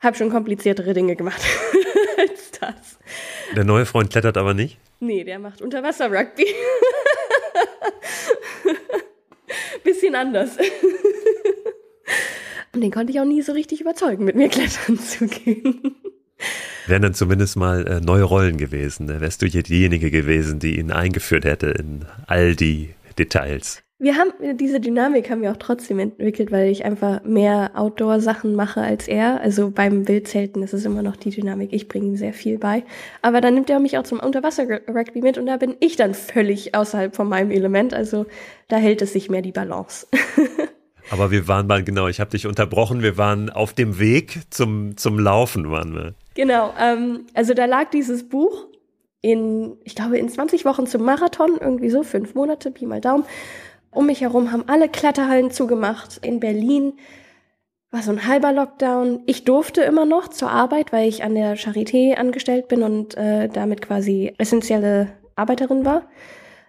habe 0.00 0.18
schon 0.18 0.28
kompliziertere 0.28 0.92
Dinge 0.92 1.16
gemacht 1.16 1.40
als 2.18 2.50
das. 2.60 2.98
Der 3.56 3.64
neue 3.64 3.86
Freund 3.86 4.10
klettert 4.10 4.36
aber 4.36 4.52
nicht? 4.52 4.76
Nee, 5.00 5.24
der 5.24 5.38
macht 5.38 5.62
Unterwasser-Rugby. 5.62 6.44
Bisschen 9.84 10.14
anders. 10.14 10.58
Und 12.74 12.82
den 12.82 12.90
konnte 12.90 13.14
ich 13.14 13.20
auch 13.20 13.24
nie 13.24 13.40
so 13.40 13.52
richtig 13.52 13.80
überzeugen, 13.80 14.26
mit 14.26 14.36
mir 14.36 14.50
klettern 14.50 14.98
zu 14.98 15.26
gehen. 15.26 15.96
Wären 16.88 17.02
dann 17.02 17.14
zumindest 17.14 17.56
mal 17.56 17.86
äh, 17.86 18.00
neue 18.00 18.22
Rollen 18.22 18.56
gewesen. 18.56 19.06
Ne? 19.06 19.20
Wärst 19.20 19.42
du 19.42 19.46
hier 19.46 19.62
diejenige 19.62 20.10
gewesen, 20.10 20.58
die 20.58 20.78
ihn 20.78 20.90
eingeführt 20.90 21.44
hätte 21.44 21.66
in 21.66 22.06
all 22.26 22.56
die 22.56 22.94
Details. 23.18 23.82
Wir 24.00 24.16
haben 24.16 24.30
diese 24.56 24.78
Dynamik 24.78 25.28
haben 25.28 25.42
wir 25.42 25.50
auch 25.50 25.56
trotzdem 25.56 25.98
entwickelt, 25.98 26.52
weil 26.52 26.70
ich 26.70 26.84
einfach 26.84 27.24
mehr 27.24 27.72
Outdoor-Sachen 27.74 28.54
mache 28.54 28.80
als 28.80 29.08
er. 29.08 29.40
Also 29.40 29.70
beim 29.70 30.06
Wildzelten 30.06 30.62
ist 30.62 30.72
es 30.72 30.84
immer 30.84 31.02
noch 31.02 31.16
die 31.16 31.30
Dynamik. 31.30 31.72
Ich 31.72 31.88
bringe 31.88 32.06
ihm 32.06 32.16
sehr 32.16 32.32
viel 32.32 32.58
bei. 32.58 32.84
Aber 33.22 33.40
dann 33.40 33.54
nimmt 33.54 33.68
er 33.68 33.80
mich 33.80 33.98
auch 33.98 34.04
zum 34.04 34.20
Unterwasser-Rugby 34.20 35.20
mit 35.20 35.36
und 35.36 35.46
da 35.46 35.56
bin 35.56 35.74
ich 35.80 35.96
dann 35.96 36.14
völlig 36.14 36.76
außerhalb 36.76 37.14
von 37.14 37.28
meinem 37.28 37.50
Element. 37.50 37.92
Also 37.92 38.26
da 38.68 38.76
hält 38.76 39.02
es 39.02 39.12
sich 39.12 39.28
mehr 39.28 39.42
die 39.42 39.52
Balance. 39.52 40.06
Aber 41.10 41.30
wir 41.30 41.48
waren 41.48 41.66
mal, 41.66 41.82
genau, 41.82 42.06
ich 42.06 42.20
habe 42.20 42.30
dich 42.30 42.46
unterbrochen, 42.46 43.02
wir 43.02 43.16
waren 43.16 43.50
auf 43.50 43.72
dem 43.72 43.98
Weg 43.98 44.42
zum, 44.50 44.96
zum 44.96 45.18
Laufen, 45.18 45.70
waren 45.70 45.94
wir. 45.94 46.14
Genau, 46.38 46.72
ähm, 46.78 47.26
also 47.34 47.52
da 47.52 47.64
lag 47.64 47.90
dieses 47.90 48.28
Buch 48.28 48.68
in, 49.20 49.76
ich 49.82 49.96
glaube, 49.96 50.18
in 50.18 50.28
20 50.28 50.64
Wochen 50.64 50.86
zum 50.86 51.02
Marathon, 51.02 51.58
irgendwie 51.60 51.90
so, 51.90 52.04
fünf 52.04 52.36
Monate, 52.36 52.70
Pi 52.70 52.86
mal 52.86 53.00
Daumen. 53.00 53.24
Um 53.90 54.06
mich 54.06 54.20
herum 54.20 54.52
haben 54.52 54.62
alle 54.68 54.88
Kletterhallen 54.88 55.50
zugemacht. 55.50 56.20
In 56.24 56.38
Berlin 56.38 56.92
war 57.90 58.02
so 58.02 58.12
ein 58.12 58.24
halber 58.24 58.52
Lockdown. 58.52 59.24
Ich 59.26 59.42
durfte 59.42 59.82
immer 59.82 60.04
noch 60.04 60.28
zur 60.28 60.48
Arbeit, 60.48 60.92
weil 60.92 61.08
ich 61.08 61.24
an 61.24 61.34
der 61.34 61.56
Charité 61.56 62.14
angestellt 62.14 62.68
bin 62.68 62.84
und 62.84 63.16
äh, 63.16 63.48
damit 63.48 63.82
quasi 63.82 64.32
essentielle 64.38 65.08
Arbeiterin 65.34 65.84
war. 65.84 66.08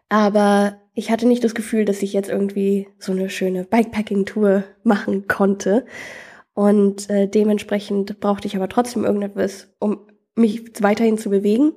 Aber 0.10 0.80
ich 0.96 1.12
hatte 1.12 1.28
nicht 1.28 1.44
das 1.44 1.54
Gefühl, 1.54 1.86
dass 1.86 2.02
ich 2.02 2.14
jetzt 2.14 2.32
irgendwie 2.32 2.88
so 2.98 3.12
eine 3.12 3.30
schöne 3.30 3.66
Bikepacking-Tour 3.66 4.64
machen 4.82 5.28
konnte. 5.28 5.86
Und 6.60 7.10
äh, 7.10 7.26
dementsprechend 7.26 8.20
brauchte 8.20 8.46
ich 8.46 8.58
aber 8.58 8.68
trotzdem 8.68 9.06
irgendetwas, 9.06 9.70
um 9.80 10.02
mich 10.36 10.62
weiterhin 10.82 11.18
zu 11.18 11.30
bewegen. 11.30 11.72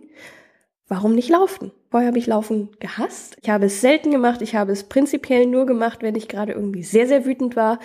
Warum 0.88 1.14
nicht 1.14 1.30
laufen? 1.30 1.70
Vorher 1.88 2.08
habe 2.08 2.18
ich 2.18 2.26
Laufen 2.26 2.68
gehasst. 2.80 3.36
Ich 3.40 3.48
habe 3.48 3.66
es 3.66 3.80
selten 3.80 4.10
gemacht. 4.10 4.42
Ich 4.42 4.56
habe 4.56 4.72
es 4.72 4.82
prinzipiell 4.82 5.46
nur 5.46 5.66
gemacht, 5.66 6.02
wenn 6.02 6.16
ich 6.16 6.26
gerade 6.26 6.50
irgendwie 6.50 6.82
sehr, 6.82 7.06
sehr 7.06 7.24
wütend 7.24 7.54
war 7.54 7.78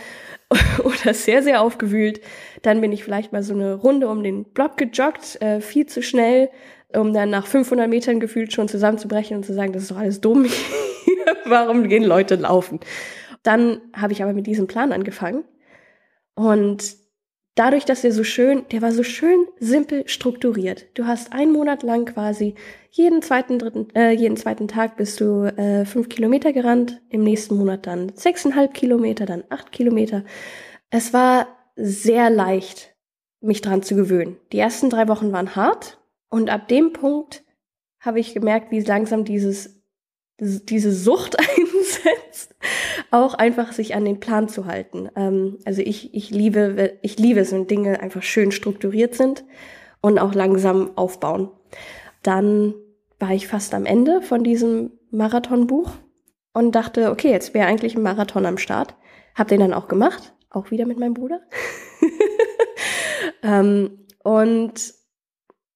oder 0.84 1.14
sehr, 1.14 1.44
sehr 1.44 1.62
aufgewühlt. 1.62 2.20
Dann 2.64 2.82
bin 2.82 2.92
ich 2.92 3.04
vielleicht 3.04 3.32
mal 3.32 3.44
so 3.44 3.54
eine 3.54 3.76
Runde 3.76 4.08
um 4.08 4.24
den 4.24 4.46
Block 4.46 4.76
gejoggt, 4.78 5.40
äh, 5.40 5.62
viel 5.62 5.86
zu 5.86 6.02
schnell, 6.02 6.50
um 6.96 7.14
dann 7.14 7.30
nach 7.30 7.46
500 7.46 7.88
Metern 7.88 8.20
gefühlt 8.20 8.54
schon 8.54 8.68
zusammenzubrechen 8.68 9.38
und 9.38 9.46
zu 9.46 9.54
sagen, 9.54 9.72
das 9.72 9.84
ist 9.84 9.92
doch 9.92 9.98
alles 9.98 10.20
dumm. 10.20 10.48
Warum 11.46 11.90
gehen 11.90 12.06
Leute 12.06 12.38
laufen? 12.38 12.80
Dann 13.44 13.82
habe 13.94 14.14
ich 14.14 14.24
aber 14.24 14.34
mit 14.34 14.48
diesem 14.48 14.66
Plan 14.66 14.92
angefangen. 14.92 15.44
Und 16.38 16.96
dadurch, 17.56 17.84
dass 17.84 18.04
er 18.04 18.12
so 18.12 18.24
schön, 18.24 18.66
der 18.72 18.84
war 18.84 18.92
so 18.92 19.02
schön 19.02 19.48
simpel 19.60 20.08
strukturiert. 20.08 20.86
Du 20.94 21.08
hast 21.08 21.34
einen 21.34 21.52
Monat 21.52 21.82
lang 21.82 22.06
quasi 22.06 22.54
jeden 22.92 23.24
zweiten, 23.24 23.58
dritten, 23.58 23.90
äh, 23.96 24.12
jeden 24.12 24.38
zweiten 24.38 24.68
Tag 24.68 24.98
bist 24.98 25.20
du 25.20 25.46
äh, 25.46 25.84
fünf 25.84 26.10
Kilometer 26.10 26.54
gerannt, 26.54 27.02
im 27.10 27.24
nächsten 27.24 27.58
Monat 27.58 27.88
dann 27.88 28.12
sechseinhalb 28.16 28.76
Kilometer, 28.76 29.26
dann 29.26 29.46
acht 29.50 29.72
Kilometer. 29.72 30.24
Es 30.92 31.12
war 31.12 31.48
sehr 31.76 32.30
leicht, 32.30 32.96
mich 33.42 33.62
dran 33.62 33.82
zu 33.82 33.96
gewöhnen. 33.96 34.38
Die 34.52 34.60
ersten 34.60 34.92
drei 34.92 35.08
Wochen 35.08 35.32
waren 35.32 35.56
hart 35.56 36.00
und 36.30 36.52
ab 36.52 36.68
dem 36.68 36.94
Punkt 36.94 37.44
habe 38.00 38.20
ich 38.20 38.36
gemerkt, 38.36 38.70
wie 38.70 38.82
langsam 38.82 39.26
dieses 39.26 39.82
diese 40.40 40.92
Sucht 40.92 41.36
einsetzt, 41.40 42.27
auch 43.12 43.34
einfach 43.34 43.72
sich 43.72 43.96
an 43.96 44.06
den 44.06 44.20
Plan 44.20 44.50
zu 44.50 44.66
halten. 44.66 45.10
Ähm, 45.16 45.60
also 45.66 45.82
ich, 45.82 46.14
ich 46.14 46.30
liebe, 46.32 46.98
ich 47.02 47.18
liebe 47.18 47.40
es, 47.40 47.52
wenn 47.52 47.68
Dinge 47.68 48.00
einfach 48.00 48.24
schön 48.24 48.52
strukturiert 48.52 49.16
sind 49.16 49.44
und 50.02 50.20
auch 50.20 50.34
langsam 50.34 50.92
aufbauen. 50.96 51.50
Dann 52.24 52.74
war 53.20 53.32
ich 53.32 53.48
fast 53.48 53.74
am 53.74 53.86
Ende 53.86 54.22
von 54.22 54.44
diesem 54.44 54.92
Marathonbuch 55.12 55.92
und 56.54 56.74
dachte, 56.74 57.12
okay, 57.12 57.32
jetzt 57.32 57.54
wäre 57.54 57.68
eigentlich 57.68 57.96
ein 57.96 58.04
Marathon 58.04 58.46
am 58.46 58.58
Start. 58.58 58.96
Hab 59.36 59.48
den 59.48 59.60
dann 59.60 59.74
auch 59.74 59.88
gemacht, 59.88 60.34
auch 60.50 60.72
wieder 60.72 60.86
mit 60.86 61.00
meinem 61.00 61.14
Bruder. 61.14 61.42
ähm, 63.44 64.06
und 64.24 64.94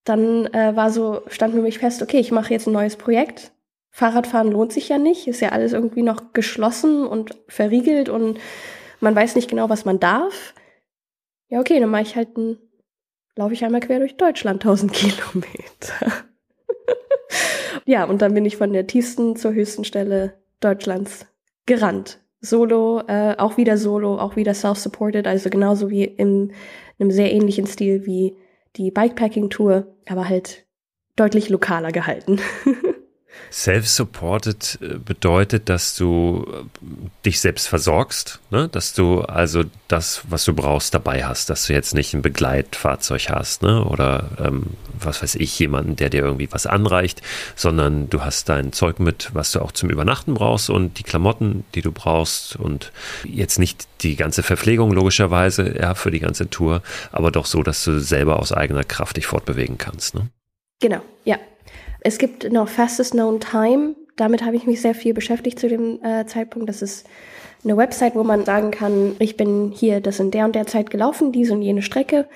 dann 0.04 0.48
äh, 0.48 0.76
war 0.76 0.90
so, 0.90 1.22
stand 1.28 1.54
für 1.54 1.62
mich 1.62 1.80
fest, 1.80 2.02
okay, 2.02 2.20
ich 2.20 2.32
mache 2.32 2.54
jetzt 2.54 2.68
ein 2.68 2.74
neues 2.74 2.98
Projekt 2.98 3.52
Fahrradfahren 3.92 4.52
lohnt 4.52 4.72
sich 4.72 4.90
ja 4.90 4.98
nicht, 4.98 5.28
ist 5.28 5.42
ja 5.42 5.50
alles 5.50 5.74
irgendwie 5.74 6.02
noch 6.02 6.34
geschlossen 6.34 7.06
und 7.06 7.38
verriegelt 7.48 8.08
und 8.10 8.40
man 9.02 9.16
weiß 9.16 9.36
nicht 9.36 9.50
genau, 9.50 9.70
was 9.70 9.84
man 9.84 10.00
darf. 10.00 10.54
Ja, 11.50 11.60
okay, 11.60 11.80
dann 11.80 11.90
mache 11.90 12.04
ich 12.04 12.16
halt 12.16 12.38
ein, 12.38 12.58
laufe 13.36 13.54
ich 13.54 13.66
einmal 13.66 13.82
quer 13.82 14.00
durch 14.00 14.16
Deutschland 14.16 14.62
1000 14.66 14.94
Kilometer. 14.94 16.14
ja, 17.86 18.06
und 18.06 18.22
dann 18.22 18.34
bin 18.34 18.46
ich 18.46 18.58
von 18.58 18.72
der 18.72 18.88
tiefsten 18.88 19.36
zur 19.36 19.54
höchsten 19.54 19.84
Stelle 19.84 20.40
Deutschlands 20.62 21.28
gerannt. 21.66 22.20
Solo, 22.40 23.04
äh, 23.08 23.36
auch 23.38 23.58
wieder 23.58 23.78
Solo, 23.78 24.18
auch 24.18 24.36
wieder 24.36 24.54
self-supported, 24.54 25.28
also 25.28 25.50
genauso 25.50 25.90
wie 25.90 26.06
in 26.06 26.54
einem 26.98 27.12
sehr 27.12 27.32
ähnlichen 27.32 27.68
Stil 27.68 28.06
wie 28.06 28.36
die 28.78 28.90
Bikepacking-Tour, 28.90 29.86
aber 30.08 30.30
halt 30.30 30.66
deutlich 31.16 31.50
lokaler 31.50 31.92
gehalten. 31.92 32.40
Self-supported 33.52 34.80
äh, 34.82 34.98
bedeutet, 34.98 35.68
dass 35.68 35.96
du 35.96 36.46
äh, 36.48 36.86
dich 37.26 37.42
selbst 37.42 37.68
versorgst, 37.68 38.40
ne? 38.50 38.70
dass 38.70 38.94
du 38.94 39.22
also 39.22 39.64
das, 39.90 40.24
was 40.30 40.46
du 40.46 40.54
brauchst, 40.54 40.94
dabei 40.94 41.26
hast, 41.26 41.50
dass 41.50 41.66
du 41.66 41.74
jetzt 41.74 41.94
nicht 41.94 42.14
ein 42.14 42.22
Begleitfahrzeug 42.22 43.30
hast 43.30 43.62
ne? 43.62 43.84
oder 43.84 44.30
ähm, 44.40 44.68
was 44.98 45.22
weiß 45.22 45.36
ich, 45.36 45.58
jemanden, 45.60 45.98
der 45.98 46.10
dir 46.10 46.22
irgendwie 46.22 46.52
was 46.52 46.66
anreicht, 46.66 47.22
sondern 47.56 48.10
du 48.10 48.22
hast 48.22 48.48
dein 48.48 48.72
Zeug 48.72 49.00
mit, 49.00 49.32
was 49.34 49.52
du 49.52 49.60
auch 49.60 49.74
zum 49.74 49.90
Übernachten 49.90 50.34
brauchst 50.34 50.70
und 50.70 50.98
die 50.98 51.04
Klamotten, 51.04 51.66
die 51.76 51.82
du 51.82 51.92
brauchst 51.92 52.56
und 52.56 52.94
jetzt 53.26 53.60
nicht 53.60 53.88
die 54.02 54.16
ganze 54.16 54.44
Verpflegung 54.44 54.92
logischerweise, 54.94 55.78
ja, 55.78 55.94
für 55.94 56.12
die 56.12 56.20
ganze 56.20 56.50
Tour, 56.50 56.82
aber 57.12 57.32
doch 57.32 57.46
so, 57.46 57.64
dass 57.64 57.84
du 57.84 58.00
selber 58.00 58.40
aus 58.40 58.54
eigener 58.54 58.86
Kraft 58.86 59.18
dich 59.18 59.26
fortbewegen 59.26 59.78
kannst. 59.78 60.16
Ne? 60.16 60.30
Genau, 60.80 61.02
ja, 61.26 61.38
es 62.02 62.18
gibt 62.18 62.52
noch 62.52 62.68
Fastest 62.68 63.12
Known 63.12 63.40
Time. 63.40 63.96
Damit 64.18 64.44
habe 64.44 64.56
ich 64.56 64.66
mich 64.66 64.82
sehr 64.82 64.96
viel 64.96 65.14
beschäftigt 65.14 65.60
zu 65.60 65.70
dem 65.70 66.04
äh, 66.04 66.26
Zeitpunkt. 66.26 66.68
Das 66.68 66.82
ist 66.82 67.08
eine 67.64 67.78
Website, 67.78 68.16
wo 68.16 68.24
man 68.24 68.44
sagen 68.44 68.72
kann, 68.72 69.16
ich 69.20 69.38
bin 69.38 69.72
hier 69.72 70.02
das 70.02 70.20
in 70.20 70.32
der 70.32 70.46
und 70.46 70.56
der 70.56 70.66
Zeit 70.66 70.90
gelaufen, 70.90 71.32
diese 71.32 71.54
und 71.54 71.62
jene 71.62 71.84
Strecke. 71.84 72.28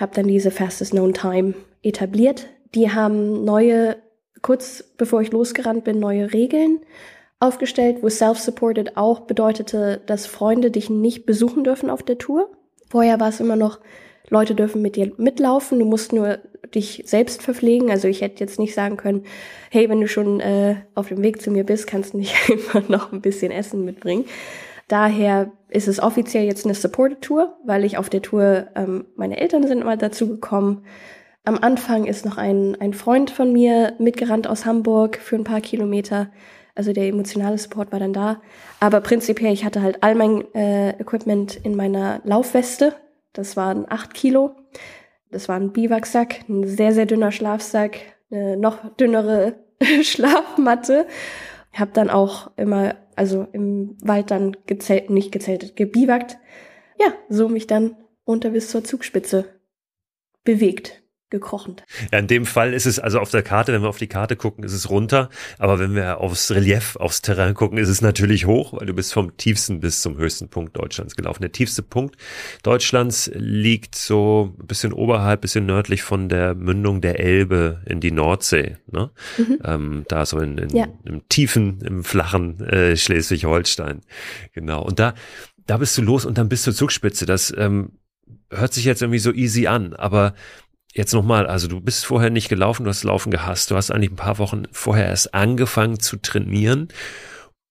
Habe 0.00 0.14
dann 0.14 0.26
diese 0.26 0.50
Fastest 0.50 0.92
Known 0.92 1.12
Time 1.12 1.54
etabliert. 1.82 2.46
Die 2.74 2.90
haben 2.90 3.44
neue, 3.44 3.96
kurz 4.42 4.82
bevor 4.96 5.20
ich 5.20 5.32
losgerannt 5.32 5.84
bin, 5.84 6.00
neue 6.00 6.32
Regeln 6.32 6.80
aufgestellt, 7.40 7.98
wo 8.02 8.08
Self-Supported 8.08 8.96
auch 8.96 9.20
bedeutete, 9.20 10.00
dass 10.06 10.26
Freunde 10.26 10.70
dich 10.70 10.90
nicht 10.90 11.24
besuchen 11.24 11.62
dürfen 11.62 11.90
auf 11.90 12.02
der 12.02 12.18
Tour. 12.18 12.50
Vorher 12.90 13.20
war 13.20 13.28
es 13.28 13.40
immer 13.40 13.56
noch, 13.56 13.80
Leute 14.30 14.54
dürfen 14.54 14.82
mit 14.82 14.96
dir 14.96 15.12
mitlaufen, 15.16 15.78
du 15.78 15.84
musst 15.84 16.12
nur 16.12 16.38
dich 16.74 17.02
selbst 17.06 17.42
verpflegen. 17.42 17.90
Also 17.90 18.08
ich 18.08 18.20
hätte 18.20 18.40
jetzt 18.40 18.58
nicht 18.58 18.74
sagen 18.74 18.96
können, 18.96 19.24
hey, 19.70 19.88
wenn 19.88 20.00
du 20.00 20.08
schon 20.08 20.40
äh, 20.40 20.76
auf 20.94 21.08
dem 21.08 21.22
Weg 21.22 21.40
zu 21.40 21.50
mir 21.50 21.64
bist, 21.64 21.86
kannst 21.86 22.12
du 22.12 22.18
nicht 22.18 22.34
einfach 22.50 22.88
noch 22.88 23.12
ein 23.12 23.20
bisschen 23.20 23.50
Essen 23.50 23.84
mitbringen. 23.84 24.24
Daher 24.88 25.52
ist 25.68 25.88
es 25.88 26.00
offiziell 26.00 26.44
jetzt 26.44 26.64
eine 26.64 26.74
Supported 26.74 27.20
Tour, 27.20 27.58
weil 27.64 27.84
ich 27.84 27.98
auf 27.98 28.08
der 28.08 28.22
Tour, 28.22 28.68
ähm, 28.74 29.04
meine 29.16 29.38
Eltern 29.38 29.66
sind 29.66 29.84
mal 29.84 29.98
dazu 29.98 30.28
gekommen. 30.28 30.84
Am 31.44 31.58
Anfang 31.58 32.06
ist 32.06 32.24
noch 32.24 32.38
ein, 32.38 32.76
ein 32.80 32.94
Freund 32.94 33.30
von 33.30 33.52
mir 33.52 33.94
mitgerannt 33.98 34.46
aus 34.46 34.64
Hamburg 34.64 35.18
für 35.18 35.36
ein 35.36 35.44
paar 35.44 35.60
Kilometer. 35.60 36.30
Also 36.74 36.92
der 36.92 37.08
emotionale 37.08 37.58
Support 37.58 37.92
war 37.92 37.98
dann 37.98 38.12
da. 38.12 38.40
Aber 38.80 39.00
prinzipiell, 39.00 39.52
ich 39.52 39.64
hatte 39.64 39.82
halt 39.82 40.02
all 40.02 40.14
mein 40.14 40.42
äh, 40.54 40.90
Equipment 40.90 41.56
in 41.56 41.74
meiner 41.74 42.20
Laufweste. 42.24 42.94
Das 43.38 43.56
waren 43.56 43.86
acht 43.88 44.14
Kilo. 44.14 44.56
Das 45.30 45.48
war 45.48 45.54
ein 45.54 45.72
Biwaksack, 45.72 46.48
ein 46.48 46.66
sehr, 46.66 46.92
sehr 46.92 47.06
dünner 47.06 47.30
Schlafsack, 47.30 48.00
eine 48.32 48.56
noch 48.56 48.96
dünnere 48.96 49.54
Schlafmatte. 50.02 51.06
Ich 51.72 51.78
habe 51.78 51.92
dann 51.94 52.10
auch 52.10 52.50
immer, 52.56 52.96
also 53.14 53.46
im 53.52 53.96
Wald 54.02 54.32
dann 54.32 54.56
gezählt, 54.66 55.10
nicht 55.10 55.30
gezeltet, 55.30 55.76
gebiwakt. 55.76 56.36
Ja, 56.98 57.12
so 57.28 57.48
mich 57.48 57.68
dann 57.68 57.96
runter 58.26 58.50
bis 58.50 58.70
zur 58.70 58.82
Zugspitze 58.82 59.44
bewegt 60.42 61.00
gekrochen. 61.30 61.76
Ja, 62.12 62.18
in 62.18 62.26
dem 62.26 62.46
Fall 62.46 62.72
ist 62.72 62.86
es 62.86 62.98
also 62.98 63.20
auf 63.20 63.30
der 63.30 63.42
Karte, 63.42 63.72
wenn 63.72 63.82
wir 63.82 63.88
auf 63.88 63.98
die 63.98 64.06
Karte 64.06 64.36
gucken, 64.36 64.64
ist 64.64 64.72
es 64.72 64.88
runter. 64.88 65.28
Aber 65.58 65.78
wenn 65.78 65.94
wir 65.94 66.20
aufs 66.20 66.50
Relief, 66.50 66.96
aufs 66.96 67.22
Terrain 67.22 67.54
gucken, 67.54 67.78
ist 67.78 67.88
es 67.88 68.00
natürlich 68.00 68.46
hoch, 68.46 68.72
weil 68.72 68.86
du 68.86 68.94
bist 68.94 69.12
vom 69.12 69.36
tiefsten 69.36 69.80
bis 69.80 70.00
zum 70.00 70.16
höchsten 70.16 70.48
Punkt 70.48 70.76
Deutschlands 70.76 71.16
gelaufen. 71.16 71.42
Der 71.42 71.52
tiefste 71.52 71.82
Punkt 71.82 72.16
Deutschlands 72.62 73.30
liegt 73.34 73.94
so 73.94 74.54
ein 74.58 74.66
bisschen 74.66 74.92
oberhalb, 74.92 75.42
bisschen 75.42 75.66
nördlich 75.66 76.02
von 76.02 76.28
der 76.28 76.54
Mündung 76.54 77.00
der 77.00 77.20
Elbe 77.20 77.82
in 77.86 78.00
die 78.00 78.10
Nordsee. 78.10 78.76
Ne? 78.90 79.10
Mhm. 79.36 79.58
Ähm, 79.64 80.04
da 80.08 80.24
so 80.24 80.38
in, 80.38 80.58
in, 80.58 80.70
ja. 80.70 80.86
im 81.04 81.28
tiefen, 81.28 81.80
im 81.82 82.04
flachen 82.04 82.60
äh, 82.60 82.96
Schleswig-Holstein. 82.96 84.00
Genau. 84.54 84.82
Und 84.82 84.98
da, 84.98 85.14
da 85.66 85.76
bist 85.76 85.96
du 85.98 86.02
los 86.02 86.24
und 86.24 86.38
dann 86.38 86.48
bist 86.48 86.66
du 86.66 86.72
Zugspitze. 86.72 87.26
Das 87.26 87.54
ähm, 87.56 87.92
hört 88.50 88.72
sich 88.72 88.84
jetzt 88.84 89.02
irgendwie 89.02 89.18
so 89.18 89.32
easy 89.32 89.66
an, 89.66 89.94
aber 89.94 90.34
Jetzt 90.94 91.12
nochmal, 91.12 91.46
also 91.46 91.68
du 91.68 91.80
bist 91.80 92.06
vorher 92.06 92.30
nicht 92.30 92.48
gelaufen, 92.48 92.84
du 92.84 92.90
hast 92.90 93.04
Laufen 93.04 93.30
gehasst, 93.30 93.70
du 93.70 93.76
hast 93.76 93.90
eigentlich 93.90 94.10
ein 94.10 94.16
paar 94.16 94.38
Wochen 94.38 94.64
vorher 94.72 95.06
erst 95.06 95.34
angefangen 95.34 96.00
zu 96.00 96.16
trainieren 96.16 96.88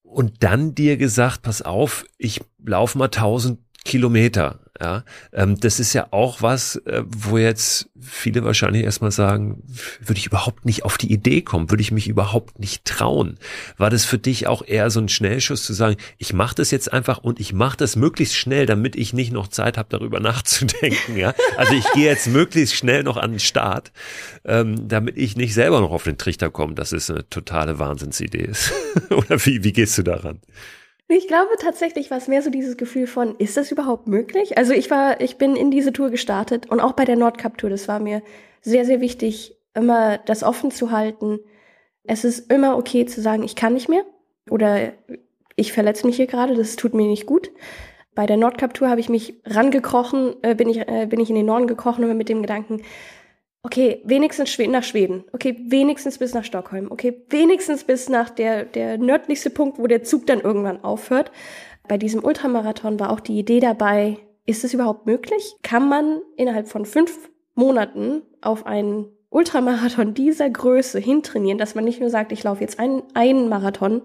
und 0.04 0.44
dann 0.44 0.76
dir 0.76 0.98
gesagt, 0.98 1.42
pass 1.42 1.62
auf, 1.62 2.06
ich 2.18 2.42
laufe 2.64 2.98
mal 2.98 3.06
1000 3.06 3.60
Kilometer. 3.88 4.60
Ja, 4.80 5.04
ähm, 5.34 5.60
das 5.60 5.80
ist 5.80 5.94
ja 5.94 6.10
auch 6.12 6.44
was, 6.44 6.76
äh, 6.86 7.02
wo 7.08 7.40
jetzt 7.40 7.90
viele 8.00 8.44
wahrscheinlich 8.44 8.84
erstmal 8.84 9.10
sagen, 9.10 9.64
würde 10.00 10.20
ich 10.20 10.28
überhaupt 10.28 10.66
nicht 10.66 10.86
auf 10.86 11.00
die 11.00 11.12
Idee 11.12 11.42
kommen, 11.42 11.72
würde 11.72 11.82
ich 11.82 11.92
mich 11.92 12.08
überhaupt 12.08 12.60
nicht 12.60 12.86
trauen. 12.86 13.40
War 13.78 13.90
das 13.90 14.06
für 14.06 14.20
dich 14.20 14.46
auch 14.46 14.62
eher 14.64 14.92
so 14.92 15.00
ein 15.00 15.10
Schnellschuss 15.10 15.64
zu 15.64 15.74
sagen, 15.74 15.98
ich 16.20 16.32
mache 16.32 16.54
das 16.54 16.70
jetzt 16.70 16.94
einfach 16.94 17.18
und 17.18 17.40
ich 17.40 17.54
mache 17.54 17.76
das 17.78 17.96
möglichst 17.96 18.36
schnell, 18.36 18.68
damit 18.68 18.96
ich 18.96 19.14
nicht 19.14 19.32
noch 19.32 19.48
Zeit 19.48 19.80
habe, 19.80 19.90
darüber 19.90 20.20
nachzudenken. 20.20 21.18
Ja, 21.18 21.34
also 21.58 21.74
ich 21.74 21.92
gehe 21.94 22.06
jetzt 22.06 22.28
möglichst 22.28 22.76
schnell 22.76 23.02
noch 23.02 23.18
an 23.18 23.32
den 23.32 23.40
Start, 23.40 23.92
ähm, 24.46 24.88
damit 24.88 25.18
ich 25.18 25.36
nicht 25.38 25.56
selber 25.56 25.80
noch 25.82 25.92
auf 25.92 26.04
den 26.04 26.20
Trichter 26.20 26.52
komme, 26.52 26.76
dass 26.76 26.92
es 26.92 27.10
eine 27.10 27.28
totale 27.30 27.80
Wahnsinnsidee 27.80 28.46
ist. 28.46 28.72
Oder 29.10 29.44
wie, 29.44 29.64
wie 29.64 29.74
gehst 29.74 29.98
du 29.98 30.04
daran? 30.04 30.40
Ich 31.10 31.28
glaube 31.28 31.52
tatsächlich 31.58 32.12
war 32.12 32.18
es 32.18 32.28
mehr 32.28 32.42
so 32.42 32.50
dieses 32.50 32.76
Gefühl 32.76 33.08
von, 33.08 33.36
ist 33.38 33.56
das 33.56 33.72
überhaupt 33.72 34.08
möglich? 34.08 34.58
Also 34.58 34.74
ich 34.74 34.92
war, 34.92 35.22
ich 35.22 35.38
bin 35.38 35.56
in 35.56 35.72
diese 35.72 35.94
Tour 35.94 36.10
gestartet 36.10 36.70
und 36.70 36.82
auch 36.82 36.94
bei 36.94 37.06
der 37.06 37.16
Nordcup-Tour, 37.16 37.70
das 37.70 37.88
war 37.88 38.00
mir 38.00 38.22
sehr, 38.62 38.84
sehr 38.84 39.00
wichtig, 39.00 39.58
immer 39.74 40.18
das 40.18 40.44
offen 40.44 40.70
zu 40.70 40.92
halten. 40.92 41.40
Es 42.04 42.26
ist 42.26 42.52
immer 42.52 42.78
okay 42.78 43.06
zu 43.06 43.22
sagen, 43.22 43.44
ich 43.44 43.56
kann 43.56 43.74
nicht 43.74 43.88
mehr 43.88 44.04
oder 44.50 44.92
ich 45.56 45.72
verletze 45.72 46.06
mich 46.06 46.18
hier 46.18 46.28
gerade, 46.28 46.56
das 46.56 46.76
tut 46.76 46.94
mir 46.94 47.08
nicht 47.08 47.26
gut. 47.26 47.52
Bei 48.14 48.26
der 48.26 48.38
Nordcup-Tour 48.38 48.90
habe 48.90 49.00
ich 49.00 49.08
mich 49.08 49.36
rangekrochen, 49.46 50.36
äh, 50.42 50.56
bin 50.56 50.68
ich, 50.68 50.80
äh, 50.90 51.06
bin 51.10 51.22
ich 51.22 51.30
in 51.30 51.36
den 51.36 51.46
Norden 51.46 51.68
gekrochen, 51.68 52.04
immer 52.04 52.16
mit 52.16 52.28
dem 52.28 52.42
Gedanken, 52.42 52.82
Okay, 53.68 54.02
wenigstens 54.06 54.58
nach 54.70 54.84
Schweden. 54.84 55.26
Okay, 55.34 55.58
wenigstens 55.68 56.18
bis 56.18 56.34
nach 56.34 56.46
Stockholm. 56.46 56.90
Okay, 56.90 57.26
wenigstens 57.30 57.84
bis 57.84 58.08
nach 58.08 58.30
der, 58.30 58.64
der 58.64 58.98
nördlichste 58.98 59.50
Punkt, 59.50 59.78
wo 59.78 59.88
der 59.88 60.04
Zug 60.04 60.26
dann 60.26 60.40
irgendwann 60.40 60.86
aufhört. 60.86 61.34
Bei 61.86 61.98
diesem 61.98 62.24
Ultramarathon 62.24 62.98
war 62.98 63.12
auch 63.12 63.20
die 63.20 63.38
Idee 63.38 63.60
dabei, 63.60 64.20
ist 64.46 64.64
es 64.64 64.74
überhaupt 64.74 65.06
möglich? 65.06 65.58
Kann 65.64 65.90
man 65.90 66.22
innerhalb 66.38 66.70
von 66.70 66.86
fünf 66.86 67.30
Monaten 67.56 68.22
auf 68.40 68.66
einen 68.66 69.10
Ultramarathon 69.32 70.14
dieser 70.14 70.50
Größe 70.50 71.00
hintrainieren, 71.00 71.58
dass 71.58 71.76
man 71.76 71.84
nicht 71.84 72.00
nur 72.00 72.10
sagt, 72.10 72.32
ich 72.32 72.46
laufe 72.46 72.62
jetzt 72.62 72.80
einen, 72.80 73.04
einen 73.16 73.50
Marathon, 73.50 74.04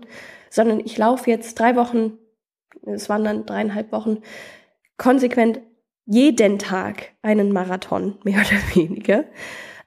sondern 0.51 0.81
ich 0.81 0.99
laufe 0.99 1.31
jetzt 1.31 1.57
drei 1.57 1.77
Wochen, 1.77 2.19
es 2.85 3.09
waren 3.09 3.23
dann 3.23 3.47
dreieinhalb 3.47 3.93
Wochen, 3.93 4.23
konsequent 4.97 5.61
jeden 6.07 6.59
Tag 6.59 7.13
einen 7.23 7.53
Marathon, 7.53 8.19
mehr 8.25 8.41
oder 8.41 8.75
weniger. 8.75 9.25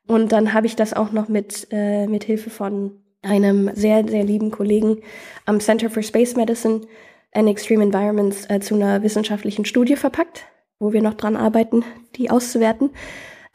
Und 0.08 0.32
dann 0.32 0.54
habe 0.54 0.68
ich 0.68 0.76
das 0.76 0.94
auch 0.94 1.12
noch 1.12 1.28
mit, 1.28 1.68
äh, 1.72 2.08
mit 2.08 2.24
Hilfe 2.24 2.50
von 2.50 3.02
einem 3.22 3.72
sehr, 3.74 4.08
sehr 4.08 4.24
lieben 4.24 4.52
Kollegen 4.52 5.02
am 5.46 5.60
Center 5.60 5.90
for 5.90 6.04
Space 6.04 6.36
Medicine 6.36 6.82
and 7.32 7.50
Extreme 7.50 7.84
Environments 7.84 8.48
äh, 8.50 8.60
zu 8.60 8.76
einer 8.76 9.02
wissenschaftlichen 9.02 9.66
Studie 9.66 9.96
verpackt, 9.96 10.46
wo 10.80 10.94
wir 10.94 11.02
noch 11.02 11.16
dran 11.16 11.36
arbeiten, 11.36 11.84
die 12.16 12.30
auszuwerten, 12.30 12.92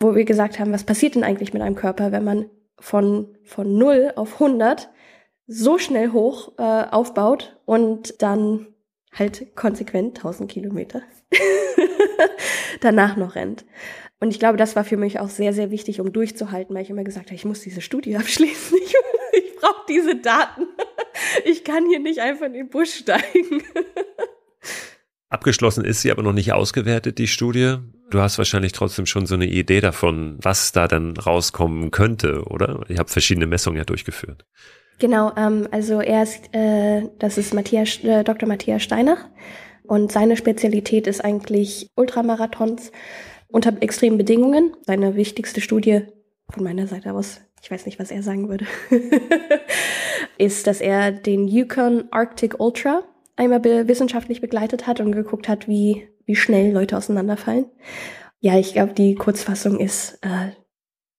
wo 0.00 0.16
wir 0.16 0.24
gesagt 0.24 0.58
haben, 0.58 0.72
was 0.72 0.84
passiert 0.84 1.14
denn 1.14 1.24
eigentlich 1.24 1.52
mit 1.52 1.62
einem 1.62 1.76
Körper, 1.76 2.10
wenn 2.10 2.24
man 2.24 2.46
von, 2.80 3.36
von 3.44 3.78
0 3.78 4.12
auf 4.16 4.34
100 4.34 4.90
so 5.46 5.78
schnell 5.78 6.12
hoch 6.12 6.52
äh, 6.58 6.62
aufbaut 6.62 7.60
und 7.64 8.22
dann 8.22 8.68
halt 9.12 9.54
konsequent 9.56 10.18
1000 10.18 10.50
Kilometer 10.50 11.02
danach 12.80 13.16
noch 13.16 13.34
rennt. 13.34 13.64
Und 14.20 14.30
ich 14.30 14.38
glaube, 14.38 14.58
das 14.58 14.76
war 14.76 14.84
für 14.84 14.98
mich 14.98 15.18
auch 15.18 15.30
sehr, 15.30 15.52
sehr 15.52 15.70
wichtig, 15.70 16.00
um 16.00 16.12
durchzuhalten, 16.12 16.74
weil 16.74 16.82
ich 16.82 16.90
immer 16.90 17.04
gesagt 17.04 17.26
habe, 17.26 17.34
ich 17.34 17.44
muss 17.44 17.60
diese 17.60 17.80
Studie 17.80 18.16
abschließen. 18.16 18.78
Ich, 18.82 18.94
ich 19.32 19.56
brauche 19.56 19.86
diese 19.88 20.16
Daten. 20.16 20.66
Ich 21.44 21.64
kann 21.64 21.86
hier 21.86 22.00
nicht 22.00 22.20
einfach 22.20 22.46
in 22.46 22.52
den 22.52 22.68
Busch 22.68 22.92
steigen. 22.92 23.62
Abgeschlossen 25.28 25.84
ist 25.84 26.02
sie 26.02 26.10
aber 26.10 26.22
noch 26.22 26.32
nicht 26.32 26.52
ausgewertet, 26.52 27.18
die 27.18 27.28
Studie. 27.28 27.76
Du 28.10 28.20
hast 28.20 28.38
wahrscheinlich 28.38 28.72
trotzdem 28.72 29.06
schon 29.06 29.26
so 29.26 29.36
eine 29.36 29.46
Idee 29.46 29.80
davon, 29.80 30.38
was 30.42 30.72
da 30.72 30.88
dann 30.88 31.16
rauskommen 31.16 31.92
könnte, 31.92 32.42
oder? 32.46 32.80
Ich 32.88 32.98
habe 32.98 33.08
verschiedene 33.08 33.46
Messungen 33.46 33.78
ja 33.78 33.84
durchgeführt. 33.84 34.44
Genau, 35.00 35.32
ähm, 35.34 35.66
also 35.70 36.00
er 36.00 36.22
ist, 36.22 36.54
äh, 36.54 37.08
das 37.18 37.38
ist 37.38 37.54
Matthias, 37.54 38.04
äh, 38.04 38.22
Dr. 38.22 38.46
Matthias 38.46 38.82
Steiner 38.82 39.16
und 39.82 40.12
seine 40.12 40.36
Spezialität 40.36 41.06
ist 41.06 41.24
eigentlich 41.24 41.88
Ultramarathons 41.96 42.92
unter 43.48 43.72
extremen 43.80 44.18
Bedingungen. 44.18 44.76
Seine 44.86 45.16
wichtigste 45.16 45.62
Studie 45.62 46.02
von 46.50 46.64
meiner 46.64 46.86
Seite 46.86 47.14
aus, 47.14 47.40
ich 47.62 47.70
weiß 47.70 47.86
nicht, 47.86 47.98
was 47.98 48.10
er 48.10 48.22
sagen 48.22 48.50
würde, 48.50 48.66
ist, 50.38 50.66
dass 50.66 50.82
er 50.82 51.12
den 51.12 51.48
Yukon 51.48 52.04
Arctic 52.10 52.60
Ultra 52.60 53.02
einmal 53.36 53.60
be 53.60 53.88
wissenschaftlich 53.88 54.42
begleitet 54.42 54.86
hat 54.86 55.00
und 55.00 55.12
geguckt 55.12 55.48
hat, 55.48 55.66
wie, 55.66 56.08
wie 56.26 56.36
schnell 56.36 56.72
Leute 56.72 56.98
auseinanderfallen. 56.98 57.64
Ja, 58.40 58.58
ich 58.58 58.74
glaube, 58.74 58.92
die 58.92 59.14
Kurzfassung 59.14 59.80
ist, 59.80 60.18
äh, 60.20 60.50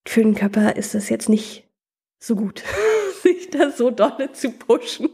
für 0.07 0.21
den 0.21 0.35
Körper 0.35 0.75
ist 0.75 0.93
das 0.93 1.09
jetzt 1.09 1.29
nicht 1.29 1.67
so 2.19 2.35
gut. 2.35 2.63
sich 3.33 3.49
da 3.49 3.71
so 3.71 3.91
dolle 3.91 4.31
zu 4.33 4.51
pushen. 4.51 5.09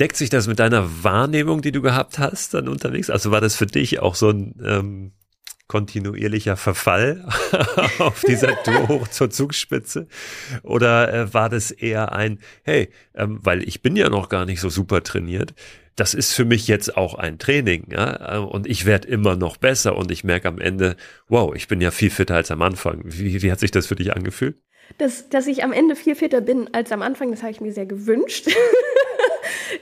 Deckt 0.00 0.16
sich 0.16 0.30
das 0.30 0.46
mit 0.46 0.58
deiner 0.58 1.04
Wahrnehmung, 1.04 1.62
die 1.62 1.72
du 1.72 1.82
gehabt 1.82 2.18
hast 2.18 2.54
dann 2.54 2.68
unterwegs? 2.68 3.10
Also 3.10 3.30
war 3.30 3.40
das 3.40 3.56
für 3.56 3.66
dich 3.66 4.00
auch 4.00 4.14
so 4.14 4.30
ein 4.30 4.54
ähm, 4.64 5.12
kontinuierlicher 5.68 6.56
Verfall 6.56 7.26
auf 7.98 8.22
dieser 8.22 8.62
Tour 8.62 8.88
hoch 8.88 9.08
zur 9.08 9.30
Zugspitze? 9.30 10.08
Oder 10.62 11.12
äh, 11.12 11.34
war 11.34 11.48
das 11.48 11.70
eher 11.70 12.12
ein, 12.12 12.40
hey, 12.62 12.90
ähm, 13.14 13.38
weil 13.42 13.62
ich 13.66 13.82
bin 13.82 13.96
ja 13.96 14.08
noch 14.08 14.28
gar 14.28 14.44
nicht 14.44 14.60
so 14.60 14.70
super 14.70 15.02
trainiert, 15.02 15.54
das 15.96 16.14
ist 16.14 16.32
für 16.32 16.44
mich 16.44 16.68
jetzt 16.68 16.96
auch 16.96 17.14
ein 17.14 17.38
Training, 17.38 17.88
ja, 17.90 18.38
und 18.38 18.66
ich 18.66 18.86
werde 18.86 19.08
immer 19.08 19.36
noch 19.36 19.58
besser 19.58 19.94
und 19.96 20.10
ich 20.10 20.24
merke 20.24 20.48
am 20.48 20.58
Ende, 20.58 20.96
wow, 21.28 21.54
ich 21.54 21.68
bin 21.68 21.82
ja 21.82 21.90
viel 21.90 22.10
fitter 22.10 22.34
als 22.34 22.50
am 22.50 22.62
Anfang. 22.62 23.02
Wie, 23.04 23.42
wie 23.42 23.52
hat 23.52 23.60
sich 23.60 23.70
das 23.70 23.86
für 23.86 23.94
dich 23.94 24.14
angefühlt? 24.14 24.56
Dass, 24.98 25.28
dass 25.28 25.46
ich 25.46 25.64
am 25.64 25.72
Ende 25.72 25.96
viel 25.96 26.14
fitter 26.14 26.40
bin 26.40 26.72
als 26.72 26.92
am 26.92 27.02
Anfang, 27.02 27.30
das 27.30 27.42
habe 27.42 27.52
ich 27.52 27.60
mir 27.60 27.72
sehr 27.72 27.86
gewünscht. 27.86 28.48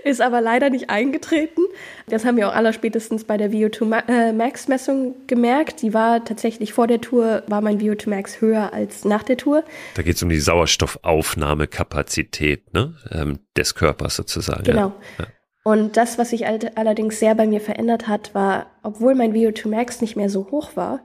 ist 0.04 0.20
aber 0.20 0.40
leider 0.40 0.70
nicht 0.70 0.88
eingetreten. 0.90 1.62
Das 2.08 2.24
haben 2.24 2.36
wir 2.36 2.48
auch 2.48 2.54
allerspätestens 2.54 3.24
bei 3.24 3.36
der 3.36 3.50
VO2 3.50 4.08
äh, 4.08 4.32
Max 4.32 4.68
Messung 4.68 5.16
gemerkt. 5.26 5.82
Die 5.82 5.92
war 5.94 6.24
tatsächlich 6.24 6.72
vor 6.72 6.86
der 6.86 7.00
Tour, 7.00 7.42
war 7.46 7.60
mein 7.60 7.80
VO2 7.80 8.08
Max 8.08 8.40
höher 8.40 8.72
als 8.72 9.04
nach 9.04 9.22
der 9.22 9.36
Tour. 9.36 9.64
Da 9.94 10.02
geht 10.02 10.16
es 10.16 10.22
um 10.22 10.28
die 10.28 10.40
Sauerstoffaufnahmekapazität 10.40 12.72
ne? 12.74 12.96
Ähm, 13.12 13.38
des 13.56 13.74
Körpers 13.74 14.16
sozusagen. 14.16 14.64
Genau. 14.64 14.92
Ja. 15.18 15.26
Und 15.62 15.98
das, 15.98 16.16
was 16.18 16.30
sich 16.30 16.46
allerdings 16.46 17.20
sehr 17.20 17.34
bei 17.34 17.46
mir 17.46 17.60
verändert 17.60 18.08
hat, 18.08 18.34
war, 18.34 18.70
obwohl 18.82 19.14
mein 19.14 19.34
VO2 19.34 19.68
Max 19.68 20.00
nicht 20.00 20.16
mehr 20.16 20.30
so 20.30 20.50
hoch 20.50 20.70
war, 20.74 21.00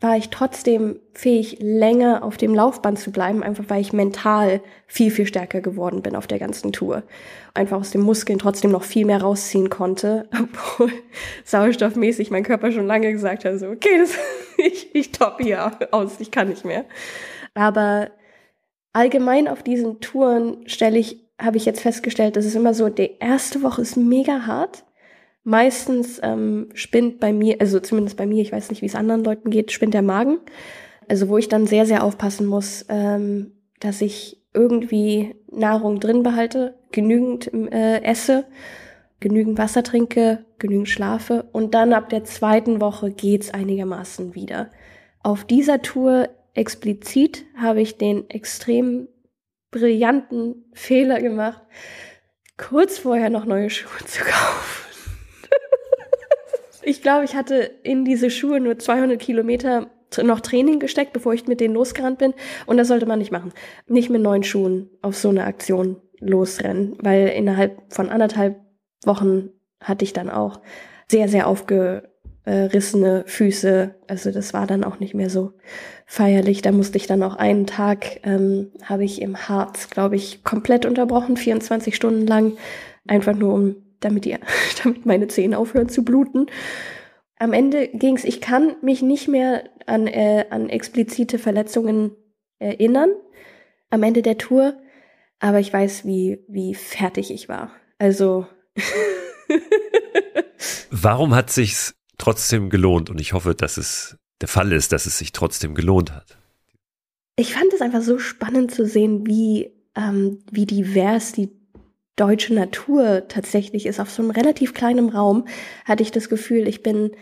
war 0.00 0.16
ich 0.16 0.30
trotzdem 0.30 0.98
fähig, 1.12 1.58
länger 1.60 2.24
auf 2.24 2.38
dem 2.38 2.54
Laufband 2.54 2.98
zu 2.98 3.12
bleiben, 3.12 3.42
einfach 3.42 3.64
weil 3.68 3.82
ich 3.82 3.92
mental 3.92 4.62
viel, 4.86 5.10
viel 5.10 5.26
stärker 5.26 5.60
geworden 5.60 6.00
bin 6.00 6.16
auf 6.16 6.26
der 6.26 6.38
ganzen 6.38 6.72
Tour. 6.72 7.02
Einfach 7.52 7.78
aus 7.78 7.90
den 7.90 8.00
Muskeln 8.00 8.38
trotzdem 8.38 8.70
noch 8.70 8.82
viel 8.82 9.04
mehr 9.04 9.20
rausziehen 9.20 9.68
konnte, 9.68 10.28
obwohl 10.32 10.90
sauerstoffmäßig 11.44 12.30
mein 12.30 12.44
Körper 12.44 12.72
schon 12.72 12.86
lange 12.86 13.12
gesagt 13.12 13.44
hat, 13.44 13.58
so, 13.58 13.68
okay, 13.68 13.98
das, 13.98 14.16
ich, 14.56 14.94
ich 14.94 15.12
toppe 15.12 15.44
hier 15.44 15.70
aus, 15.90 16.18
ich 16.18 16.30
kann 16.30 16.48
nicht 16.48 16.64
mehr. 16.64 16.86
Aber 17.52 18.10
allgemein 18.94 19.48
auf 19.48 19.62
diesen 19.62 20.00
Touren 20.00 20.66
stelle 20.66 20.98
ich, 20.98 21.28
habe 21.38 21.58
ich 21.58 21.66
jetzt 21.66 21.80
festgestellt, 21.80 22.36
dass 22.36 22.46
es 22.46 22.54
immer 22.54 22.72
so, 22.72 22.88
die 22.88 23.18
erste 23.18 23.62
Woche 23.62 23.82
ist 23.82 23.96
mega 23.98 24.46
hart 24.46 24.84
Meistens 25.50 26.20
ähm, 26.22 26.68
spinnt 26.74 27.18
bei 27.18 27.32
mir, 27.32 27.56
also 27.58 27.80
zumindest 27.80 28.16
bei 28.16 28.24
mir, 28.24 28.40
ich 28.40 28.52
weiß 28.52 28.70
nicht, 28.70 28.82
wie 28.82 28.86
es 28.86 28.94
anderen 28.94 29.24
Leuten 29.24 29.50
geht, 29.50 29.72
spinnt 29.72 29.94
der 29.94 30.00
Magen. 30.00 30.38
Also 31.08 31.28
wo 31.28 31.38
ich 31.38 31.48
dann 31.48 31.66
sehr, 31.66 31.86
sehr 31.86 32.04
aufpassen 32.04 32.46
muss, 32.46 32.86
ähm, 32.88 33.50
dass 33.80 34.00
ich 34.00 34.40
irgendwie 34.54 35.34
Nahrung 35.50 35.98
drin 35.98 36.22
behalte, 36.22 36.78
genügend 36.92 37.52
äh, 37.52 38.00
esse, 38.04 38.44
genügend 39.18 39.58
Wasser 39.58 39.82
trinke, 39.82 40.44
genügend 40.60 40.88
schlafe 40.88 41.48
und 41.50 41.74
dann 41.74 41.94
ab 41.94 42.10
der 42.10 42.22
zweiten 42.22 42.80
Woche 42.80 43.10
geht's 43.10 43.52
einigermaßen 43.52 44.36
wieder. 44.36 44.70
Auf 45.20 45.42
dieser 45.44 45.82
Tour 45.82 46.28
explizit 46.54 47.44
habe 47.56 47.80
ich 47.80 47.98
den 47.98 48.30
extrem 48.30 49.08
brillanten 49.72 50.64
Fehler 50.74 51.20
gemacht, 51.20 51.62
kurz 52.56 52.98
vorher 52.98 53.30
noch 53.30 53.46
neue 53.46 53.68
Schuhe 53.68 54.06
zu 54.06 54.20
kaufen. 54.24 54.89
Ich 56.82 57.02
glaube, 57.02 57.24
ich 57.24 57.34
hatte 57.34 57.70
in 57.82 58.04
diese 58.04 58.30
Schuhe 58.30 58.60
nur 58.60 58.78
200 58.78 59.18
Kilometer 59.18 59.90
noch 60.22 60.40
Training 60.40 60.80
gesteckt, 60.80 61.12
bevor 61.12 61.34
ich 61.34 61.46
mit 61.46 61.60
denen 61.60 61.74
losgerannt 61.74 62.18
bin. 62.18 62.34
Und 62.66 62.76
das 62.76 62.88
sollte 62.88 63.06
man 63.06 63.18
nicht 63.18 63.32
machen. 63.32 63.52
Nicht 63.86 64.10
mit 64.10 64.22
neuen 64.22 64.42
Schuhen 64.42 64.90
auf 65.02 65.16
so 65.16 65.28
eine 65.28 65.44
Aktion 65.44 65.96
losrennen, 66.18 66.96
weil 67.00 67.28
innerhalb 67.28 67.80
von 67.92 68.08
anderthalb 68.08 68.60
Wochen 69.04 69.50
hatte 69.80 70.04
ich 70.04 70.12
dann 70.12 70.28
auch 70.28 70.60
sehr, 71.08 71.28
sehr 71.28 71.46
aufgerissene 71.46 73.24
Füße. 73.26 73.94
Also 74.06 74.30
das 74.30 74.52
war 74.52 74.66
dann 74.66 74.84
auch 74.84 75.00
nicht 75.00 75.14
mehr 75.14 75.30
so 75.30 75.52
feierlich. 76.06 76.62
Da 76.62 76.72
musste 76.72 76.98
ich 76.98 77.06
dann 77.06 77.22
auch 77.22 77.36
einen 77.36 77.66
Tag, 77.66 78.20
ähm, 78.24 78.72
habe 78.84 79.04
ich 79.04 79.22
im 79.22 79.48
Harz, 79.48 79.90
glaube 79.90 80.16
ich, 80.16 80.44
komplett 80.44 80.84
unterbrochen, 80.84 81.36
24 81.36 81.96
Stunden 81.96 82.26
lang, 82.26 82.56
einfach 83.06 83.34
nur 83.34 83.54
um 83.54 83.76
damit, 84.00 84.24
die, 84.24 84.36
damit 84.82 85.06
meine 85.06 85.28
Zähne 85.28 85.58
aufhören 85.58 85.88
zu 85.88 86.04
bluten. 86.04 86.46
Am 87.38 87.52
Ende 87.52 87.88
ging's, 87.88 88.24
ich 88.24 88.40
kann 88.40 88.76
mich 88.82 89.00
nicht 89.00 89.28
mehr 89.28 89.64
an, 89.86 90.06
äh, 90.06 90.46
an 90.50 90.68
explizite 90.68 91.38
Verletzungen 91.38 92.12
erinnern 92.58 93.10
am 93.90 94.02
Ende 94.02 94.22
der 94.22 94.38
Tour, 94.38 94.80
aber 95.40 95.60
ich 95.60 95.72
weiß, 95.72 96.04
wie, 96.04 96.44
wie 96.48 96.74
fertig 96.74 97.30
ich 97.30 97.48
war. 97.48 97.72
Also. 97.98 98.46
Warum 100.90 101.34
hat 101.34 101.50
sich's 101.50 101.94
trotzdem 102.18 102.70
gelohnt? 102.70 103.10
Und 103.10 103.20
ich 103.20 103.32
hoffe, 103.32 103.54
dass 103.54 103.76
es 103.76 104.16
der 104.40 104.48
Fall 104.48 104.72
ist, 104.72 104.92
dass 104.92 105.06
es 105.06 105.18
sich 105.18 105.32
trotzdem 105.32 105.74
gelohnt 105.74 106.12
hat. 106.12 106.38
Ich 107.36 107.54
fand 107.54 107.72
es 107.72 107.80
einfach 107.80 108.02
so 108.02 108.18
spannend 108.18 108.72
zu 108.72 108.86
sehen, 108.86 109.26
wie, 109.26 109.72
ähm, 109.96 110.42
wie 110.50 110.66
divers 110.66 111.32
die 111.32 111.50
deutsche 112.16 112.54
Natur 112.54 113.28
tatsächlich 113.28 113.86
ist. 113.86 114.00
Auf 114.00 114.10
so 114.10 114.22
einem 114.22 114.30
relativ 114.30 114.74
kleinen 114.74 115.08
Raum 115.08 115.46
hatte 115.84 116.02
ich 116.02 116.10
das 116.10 116.28
Gefühl, 116.28 116.68
ich 116.68 116.82
bin 116.82 117.12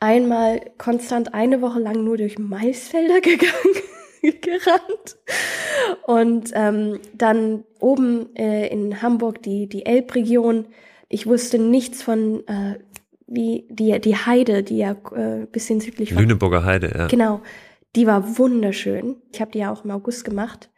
einmal 0.00 0.60
konstant 0.78 1.34
eine 1.34 1.60
Woche 1.60 1.80
lang 1.80 2.04
nur 2.04 2.16
durch 2.16 2.38
Maisfelder 2.38 3.20
gegangen. 3.20 3.74
gerannt. 4.20 5.16
Und 6.06 6.50
ähm, 6.54 6.98
dann 7.14 7.64
oben 7.78 8.34
äh, 8.34 8.66
in 8.68 9.00
Hamburg 9.02 9.42
die, 9.42 9.68
die 9.68 9.86
Elbregion. 9.86 10.66
Ich 11.08 11.26
wusste 11.26 11.58
nichts 11.58 12.02
von 12.02 12.46
äh, 12.48 12.78
wie 13.26 13.66
die, 13.70 14.00
die 14.00 14.16
Heide, 14.16 14.62
die 14.62 14.78
ja 14.78 14.96
äh, 15.14 15.46
bisschen 15.46 15.80
südlich 15.80 16.14
war. 16.14 16.22
Lüneburger 16.22 16.64
Heide, 16.64 16.92
ja. 16.96 17.06
Genau. 17.06 17.40
Die 17.94 18.06
war 18.06 18.38
wunderschön. 18.38 19.16
Ich 19.32 19.40
habe 19.40 19.50
die 19.52 19.58
ja 19.58 19.72
auch 19.72 19.84
im 19.84 19.90
August 19.90 20.24
gemacht 20.24 20.70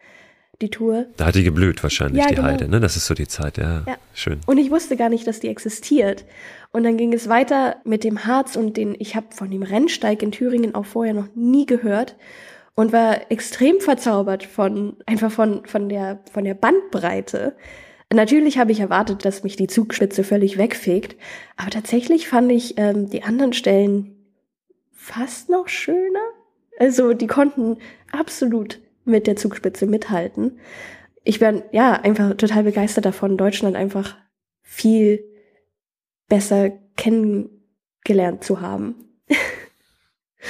die 0.60 0.70
Tour. 0.70 1.06
Da 1.16 1.26
hat 1.26 1.34
die 1.34 1.44
geblüht 1.44 1.82
wahrscheinlich, 1.82 2.22
ja, 2.22 2.28
die 2.28 2.34
genau. 2.34 2.48
Heide, 2.48 2.68
ne? 2.68 2.80
Das 2.80 2.96
ist 2.96 3.06
so 3.06 3.14
die 3.14 3.28
Zeit, 3.28 3.58
ja. 3.58 3.82
ja. 3.86 3.96
Schön. 4.14 4.40
Und 4.46 4.58
ich 4.58 4.70
wusste 4.70 4.96
gar 4.96 5.08
nicht, 5.08 5.26
dass 5.26 5.40
die 5.40 5.48
existiert. 5.48 6.24
Und 6.72 6.84
dann 6.84 6.96
ging 6.96 7.12
es 7.12 7.28
weiter 7.28 7.76
mit 7.84 8.04
dem 8.04 8.24
Harz 8.24 8.56
und 8.56 8.76
den, 8.76 8.94
ich 8.98 9.16
habe 9.16 9.26
von 9.30 9.50
dem 9.50 9.62
Rennsteig 9.62 10.22
in 10.22 10.32
Thüringen 10.32 10.74
auch 10.74 10.86
vorher 10.86 11.14
noch 11.14 11.28
nie 11.34 11.66
gehört 11.66 12.16
und 12.74 12.92
war 12.92 13.30
extrem 13.30 13.80
verzaubert 13.80 14.44
von, 14.44 14.96
einfach 15.06 15.30
von, 15.32 15.64
von 15.66 15.88
der, 15.88 16.20
von 16.32 16.44
der 16.44 16.54
Bandbreite. 16.54 17.56
Natürlich 18.12 18.58
habe 18.58 18.72
ich 18.72 18.80
erwartet, 18.80 19.24
dass 19.24 19.44
mich 19.44 19.56
die 19.56 19.68
Zugspitze 19.68 20.24
völlig 20.24 20.58
wegfegt, 20.58 21.16
aber 21.56 21.70
tatsächlich 21.70 22.28
fand 22.28 22.50
ich 22.50 22.76
ähm, 22.76 23.08
die 23.08 23.22
anderen 23.22 23.52
Stellen 23.52 24.16
fast 24.92 25.48
noch 25.48 25.68
schöner. 25.68 26.20
Also 26.78 27.12
die 27.12 27.26
konnten 27.26 27.78
absolut 28.10 28.80
mit 29.10 29.26
der 29.26 29.36
Zugspitze 29.36 29.86
mithalten. 29.86 30.58
Ich 31.22 31.38
bin 31.38 31.62
ja 31.72 31.92
einfach 31.92 32.36
total 32.36 32.64
begeistert 32.64 33.04
davon, 33.04 33.36
Deutschland 33.36 33.76
einfach 33.76 34.16
viel 34.62 35.24
besser 36.28 36.70
kennengelernt 36.96 38.44
zu 38.44 38.60
haben. 38.60 38.94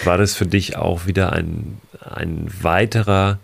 War 0.04 0.18
das 0.18 0.34
für 0.34 0.46
dich 0.46 0.76
auch 0.76 1.06
wieder 1.06 1.32
ein, 1.32 1.80
ein 2.00 2.46
weiterer 2.62 3.40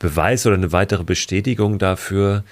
Beweis 0.00 0.46
oder 0.46 0.56
eine 0.56 0.72
weitere 0.72 1.04
Bestätigung 1.04 1.78
dafür, 1.78 2.42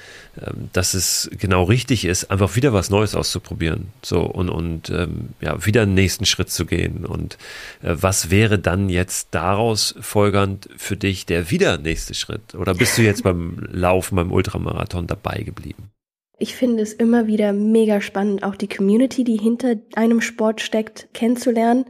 ähm, 0.41 0.69
dass 0.73 0.95
es 0.95 1.29
genau 1.37 1.65
richtig 1.65 2.05
ist, 2.05 2.31
einfach 2.31 2.55
wieder 2.55 2.73
was 2.73 2.91
Neues 2.91 3.17
auszuprobieren. 3.17 3.89
So 4.03 4.21
und, 4.21 4.51
und 4.51 4.91
ähm, 4.91 5.31
ja, 5.41 5.67
wieder 5.67 5.83
einen 5.83 5.95
nächsten 5.95 6.27
Schritt 6.27 6.51
zu 6.51 6.67
gehen. 6.67 7.05
Und 7.05 7.39
äh, 7.83 7.95
was 8.01 8.31
wäre 8.31 8.59
dann 8.59 8.89
jetzt 8.89 9.29
daraus 9.33 9.97
folgernd 10.01 10.69
für 10.77 10.97
dich 10.97 11.27
der 11.27 11.51
wieder 11.51 11.79
nächste 11.79 12.15
Schritt? 12.15 12.55
Oder 12.55 12.75
bist 12.75 12.97
du 12.99 13.03
jetzt 13.03 13.25
beim 13.25 13.67
Laufen, 13.73 14.15
beim 14.15 14.31
Ultramarathon 14.31 15.07
dabei 15.07 15.43
geblieben? 15.43 15.91
Ich 16.39 16.55
finde 16.55 16.83
es 16.83 16.93
immer 16.93 17.27
wieder 17.27 17.53
mega 17.53 18.01
spannend, 18.01 18.45
auch 18.45 18.55
die 18.55 18.69
Community, 18.69 19.25
die 19.25 19.39
hinter 19.39 19.77
einem 19.97 20.21
Sport 20.21 20.61
steckt, 20.61 21.09
kennenzulernen. 21.13 21.87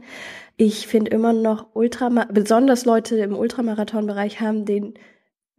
Ich 0.55 0.87
finde 0.87 1.11
immer 1.11 1.33
noch 1.33 1.67
Ultramar 1.73 2.27
besonders 2.31 2.85
Leute 2.85 3.17
im 3.17 3.35
Ultramarathon-Bereich 3.35 4.39
haben 4.39 4.65
den 4.65 4.93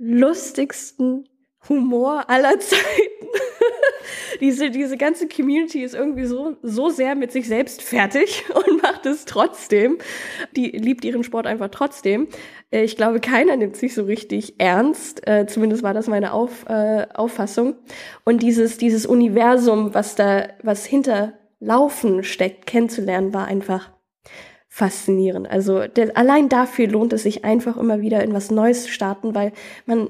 lustigsten 0.01 1.28
Humor 1.68 2.28
aller 2.28 2.59
Zeiten. 2.59 2.80
diese, 4.40 4.70
diese 4.70 4.96
ganze 4.96 5.28
Community 5.28 5.84
ist 5.84 5.94
irgendwie 5.94 6.24
so, 6.24 6.57
so 6.62 6.88
sehr 6.88 7.14
mit 7.14 7.30
sich 7.32 7.46
selbst 7.46 7.82
fertig 7.82 8.44
und 8.55 8.82
macht 8.82 9.05
es 9.05 9.26
trotzdem. 9.26 9.98
Die 10.57 10.70
liebt 10.70 11.05
ihren 11.05 11.22
Sport 11.22 11.46
einfach 11.46 11.68
trotzdem. 11.68 12.28
Äh, 12.70 12.82
ich 12.84 12.96
glaube, 12.96 13.20
keiner 13.20 13.57
nimmt 13.57 13.76
sich 13.76 13.94
so 13.94 14.05
richtig 14.05 14.59
ernst. 14.59 15.26
Äh, 15.28 15.46
zumindest 15.46 15.82
war 15.82 15.92
das 15.92 16.07
meine 16.09 16.32
Auf, 16.32 16.64
äh, 16.68 17.07
Auffassung. 17.12 17.76
Und 18.24 18.42
dieses, 18.42 18.78
dieses 18.78 19.05
Universum, 19.05 19.92
was 19.92 20.14
da, 20.14 20.48
was 20.62 20.86
hinter 20.86 21.34
Laufen 21.61 22.24
steckt, 22.24 22.64
kennenzulernen, 22.64 23.34
war 23.34 23.44
einfach 23.44 23.90
faszinierend. 24.71 25.51
Also 25.51 25.87
der, 25.87 26.16
allein 26.16 26.49
dafür 26.49 26.87
lohnt 26.87 27.12
es 27.12 27.25
sich 27.25 27.45
einfach 27.45 27.77
immer 27.77 28.01
wieder 28.01 28.23
in 28.23 28.33
was 28.33 28.51
Neues 28.51 28.85
zu 28.85 28.93
starten, 28.93 29.35
weil 29.35 29.53
man, 29.85 30.09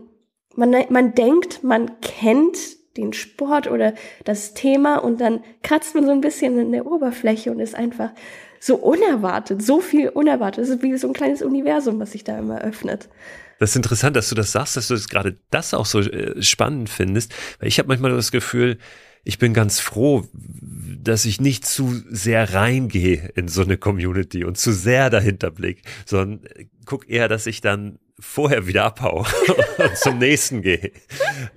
man, 0.54 0.84
man 0.90 1.14
denkt, 1.14 1.64
man 1.64 1.98
kennt 2.02 2.58
den 2.96 3.12
Sport 3.14 3.70
oder 3.70 3.94
das 4.24 4.52
Thema 4.52 4.96
und 4.96 5.20
dann 5.20 5.42
kratzt 5.62 5.94
man 5.94 6.04
so 6.04 6.12
ein 6.12 6.20
bisschen 6.20 6.58
in 6.58 6.72
der 6.72 6.86
Oberfläche 6.86 7.50
und 7.50 7.58
ist 7.58 7.74
einfach 7.74 8.10
so 8.60 8.76
unerwartet, 8.76 9.62
so 9.62 9.80
viel 9.80 10.10
unerwartet. 10.10 10.64
Es 10.64 10.68
ist 10.68 10.82
wie 10.82 10.96
so 10.98 11.08
ein 11.08 11.14
kleines 11.14 11.40
Universum, 11.40 11.98
was 11.98 12.12
sich 12.12 12.24
da 12.24 12.38
immer 12.38 12.60
öffnet. 12.60 13.08
Das 13.58 13.70
ist 13.70 13.76
interessant, 13.76 14.16
dass 14.16 14.28
du 14.28 14.34
das 14.34 14.52
sagst, 14.52 14.76
dass 14.76 14.88
du 14.88 14.94
das 14.94 15.08
gerade 15.08 15.38
das 15.50 15.72
auch 15.72 15.86
so 15.86 16.00
äh, 16.00 16.42
spannend 16.42 16.90
findest, 16.90 17.32
weil 17.58 17.68
ich 17.68 17.78
habe 17.78 17.88
manchmal 17.88 18.10
das 18.10 18.30
Gefühl, 18.30 18.76
ich 19.24 19.38
bin 19.38 19.54
ganz 19.54 19.80
froh, 19.80 20.26
dass 21.02 21.24
ich 21.24 21.40
nicht 21.40 21.66
zu 21.66 21.94
sehr 22.08 22.54
reingehe 22.54 23.30
in 23.34 23.48
so 23.48 23.62
eine 23.62 23.76
Community 23.76 24.44
und 24.44 24.58
zu 24.58 24.72
sehr 24.72 25.10
dahinter 25.10 25.50
blick, 25.50 25.82
sondern 26.06 26.48
guck 26.84 27.08
eher, 27.08 27.28
dass 27.28 27.46
ich 27.46 27.60
dann 27.60 27.98
vorher 28.20 28.66
wieder 28.66 28.84
abhau 28.84 29.26
und 29.78 29.96
zum 29.96 30.18
nächsten 30.18 30.62
gehe. 30.62 30.92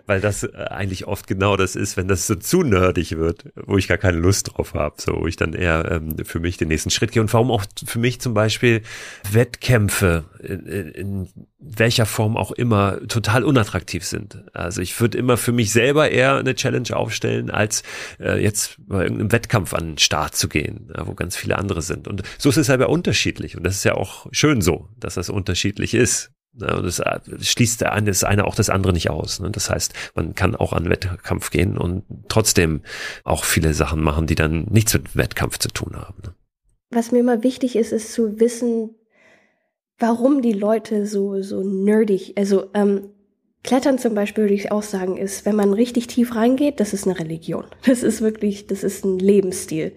Weil 0.06 0.22
das 0.22 0.44
äh, 0.44 0.52
eigentlich 0.70 1.06
oft 1.08 1.28
genau 1.28 1.58
das 1.58 1.76
ist, 1.76 1.98
wenn 1.98 2.08
das 2.08 2.28
so 2.28 2.36
zu 2.36 2.64
nerdig 2.64 3.18
wird, 3.18 3.46
wo 3.56 3.78
ich 3.78 3.88
gar 3.88 3.98
keine 3.98 4.18
Lust 4.18 4.52
drauf 4.54 4.74
habe, 4.74 4.96
so 5.00 5.22
wo 5.22 5.28
ich 5.28 5.36
dann 5.36 5.54
eher 5.54 5.92
ähm, 5.92 6.16
für 6.24 6.40
mich 6.40 6.58
den 6.58 6.70
nächsten 6.70 6.90
Schritt 6.90 7.12
gehe. 7.12 7.22
Und 7.22 7.34
warum 7.34 7.52
auch 7.52 7.66
für 7.86 8.00
mich 8.00 8.22
zum 8.22 8.34
Beispiel 8.34 8.82
Wettkämpfe 9.32 10.26
in, 10.40 10.66
in 10.66 11.30
welcher 11.60 12.06
Form 12.06 12.36
auch 12.38 12.52
immer 12.52 13.00
total 13.08 13.44
unattraktiv 13.44 14.06
sind. 14.06 14.44
Also 14.54 14.82
ich 14.82 15.00
würde 15.00 15.18
immer 15.18 15.38
für 15.38 15.52
mich 15.52 15.72
selber 15.72 16.10
eher 16.10 16.36
eine 16.36 16.56
Challenge 16.56 16.96
aufstellen, 16.96 17.50
als 17.50 17.84
äh, 18.20 18.42
jetzt 18.42 18.76
bei 18.80 19.04
irgendeinem 19.04 19.32
Wettkampf 19.32 19.74
an 19.74 19.92
den 19.92 19.98
Start 19.98 20.36
zu 20.36 20.50
gehen, 20.50 20.92
ja, 20.96 21.08
wo 21.08 21.14
ganz 21.14 21.38
viele 21.38 21.58
andere 21.58 21.82
sind. 21.82 22.08
Und 22.08 22.24
so 22.38 22.50
ist 22.50 22.58
es 22.58 22.70
aber 22.70 22.90
unterschiedlich. 22.90 23.56
Und 23.56 23.64
das 23.64 23.76
ist 23.76 23.86
ja 23.86 23.96
auch 23.96 24.28
schön 24.32 24.62
so, 24.62 24.90
dass 25.00 25.16
das 25.16 25.30
unterschiedlich 25.30 25.94
ist. 25.94 26.33
Und 26.54 26.84
das 26.84 27.00
äh, 27.00 27.20
schließt 27.42 27.82
das 27.82 28.24
eine 28.24 28.46
auch 28.46 28.56
das 28.56 28.70
andere 28.70 28.94
nicht 28.94 29.10
aus. 29.10 29.40
Ne? 29.40 29.50
Das 29.52 29.70
heißt, 29.70 29.94
man 30.16 30.36
kann 30.36 30.56
auch 30.56 30.74
an 30.74 30.90
Wettkampf 30.90 31.50
gehen 31.50 31.78
und 31.78 32.04
trotzdem 32.28 32.82
auch 33.24 33.44
viele 33.44 33.74
Sachen 33.74 34.02
machen, 34.02 34.28
die 34.28 34.36
dann 34.36 34.66
nichts 34.70 34.94
mit 34.94 35.16
Wettkampf 35.16 35.58
zu 35.58 35.70
tun 35.70 35.96
haben. 35.96 36.22
Ne? 36.24 36.34
Was 36.92 37.12
mir 37.12 37.20
immer 37.20 37.44
wichtig 37.44 37.76
ist, 37.76 37.92
ist 37.92 38.14
zu 38.14 38.40
wissen, 38.40 38.92
warum 39.98 40.42
die 40.42 40.54
Leute 40.54 41.08
so, 41.08 41.42
so 41.42 41.64
nerdig, 41.64 42.34
also 42.38 42.70
ähm, 42.74 43.10
Klettern 43.64 43.98
zum 43.98 44.14
Beispiel 44.14 44.44
würde 44.44 44.54
ich 44.54 44.72
auch 44.72 44.84
sagen, 44.84 45.16
ist, 45.16 45.46
wenn 45.46 45.56
man 45.56 45.74
richtig 45.74 46.08
tief 46.08 46.36
reingeht, 46.36 46.80
das 46.80 46.94
ist 46.94 47.08
eine 47.08 47.18
Religion. 47.18 47.66
Das 47.86 48.04
ist 48.04 48.22
wirklich, 48.22 48.68
das 48.68 48.84
ist 48.84 49.06
ein 49.06 49.20
Lebensstil. 49.20 49.94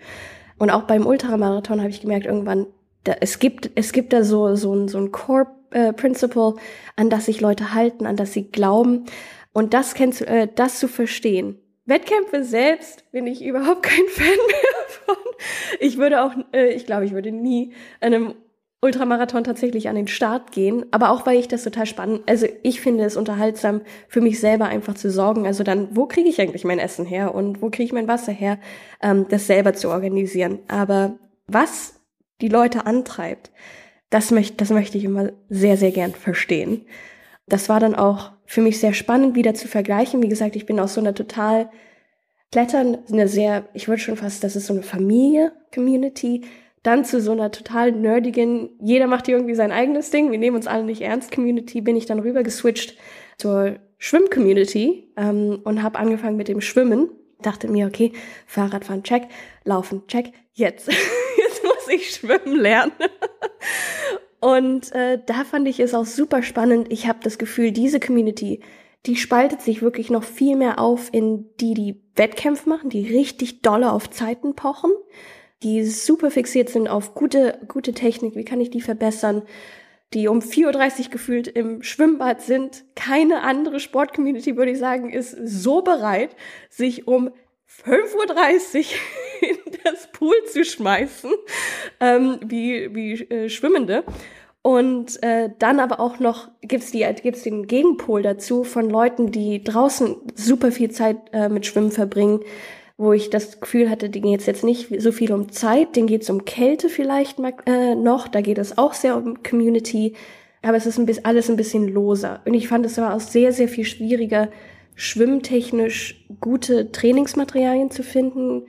Und 0.59 0.71
auch 0.71 0.85
beim 0.85 1.07
Ultramarathon 1.07 1.81
habe 1.81 1.91
ich 1.91 2.01
gemerkt, 2.01 2.27
irgendwann, 2.27 2.67
da, 3.05 3.17
es 3.21 3.39
gibt, 3.39 3.71
es 3.75 3.93
gibt 3.93 4.13
da 4.13 4.23
so, 4.23 4.55
so 4.55 4.75
ein, 4.75 4.89
so 4.89 4.99
ein 4.99 5.13
Core 5.13 5.49
äh, 5.71 5.93
Principle, 5.93 6.57
an 6.97 7.11
das 7.11 7.27
sich 7.27 7.41
Leute 7.41 7.75
halten, 7.75 8.07
an 8.07 8.17
das 8.17 8.33
sie 8.33 8.51
glauben. 8.51 9.07
Und 9.53 9.75
das 9.75 9.95
kennst, 9.95 10.23
äh, 10.23 10.49
das 10.55 10.79
zu 10.79 10.89
verstehen. 10.89 11.59
Wettkämpfe 11.87 12.45
selbst 12.45 13.11
bin 13.12 13.27
ich 13.27 13.45
überhaupt 13.45 13.83
kein 13.83 14.07
Fan 14.09 14.27
mehr 14.27 14.87
von. 15.05 15.17
Ich 15.81 15.99
würde 15.99 16.23
auch, 16.23 16.33
äh, 16.53 16.75
ich 16.75 16.87
glaube, 16.87 17.05
ich 17.05 17.12
würde 17.12 17.33
nie 17.33 17.73
einem 18.01 18.35
Ultramarathon 18.83 19.45
tatsächlich 19.45 19.89
an 19.89 19.97
den 19.97 20.07
Start 20.07 20.53
gehen, 20.53 20.85
aber 20.91 21.11
auch 21.11 21.27
weil 21.27 21.39
ich 21.39 21.49
das 21.49 21.64
total 21.64 21.87
spannend, 21.87 22.23
also 22.27 22.47
ich 22.62 22.81
finde 22.81 23.05
es 23.05 23.17
unterhaltsam 23.17 23.81
für 24.07 24.21
mich 24.21 24.39
selber 24.39 24.67
einfach 24.67 24.95
zu 24.95 25.11
sorgen, 25.11 25.47
also 25.47 25.64
dann, 25.64 25.97
wo 25.97 26.07
kriege 26.07 26.29
ich 26.29 26.41
eigentlich 26.41 26.64
mein 26.64 26.79
Essen 26.79 27.07
her 27.07 27.35
und 27.35 27.62
wo 27.62 27.71
kriege 27.71 27.85
ich 27.85 27.93
mein 27.93 28.09
Wasser 28.09 28.33
her, 28.33 28.59
ähm, 29.01 29.27
das 29.29 29.47
selber 29.47 29.73
zu 29.73 29.89
organisieren. 29.89 30.59
Aber 30.69 31.19
was 31.47 32.01
die 32.41 32.49
Leute 32.49 32.87
antreibt, 32.87 33.51
das 34.11 34.31
möchte, 34.31 34.57
das 34.57 34.71
möchte 34.71 34.99
ich 34.99 35.05
immer 35.05 35.33
sehr, 35.49 35.77
sehr 35.77 35.91
gern 35.91 36.13
verstehen. 36.13 36.87
Das 37.49 37.69
war 37.69 37.81
dann 37.81 37.95
auch 37.95 38.33
für 38.45 38.61
mich 38.61 38.79
sehr 38.81 38.93
spannend 38.93 39.35
wieder 39.35 39.55
zu 39.55 39.69
vergleichen. 39.69 40.23
Wie 40.23 40.29
gesagt, 40.29 40.57
ich 40.57 40.67
bin 40.67 40.81
aus 40.81 40.95
so 40.95 41.01
einer 41.01 41.15
total 41.15 41.71
Klettern, 42.53 42.99
eine 43.11 43.29
sehr, 43.29 43.69
ich 43.75 43.89
würde 43.89 44.01
schon 44.01 44.17
fast, 44.17 44.45
das 44.45 44.57
ist 44.57 44.67
so 44.67 44.75
eine 44.75 44.83
Familie, 44.83 45.53
Community, 45.75 46.45
dann 46.83 47.05
zu 47.05 47.21
so 47.21 47.33
einer 47.33 47.51
total 47.51 47.91
nerdigen, 47.91 48.71
jeder 48.81 49.09
macht 49.09 49.27
hier 49.27 49.35
irgendwie 49.37 49.57
sein 49.57 49.73
eigenes 49.73 50.11
Ding, 50.11 50.31
wir 50.31 50.39
nehmen 50.39 50.57
uns 50.57 50.69
alle 50.69 50.85
nicht 50.85 51.03
ernst, 51.03 51.33
Community, 51.33 51.81
bin 51.81 51.97
ich 51.97 52.07
dann 52.07 52.21
rüber 52.21 52.45
geswitcht 52.45 52.97
zur 53.39 53.77
Schwimm-Community 53.99 55.13
ähm, 55.17 55.59
und 55.65 55.83
habe 55.83 55.99
angefangen 55.99 56.37
mit 56.37 56.49
dem 56.49 56.61
Schwimmen. 56.61 57.11
Dachte 57.43 57.69
mir, 57.69 57.87
okay, 57.87 58.13
Fahrradfahren, 58.47 59.03
check, 59.03 59.25
Laufen, 59.65 60.07
check, 60.07 60.33
jetzt. 60.55 60.89
jetzt 61.39 61.65
muss 61.65 61.89
ich 61.89 62.11
schwimmen 62.11 62.57
lernen. 62.57 62.93
Und 64.41 64.93
äh, 64.93 65.18
da 65.24 65.45
fand 65.45 65.68
ich 65.68 65.80
es 65.80 65.95
auch 65.95 66.07
super 66.07 66.43
spannend. 66.43 66.93
Ich 66.93 67.07
habe 67.07 67.18
das 67.22 67.39
Gefühl, 67.39 67.72
diese 67.72 68.01
Community, 68.01 68.62
die 69.07 69.16
spaltet 69.16 69.62
sich 69.62 69.82
wirklich 69.82 70.11
noch 70.11 70.24
viel 70.24 70.57
mehr 70.57 70.78
auf 70.80 71.09
in 71.12 71.47
die, 71.61 71.74
die 71.74 72.03
Wettkämpfe 72.14 72.68
machen, 72.68 72.91
die 72.91 73.07
richtig 73.07 73.62
dolle 73.62 73.93
auf 73.93 74.11
Zeiten 74.11 74.55
pochen 74.55 74.91
die 75.62 75.84
super 75.84 76.30
fixiert 76.30 76.68
sind 76.68 76.89
auf 76.89 77.14
gute, 77.14 77.59
gute 77.68 77.93
Technik, 77.93 78.37
wie 78.37 78.45
kann 78.45 78.61
ich 78.61 78.70
die 78.70 78.80
verbessern, 78.80 79.43
die 80.14 80.28
um 80.28 80.41
4.30 80.41 81.07
Uhr 81.07 81.11
gefühlt 81.11 81.49
im 81.49 81.82
Schwimmbad 81.82 82.43
sind. 82.43 82.84
Keine 82.95 83.43
andere 83.43 83.80
Sportcommunity, 83.80 84.57
würde 84.57 84.72
ich 84.72 84.78
sagen, 84.78 85.11
ist 85.11 85.37
so 85.45 85.82
bereit, 85.82 86.37
sich 86.68 87.09
um 87.09 87.30
5.30 87.85 88.79
Uhr 88.79 88.85
in 89.49 89.57
das 89.85 90.11
Pool 90.12 90.37
zu 90.51 90.64
schmeißen, 90.64 91.31
ähm, 92.01 92.39
wie, 92.45 92.95
wie 92.95 93.12
äh, 93.25 93.49
Schwimmende. 93.49 94.05
Und 94.62 95.23
äh, 95.23 95.51
dann 95.61 95.79
aber 95.79 96.01
auch 96.01 96.19
noch 96.19 96.49
gibt's 96.61 96.91
die 96.91 97.07
gibt's 97.23 97.45
den 97.45 97.69
Gegenpol 97.69 98.23
dazu 98.23 98.64
von 98.64 98.91
Leuten, 98.91 99.31
die 99.31 99.62
draußen 99.62 100.17
super 100.35 100.73
viel 100.73 100.91
Zeit 100.91 101.19
äh, 101.33 101.49
mit 101.49 101.67
Schwimmen 101.67 101.93
verbringen, 101.93 102.41
wo 102.97 103.12
ich 103.12 103.31
das 103.31 103.61
Gefühl 103.61 103.91
hatte, 103.91 104.11
denen 104.11 104.33
geht 104.33 104.41
es 104.41 104.47
jetzt 104.47 104.64
nicht 104.64 104.89
so 105.01 105.12
viel 105.12 105.33
um 105.33 105.53
Zeit, 105.53 105.95
denen 105.95 106.09
geht 106.09 106.23
es 106.23 106.31
um 106.31 106.45
Kälte 106.45 106.89
vielleicht 106.89 107.39
äh, 107.67 107.95
noch, 107.95 108.27
da 108.27 108.41
geht 108.41 108.59
es 108.59 108.77
auch 108.77 108.95
sehr 108.95 109.17
um 109.17 109.43
Community, 109.45 110.14
aber 110.62 110.77
es 110.77 110.87
ist 110.87 110.99
ein 110.99 111.07
bisschen, 111.07 111.25
alles 111.27 111.49
ein 111.49 111.57
bisschen 111.57 111.87
loser. 111.87 112.41
Und 112.45 112.55
ich 112.55 112.67
fand 112.67 112.85
es 112.87 112.99
aber 112.99 113.14
auch 113.14 113.21
sehr, 113.21 113.53
sehr 113.53 113.69
viel 113.69 113.85
schwieriger, 113.85 114.49
schwimmtechnisch 114.97 116.26
gute 116.40 116.90
Trainingsmaterialien 116.90 117.92
zu 117.92 118.03
finden, 118.03 118.66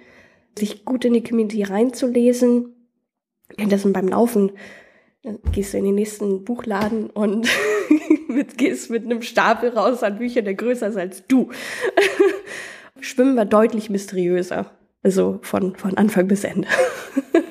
sich 0.57 0.86
gut 0.86 1.03
in 1.05 1.13
die 1.13 1.23
Community 1.23 1.63
reinzulesen. 1.63 2.75
Das 3.69 3.82
sind 3.82 3.93
beim 3.93 4.07
Laufen 4.07 4.51
dann 5.28 5.39
gehst 5.51 5.73
du 5.73 5.78
in 5.78 5.84
den 5.84 5.95
nächsten 5.95 6.45
Buchladen 6.45 7.09
und 7.09 7.49
mit, 8.30 8.57
gehst 8.57 8.89
mit 8.89 9.03
einem 9.03 9.21
Stapel 9.21 9.69
raus 9.69 10.03
an 10.03 10.17
Büchern, 10.17 10.45
der 10.45 10.53
größer 10.53 10.88
ist 10.88 10.97
als 10.97 11.28
du. 11.28 11.49
Schwimmen 13.01 13.36
war 13.36 13.45
deutlich 13.45 13.89
mysteriöser. 13.89 14.71
Also 15.03 15.39
von, 15.41 15.75
von 15.75 15.97
Anfang 15.97 16.28
bis 16.28 16.43
Ende. 16.43 16.67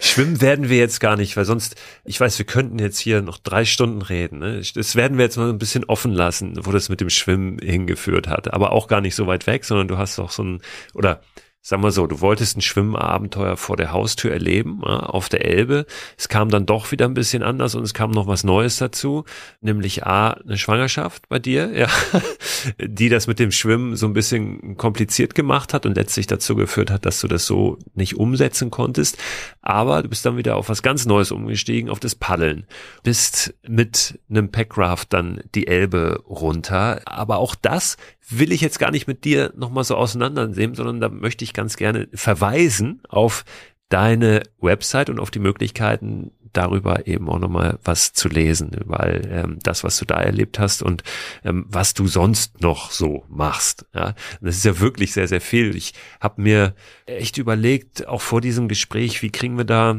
Schwimmen 0.00 0.40
werden 0.40 0.68
wir 0.68 0.76
jetzt 0.76 1.00
gar 1.00 1.16
nicht, 1.16 1.36
weil 1.36 1.44
sonst, 1.44 1.74
ich 2.04 2.20
weiß, 2.20 2.38
wir 2.38 2.46
könnten 2.46 2.78
jetzt 2.78 2.98
hier 2.98 3.20
noch 3.20 3.38
drei 3.38 3.64
Stunden 3.64 4.02
reden. 4.02 4.38
Ne? 4.38 4.62
Das 4.74 4.94
werden 4.94 5.18
wir 5.18 5.24
jetzt 5.24 5.36
mal 5.36 5.50
ein 5.50 5.58
bisschen 5.58 5.84
offen 5.84 6.12
lassen, 6.12 6.54
wo 6.64 6.70
das 6.70 6.88
mit 6.88 7.00
dem 7.00 7.10
Schwimmen 7.10 7.58
hingeführt 7.58 8.28
hat. 8.28 8.52
Aber 8.54 8.72
auch 8.72 8.86
gar 8.86 9.00
nicht 9.00 9.16
so 9.16 9.26
weit 9.26 9.46
weg, 9.46 9.64
sondern 9.64 9.88
du 9.88 9.98
hast 9.98 10.18
auch 10.18 10.30
so 10.30 10.44
ein, 10.44 10.60
oder 10.94 11.20
Sag 11.68 11.80
mal 11.80 11.90
so, 11.90 12.06
du 12.06 12.22
wolltest 12.22 12.56
ein 12.56 12.62
Schwimmabenteuer 12.62 13.58
vor 13.58 13.76
der 13.76 13.92
Haustür 13.92 14.32
erleben, 14.32 14.80
ja, 14.86 15.00
auf 15.00 15.28
der 15.28 15.44
Elbe. 15.44 15.84
Es 16.16 16.30
kam 16.30 16.48
dann 16.48 16.64
doch 16.64 16.92
wieder 16.92 17.04
ein 17.04 17.12
bisschen 17.12 17.42
anders 17.42 17.74
und 17.74 17.82
es 17.82 17.92
kam 17.92 18.10
noch 18.10 18.26
was 18.26 18.42
Neues 18.42 18.78
dazu, 18.78 19.26
nämlich 19.60 20.06
A, 20.06 20.30
eine 20.30 20.56
Schwangerschaft 20.56 21.28
bei 21.28 21.38
dir, 21.38 21.70
ja, 21.78 21.88
die 22.80 23.10
das 23.10 23.26
mit 23.26 23.38
dem 23.38 23.50
Schwimmen 23.50 23.96
so 23.96 24.06
ein 24.06 24.14
bisschen 24.14 24.78
kompliziert 24.78 25.34
gemacht 25.34 25.74
hat 25.74 25.84
und 25.84 25.94
letztlich 25.94 26.26
dazu 26.26 26.56
geführt 26.56 26.90
hat, 26.90 27.04
dass 27.04 27.20
du 27.20 27.28
das 27.28 27.44
so 27.44 27.76
nicht 27.92 28.16
umsetzen 28.16 28.70
konntest. 28.70 29.18
Aber 29.60 30.02
du 30.02 30.08
bist 30.08 30.24
dann 30.24 30.38
wieder 30.38 30.56
auf 30.56 30.70
was 30.70 30.82
ganz 30.82 31.04
Neues 31.04 31.30
umgestiegen, 31.30 31.90
auf 31.90 32.00
das 32.00 32.14
Paddeln. 32.14 32.66
Bist 33.02 33.52
mit 33.68 34.18
einem 34.30 34.50
Packraft 34.50 35.12
dann 35.12 35.42
die 35.54 35.66
Elbe 35.66 36.22
runter. 36.26 37.02
Aber 37.04 37.36
auch 37.36 37.54
das 37.54 37.98
will 38.28 38.52
ich 38.52 38.60
jetzt 38.60 38.78
gar 38.78 38.90
nicht 38.90 39.06
mit 39.06 39.24
dir 39.24 39.52
nochmal 39.56 39.84
so 39.84 39.96
auseinandernehmen, 39.96 40.76
sondern 40.76 41.00
da 41.00 41.08
möchte 41.08 41.44
ich 41.44 41.54
ganz 41.54 41.76
gerne 41.76 42.08
verweisen 42.12 43.02
auf 43.08 43.44
deine 43.88 44.42
Website 44.60 45.08
und 45.08 45.18
auf 45.18 45.30
die 45.30 45.38
Möglichkeiten, 45.38 46.32
darüber 46.52 47.06
eben 47.06 47.28
auch 47.28 47.38
nochmal 47.38 47.78
was 47.84 48.12
zu 48.12 48.28
lesen, 48.28 48.76
weil 48.84 49.28
ähm, 49.30 49.58
das, 49.62 49.84
was 49.84 49.98
du 49.98 50.04
da 50.04 50.16
erlebt 50.16 50.58
hast 50.58 50.82
und 50.82 51.02
ähm, 51.44 51.66
was 51.68 51.94
du 51.94 52.06
sonst 52.06 52.60
noch 52.60 52.90
so 52.90 53.24
machst. 53.28 53.86
Ja, 53.94 54.14
das 54.40 54.56
ist 54.56 54.64
ja 54.64 54.80
wirklich 54.80 55.12
sehr, 55.12 55.28
sehr 55.28 55.40
viel. 55.40 55.76
Ich 55.76 55.94
habe 56.20 56.42
mir 56.42 56.74
echt 57.06 57.38
überlegt, 57.38 58.08
auch 58.08 58.22
vor 58.22 58.40
diesem 58.40 58.68
Gespräch, 58.68 59.22
wie 59.22 59.30
kriegen 59.30 59.56
wir 59.56 59.64
da 59.64 59.98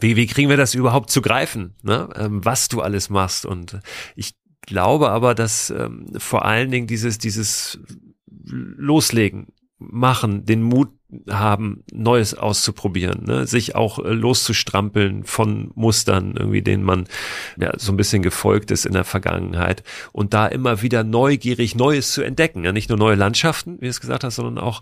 wie, 0.00 0.16
wie 0.16 0.26
kriegen 0.26 0.48
wir 0.48 0.56
das 0.56 0.74
überhaupt 0.74 1.10
zu 1.10 1.22
greifen, 1.22 1.76
ne? 1.82 2.08
ähm, 2.16 2.44
was 2.44 2.68
du 2.68 2.80
alles 2.80 3.10
machst? 3.10 3.46
Und 3.46 3.78
ich 4.16 4.34
glaube 4.66 5.10
aber, 5.10 5.34
dass 5.34 5.70
ähm, 5.70 6.06
vor 6.16 6.44
allen 6.44 6.70
Dingen 6.70 6.86
dieses, 6.86 7.18
dieses 7.18 7.78
Loslegen, 8.46 9.48
machen, 9.78 10.44
den 10.44 10.62
Mut 10.62 10.90
haben, 11.28 11.84
Neues 11.92 12.34
auszuprobieren, 12.34 13.24
ne? 13.24 13.46
sich 13.46 13.74
auch 13.74 13.98
äh, 13.98 14.08
loszustrampeln 14.08 15.24
von 15.24 15.70
Mustern, 15.74 16.34
irgendwie, 16.36 16.62
denen 16.62 16.82
man 16.82 17.06
ja 17.56 17.72
so 17.78 17.92
ein 17.92 17.96
bisschen 17.96 18.22
gefolgt 18.22 18.70
ist 18.70 18.84
in 18.84 18.94
der 18.94 19.04
Vergangenheit 19.04 19.84
und 20.12 20.34
da 20.34 20.46
immer 20.46 20.82
wieder 20.82 21.04
neugierig 21.04 21.76
Neues 21.76 22.12
zu 22.12 22.22
entdecken. 22.22 22.64
Ja, 22.64 22.72
nicht 22.72 22.88
nur 22.88 22.98
neue 22.98 23.14
Landschaften, 23.14 23.76
wie 23.80 23.86
du 23.86 23.90
es 23.90 24.00
gesagt 24.00 24.24
hast, 24.24 24.36
sondern 24.36 24.58
auch 24.58 24.80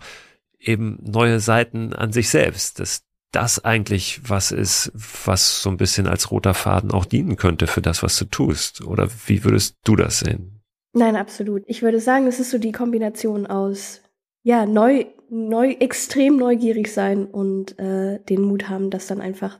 eben 0.59 0.97
neue 1.03 1.39
Seiten 1.39 1.93
an 1.93 2.11
sich 2.11 2.29
selbst. 2.29 2.79
Das, 2.79 3.03
das 3.33 3.63
eigentlich 3.65 4.21
was 4.29 4.51
ist, 4.51 4.91
was 5.25 5.61
so 5.61 5.69
ein 5.69 5.77
bisschen 5.77 6.07
als 6.07 6.31
roter 6.31 6.53
Faden 6.53 6.91
auch 6.91 7.05
dienen 7.05 7.35
könnte 7.35 7.67
für 7.67 7.81
das, 7.81 8.03
was 8.03 8.17
du 8.17 8.25
tust? 8.25 8.81
Oder 8.85 9.09
wie 9.25 9.43
würdest 9.43 9.77
du 9.83 9.95
das 9.95 10.19
sehen? 10.19 10.61
Nein, 10.93 11.15
absolut. 11.15 11.63
Ich 11.65 11.81
würde 11.81 11.99
sagen, 11.99 12.27
es 12.27 12.39
ist 12.39 12.51
so 12.51 12.59
die 12.59 12.71
Kombination 12.71 13.47
aus, 13.47 14.01
ja, 14.43 14.65
neu, 14.65 15.05
neu, 15.29 15.71
extrem 15.79 16.37
neugierig 16.37 16.93
sein 16.93 17.25
und 17.25 17.79
äh, 17.79 18.19
den 18.23 18.43
Mut 18.43 18.69
haben, 18.69 18.91
das 18.91 19.07
dann 19.07 19.19
einfach 19.19 19.59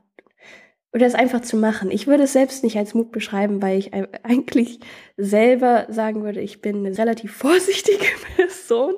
oder 0.93 1.07
es 1.07 1.15
einfach 1.15 1.41
zu 1.41 1.57
machen. 1.57 1.89
Ich 1.89 2.05
würde 2.05 2.23
es 2.23 2.33
selbst 2.33 2.63
nicht 2.63 2.77
als 2.77 2.93
Mut 2.93 3.11
beschreiben, 3.11 3.61
weil 3.63 3.79
ich 3.79 3.91
eigentlich 4.23 4.79
selber 5.17 5.87
sagen 5.89 6.23
würde, 6.23 6.39
ich 6.39 6.61
bin 6.61 6.85
eine 6.85 6.95
relativ 6.95 7.33
vorsichtige 7.33 8.05
Person, 8.35 8.93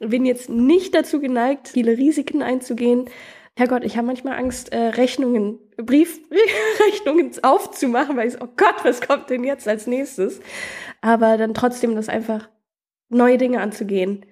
bin 0.00 0.26
jetzt 0.26 0.50
nicht 0.50 0.94
dazu 0.94 1.20
geneigt, 1.20 1.68
viele 1.68 1.96
Risiken 1.96 2.42
einzugehen. 2.42 3.06
Herrgott, 3.58 3.82
ich 3.82 3.96
habe 3.96 4.06
manchmal 4.06 4.38
Angst, 4.38 4.72
äh, 4.72 4.78
Rechnungen, 4.78 5.58
Briefrechnungen 5.76 7.32
aufzumachen, 7.42 8.16
weil 8.16 8.28
ich 8.28 8.34
so, 8.34 8.38
oh 8.40 8.48
Gott, 8.56 8.84
was 8.84 9.00
kommt 9.00 9.30
denn 9.30 9.42
jetzt 9.42 9.66
als 9.66 9.88
nächstes? 9.88 10.38
Aber 11.00 11.36
dann 11.36 11.54
trotzdem 11.54 11.96
das 11.96 12.08
einfach 12.08 12.48
neue 13.08 13.36
Dinge 13.36 13.60
anzugehen, 13.60 14.24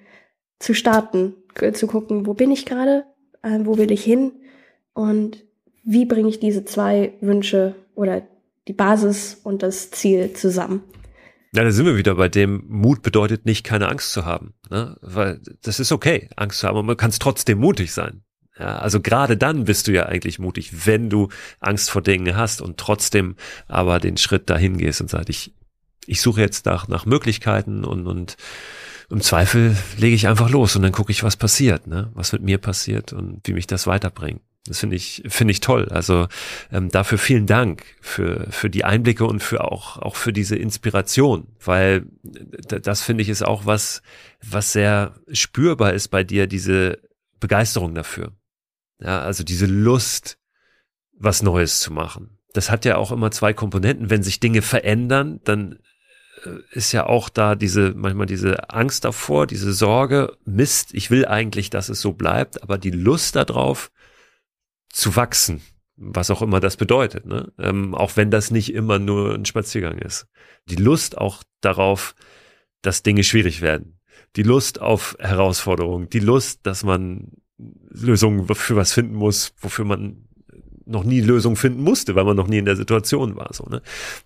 zu 0.60 0.74
starten, 0.74 1.34
zu 1.72 1.88
gucken, 1.88 2.26
wo 2.26 2.34
bin 2.34 2.52
ich 2.52 2.66
gerade, 2.66 3.04
äh, 3.42 3.58
wo 3.64 3.78
will 3.78 3.90
ich 3.90 4.04
hin 4.04 4.30
und 4.92 5.44
wie 5.82 6.04
bringe 6.04 6.28
ich 6.28 6.38
diese 6.38 6.64
zwei 6.64 7.14
Wünsche 7.20 7.74
oder 7.96 8.22
die 8.68 8.74
Basis 8.74 9.40
und 9.42 9.64
das 9.64 9.90
Ziel 9.90 10.34
zusammen. 10.34 10.84
Ja, 11.52 11.64
da 11.64 11.72
sind 11.72 11.86
wir 11.86 11.96
wieder 11.96 12.14
bei 12.14 12.28
dem, 12.28 12.62
Mut 12.68 13.02
bedeutet 13.02 13.44
nicht, 13.44 13.64
keine 13.64 13.88
Angst 13.88 14.12
zu 14.12 14.24
haben. 14.24 14.54
Ne? 14.70 14.96
Weil 15.00 15.40
das 15.62 15.80
ist 15.80 15.90
okay, 15.90 16.28
Angst 16.36 16.60
zu 16.60 16.68
haben, 16.68 16.76
aber 16.76 16.86
man 16.86 16.96
kann 16.96 17.10
es 17.10 17.18
trotzdem 17.18 17.58
mutig 17.58 17.92
sein. 17.92 18.22
Ja, 18.58 18.78
also 18.78 19.00
gerade 19.00 19.36
dann 19.36 19.64
bist 19.64 19.86
du 19.86 19.92
ja 19.92 20.06
eigentlich 20.06 20.38
mutig, 20.38 20.86
wenn 20.86 21.10
du 21.10 21.28
Angst 21.60 21.90
vor 21.90 22.02
Dingen 22.02 22.36
hast 22.36 22.62
und 22.62 22.78
trotzdem 22.78 23.36
aber 23.68 24.00
den 24.00 24.16
Schritt 24.16 24.48
dahin 24.48 24.78
gehst 24.78 25.00
und 25.02 25.10
sagst, 25.10 25.28
ich, 25.28 25.54
ich 26.06 26.22
suche 26.22 26.40
jetzt 26.40 26.64
nach, 26.64 26.88
nach 26.88 27.04
Möglichkeiten 27.04 27.84
und, 27.84 28.06
und 28.06 28.36
im 29.10 29.20
Zweifel 29.20 29.76
lege 29.98 30.16
ich 30.16 30.26
einfach 30.26 30.50
los 30.50 30.74
und 30.74 30.82
dann 30.82 30.92
gucke 30.92 31.12
ich, 31.12 31.22
was 31.22 31.36
passiert, 31.36 31.86
ne? 31.86 32.10
was 32.14 32.32
mit 32.32 32.42
mir 32.42 32.58
passiert 32.58 33.12
und 33.12 33.40
wie 33.44 33.52
mich 33.52 33.66
das 33.66 33.86
weiterbringt. 33.86 34.40
Das 34.66 34.80
finde 34.80 34.96
ich, 34.96 35.22
finde 35.28 35.52
ich 35.52 35.60
toll. 35.60 35.88
Also 35.90 36.26
ähm, 36.72 36.88
dafür 36.88 37.18
vielen 37.18 37.46
Dank 37.46 37.84
für, 38.00 38.48
für 38.50 38.68
die 38.68 38.84
Einblicke 38.84 39.24
und 39.24 39.42
für 39.42 39.70
auch, 39.70 39.98
auch 39.98 40.16
für 40.16 40.32
diese 40.32 40.56
Inspiration, 40.56 41.46
weil 41.64 42.06
das 42.22 43.02
finde 43.02 43.22
ich 43.22 43.28
ist 43.28 43.44
auch 43.44 43.66
was, 43.66 44.02
was 44.42 44.72
sehr 44.72 45.14
spürbar 45.30 45.92
ist 45.92 46.08
bei 46.08 46.24
dir, 46.24 46.46
diese 46.48 46.98
Begeisterung 47.38 47.94
dafür. 47.94 48.32
Ja, 49.00 49.20
also 49.20 49.44
diese 49.44 49.66
Lust, 49.66 50.38
was 51.12 51.42
Neues 51.42 51.80
zu 51.80 51.92
machen. 51.92 52.38
Das 52.52 52.70
hat 52.70 52.84
ja 52.84 52.96
auch 52.96 53.12
immer 53.12 53.30
zwei 53.30 53.52
Komponenten. 53.52 54.10
Wenn 54.10 54.22
sich 54.22 54.40
Dinge 54.40 54.62
verändern, 54.62 55.40
dann 55.44 55.78
äh, 56.44 56.50
ist 56.70 56.92
ja 56.92 57.06
auch 57.06 57.28
da 57.28 57.54
diese, 57.54 57.92
manchmal 57.94 58.26
diese 58.26 58.70
Angst 58.70 59.04
davor, 59.04 59.46
diese 59.46 59.72
Sorge, 59.72 60.36
Mist, 60.44 60.94
ich 60.94 61.10
will 61.10 61.26
eigentlich, 61.26 61.70
dass 61.70 61.88
es 61.88 62.00
so 62.00 62.12
bleibt, 62.12 62.62
aber 62.62 62.78
die 62.78 62.90
Lust 62.90 63.36
darauf, 63.36 63.90
zu 64.96 65.14
wachsen, 65.14 65.60
was 65.96 66.30
auch 66.30 66.40
immer 66.40 66.58
das 66.58 66.78
bedeutet, 66.78 67.26
ne? 67.26 67.52
Ähm, 67.58 67.94
auch 67.94 68.16
wenn 68.16 68.30
das 68.30 68.50
nicht 68.50 68.72
immer 68.72 68.98
nur 68.98 69.34
ein 69.34 69.44
Spaziergang 69.44 69.98
ist. 69.98 70.26
Die 70.70 70.76
Lust 70.76 71.18
auch 71.18 71.42
darauf, 71.60 72.14
dass 72.80 73.02
Dinge 73.02 73.22
schwierig 73.22 73.60
werden. 73.60 74.00
Die 74.36 74.42
Lust 74.42 74.80
auf 74.80 75.16
Herausforderungen, 75.18 76.08
die 76.08 76.20
Lust, 76.20 76.60
dass 76.66 76.82
man 76.82 77.32
Lösungen 77.58 78.46
für 78.54 78.76
was 78.76 78.92
finden 78.92 79.14
muss, 79.14 79.54
wofür 79.60 79.84
man 79.84 80.26
noch 80.84 81.04
nie 81.04 81.20
Lösungen 81.20 81.56
finden 81.56 81.82
musste, 81.82 82.14
weil 82.14 82.24
man 82.24 82.36
noch 82.36 82.46
nie 82.46 82.58
in 82.58 82.64
der 82.64 82.76
Situation 82.76 83.36
war. 83.36 83.52
So, 83.52 83.64
ne? 83.64 83.82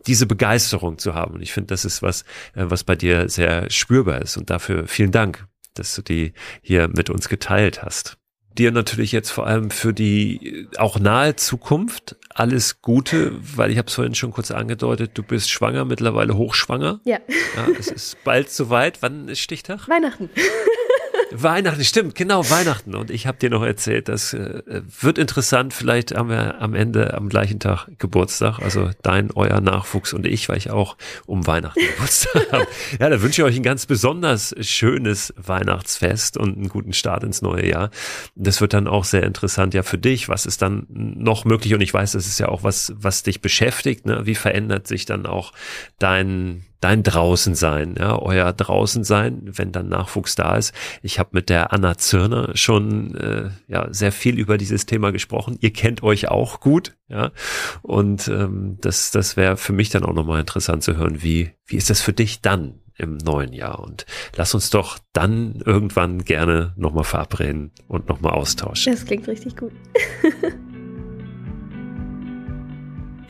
Diese 0.07 0.26
Begeisterung 0.26 0.99
zu 0.99 1.14
haben. 1.14 1.35
Und 1.35 1.43
ich 1.43 1.53
finde, 1.53 1.68
das 1.68 1.85
ist 1.85 2.03
was, 2.03 2.22
äh, 2.55 2.66
was 2.68 2.85
bei 2.85 2.97
dir 2.97 3.28
sehr 3.28 3.70
spürbar 3.70 4.20
ist. 4.20 4.37
Und 4.37 4.51
dafür 4.51 4.87
vielen 4.87 5.11
Dank, 5.11 5.47
dass 5.74 5.95
du 5.95 6.03
die 6.03 6.35
hier 6.61 6.89
mit 6.89 7.09
uns 7.09 7.28
geteilt 7.28 7.83
hast 7.83 8.20
dir 8.59 8.72
natürlich 8.72 9.12
jetzt 9.12 9.31
vor 9.31 9.47
allem 9.47 9.70
für 9.70 9.93
die 9.93 10.68
auch 10.76 10.99
nahe 10.99 11.37
Zukunft 11.37 12.16
alles 12.28 12.83
Gute, 12.83 13.33
weil 13.57 13.70
ich 13.70 13.78
habe 13.78 13.89
es 13.89 13.95
vorhin 13.95 14.14
schon 14.14 14.33
kurz 14.33 14.51
angedeutet, 14.51 15.12
du 15.14 15.22
bist 15.22 15.51
schwanger, 15.51 15.85
mittlerweile 15.85 16.37
hochschwanger. 16.37 17.01
Ja. 17.05 17.18
ja 17.57 17.68
es 17.78 17.89
ist 17.89 18.22
bald 18.24 18.51
soweit. 18.51 19.03
Wann 19.03 19.28
ist 19.28 19.41
Stichtag? 19.41 19.89
Weihnachten. 19.89 20.31
Weihnachten, 21.33 21.85
stimmt, 21.85 22.14
genau, 22.14 22.49
Weihnachten. 22.51 22.95
Und 22.95 23.11
ich 23.11 23.26
habe 23.26 23.39
dir 23.39 23.51
noch 23.51 23.62
erzählt, 23.62 24.09
das 24.09 24.33
äh, 24.33 24.62
wird 25.01 25.18
interessant. 25.18 25.72
Vielleicht 25.72 26.14
haben 26.14 26.28
wir 26.28 26.61
am 26.61 26.74
Ende 26.74 27.14
am 27.14 27.28
gleichen 27.28 27.61
Tag 27.61 27.89
Geburtstag. 27.99 28.59
Also 28.59 28.91
dein, 29.03 29.31
euer 29.33 29.61
Nachwuchs 29.61 30.12
und 30.12 30.26
ich, 30.26 30.49
weil 30.49 30.59
ich 30.59 30.70
auch 30.70 30.97
um 31.26 31.47
Weihnachten 31.47 31.81
Geburtstag 31.95 32.53
habe. 32.53 32.66
Ja, 32.99 33.09
da 33.09 33.22
wünsche 33.22 33.43
ich 33.43 33.47
euch 33.47 33.57
ein 33.57 33.62
ganz 33.62 33.87
besonders 33.87 34.55
schönes 34.61 35.33
Weihnachtsfest 35.37 36.37
und 36.37 36.57
einen 36.57 36.68
guten 36.68 36.93
Start 36.93 37.24
ins 37.24 37.43
neue 37.43 37.68
Jahr. 37.68 37.91
Das 38.35 38.61
wird 38.61 38.72
dann 38.72 38.89
auch 38.89 39.05
sehr 39.05 39.22
interessant 39.22 39.74
ja 39.74 39.83
für 39.83 39.99
dich. 39.99 40.28
Was 40.28 40.47
ist 40.47 40.62
dann 40.62 40.87
noch 40.89 41.45
möglich? 41.45 41.74
Und 41.74 41.81
ich 41.81 41.95
weiß, 41.95 42.12
das 42.12 42.26
ist 42.26 42.41
ja 42.41 42.49
auch 42.49 42.62
was, 42.62 42.93
was 42.97 43.22
dich 43.22 43.41
beschäftigt. 43.41 44.07
Ne? 44.07 44.26
Wie 44.26 44.35
verändert 44.35 44.87
sich 44.87 45.05
dann 45.05 45.26
auch 45.26 45.53
dein 45.99 46.64
dein 46.81 47.03
Draußensein, 47.03 47.97
ja, 47.99 48.18
euer 48.18 48.53
Draußensein, 48.53 49.43
wenn 49.45 49.72
dann 49.72 49.89
Nachwuchs 49.89 50.35
da 50.35 50.57
ist. 50.57 50.74
Ich 51.03 51.18
habe 51.18 51.31
mit 51.33 51.49
der 51.49 51.72
Anna 51.72 51.97
Zirner 51.99 52.57
schon 52.57 53.14
äh, 53.16 53.51
ja 53.68 53.93
sehr 53.93 54.12
viel 54.12 54.39
über 54.39 54.59
dieses 54.59 54.87
Thema 54.87 55.12
gesprochen. 55.12 55.57
Ihr 55.61 55.72
kennt 55.72 56.03
euch 56.03 56.28
auch 56.28 56.61
gut, 56.61 56.97
ja, 57.09 57.33
und 57.83 58.28
ähm, 58.28 58.78
das 58.81 59.11
das 59.11 59.37
wäre 59.37 59.57
für 59.57 59.72
mich 59.72 59.91
dann 59.91 60.05
auch 60.05 60.14
nochmal 60.14 60.41
interessant 60.41 60.83
zu 60.83 60.97
hören, 60.97 61.22
wie 61.22 61.53
wie 61.66 61.76
ist 61.76 61.91
das 61.91 62.01
für 62.01 62.12
dich 62.12 62.41
dann 62.41 62.81
im 62.97 63.16
neuen 63.16 63.53
Jahr 63.53 63.81
und 63.81 64.05
lass 64.37 64.55
uns 64.55 64.70
doch 64.70 64.99
dann 65.12 65.62
irgendwann 65.64 66.24
gerne 66.24 66.74
nochmal 66.76 67.05
verabreden 67.05 67.72
und 67.89 68.09
nochmal 68.09 68.33
austauschen. 68.33 68.93
Das 68.93 69.07
klingt 69.07 69.26
richtig 69.26 69.57
gut. 69.57 69.72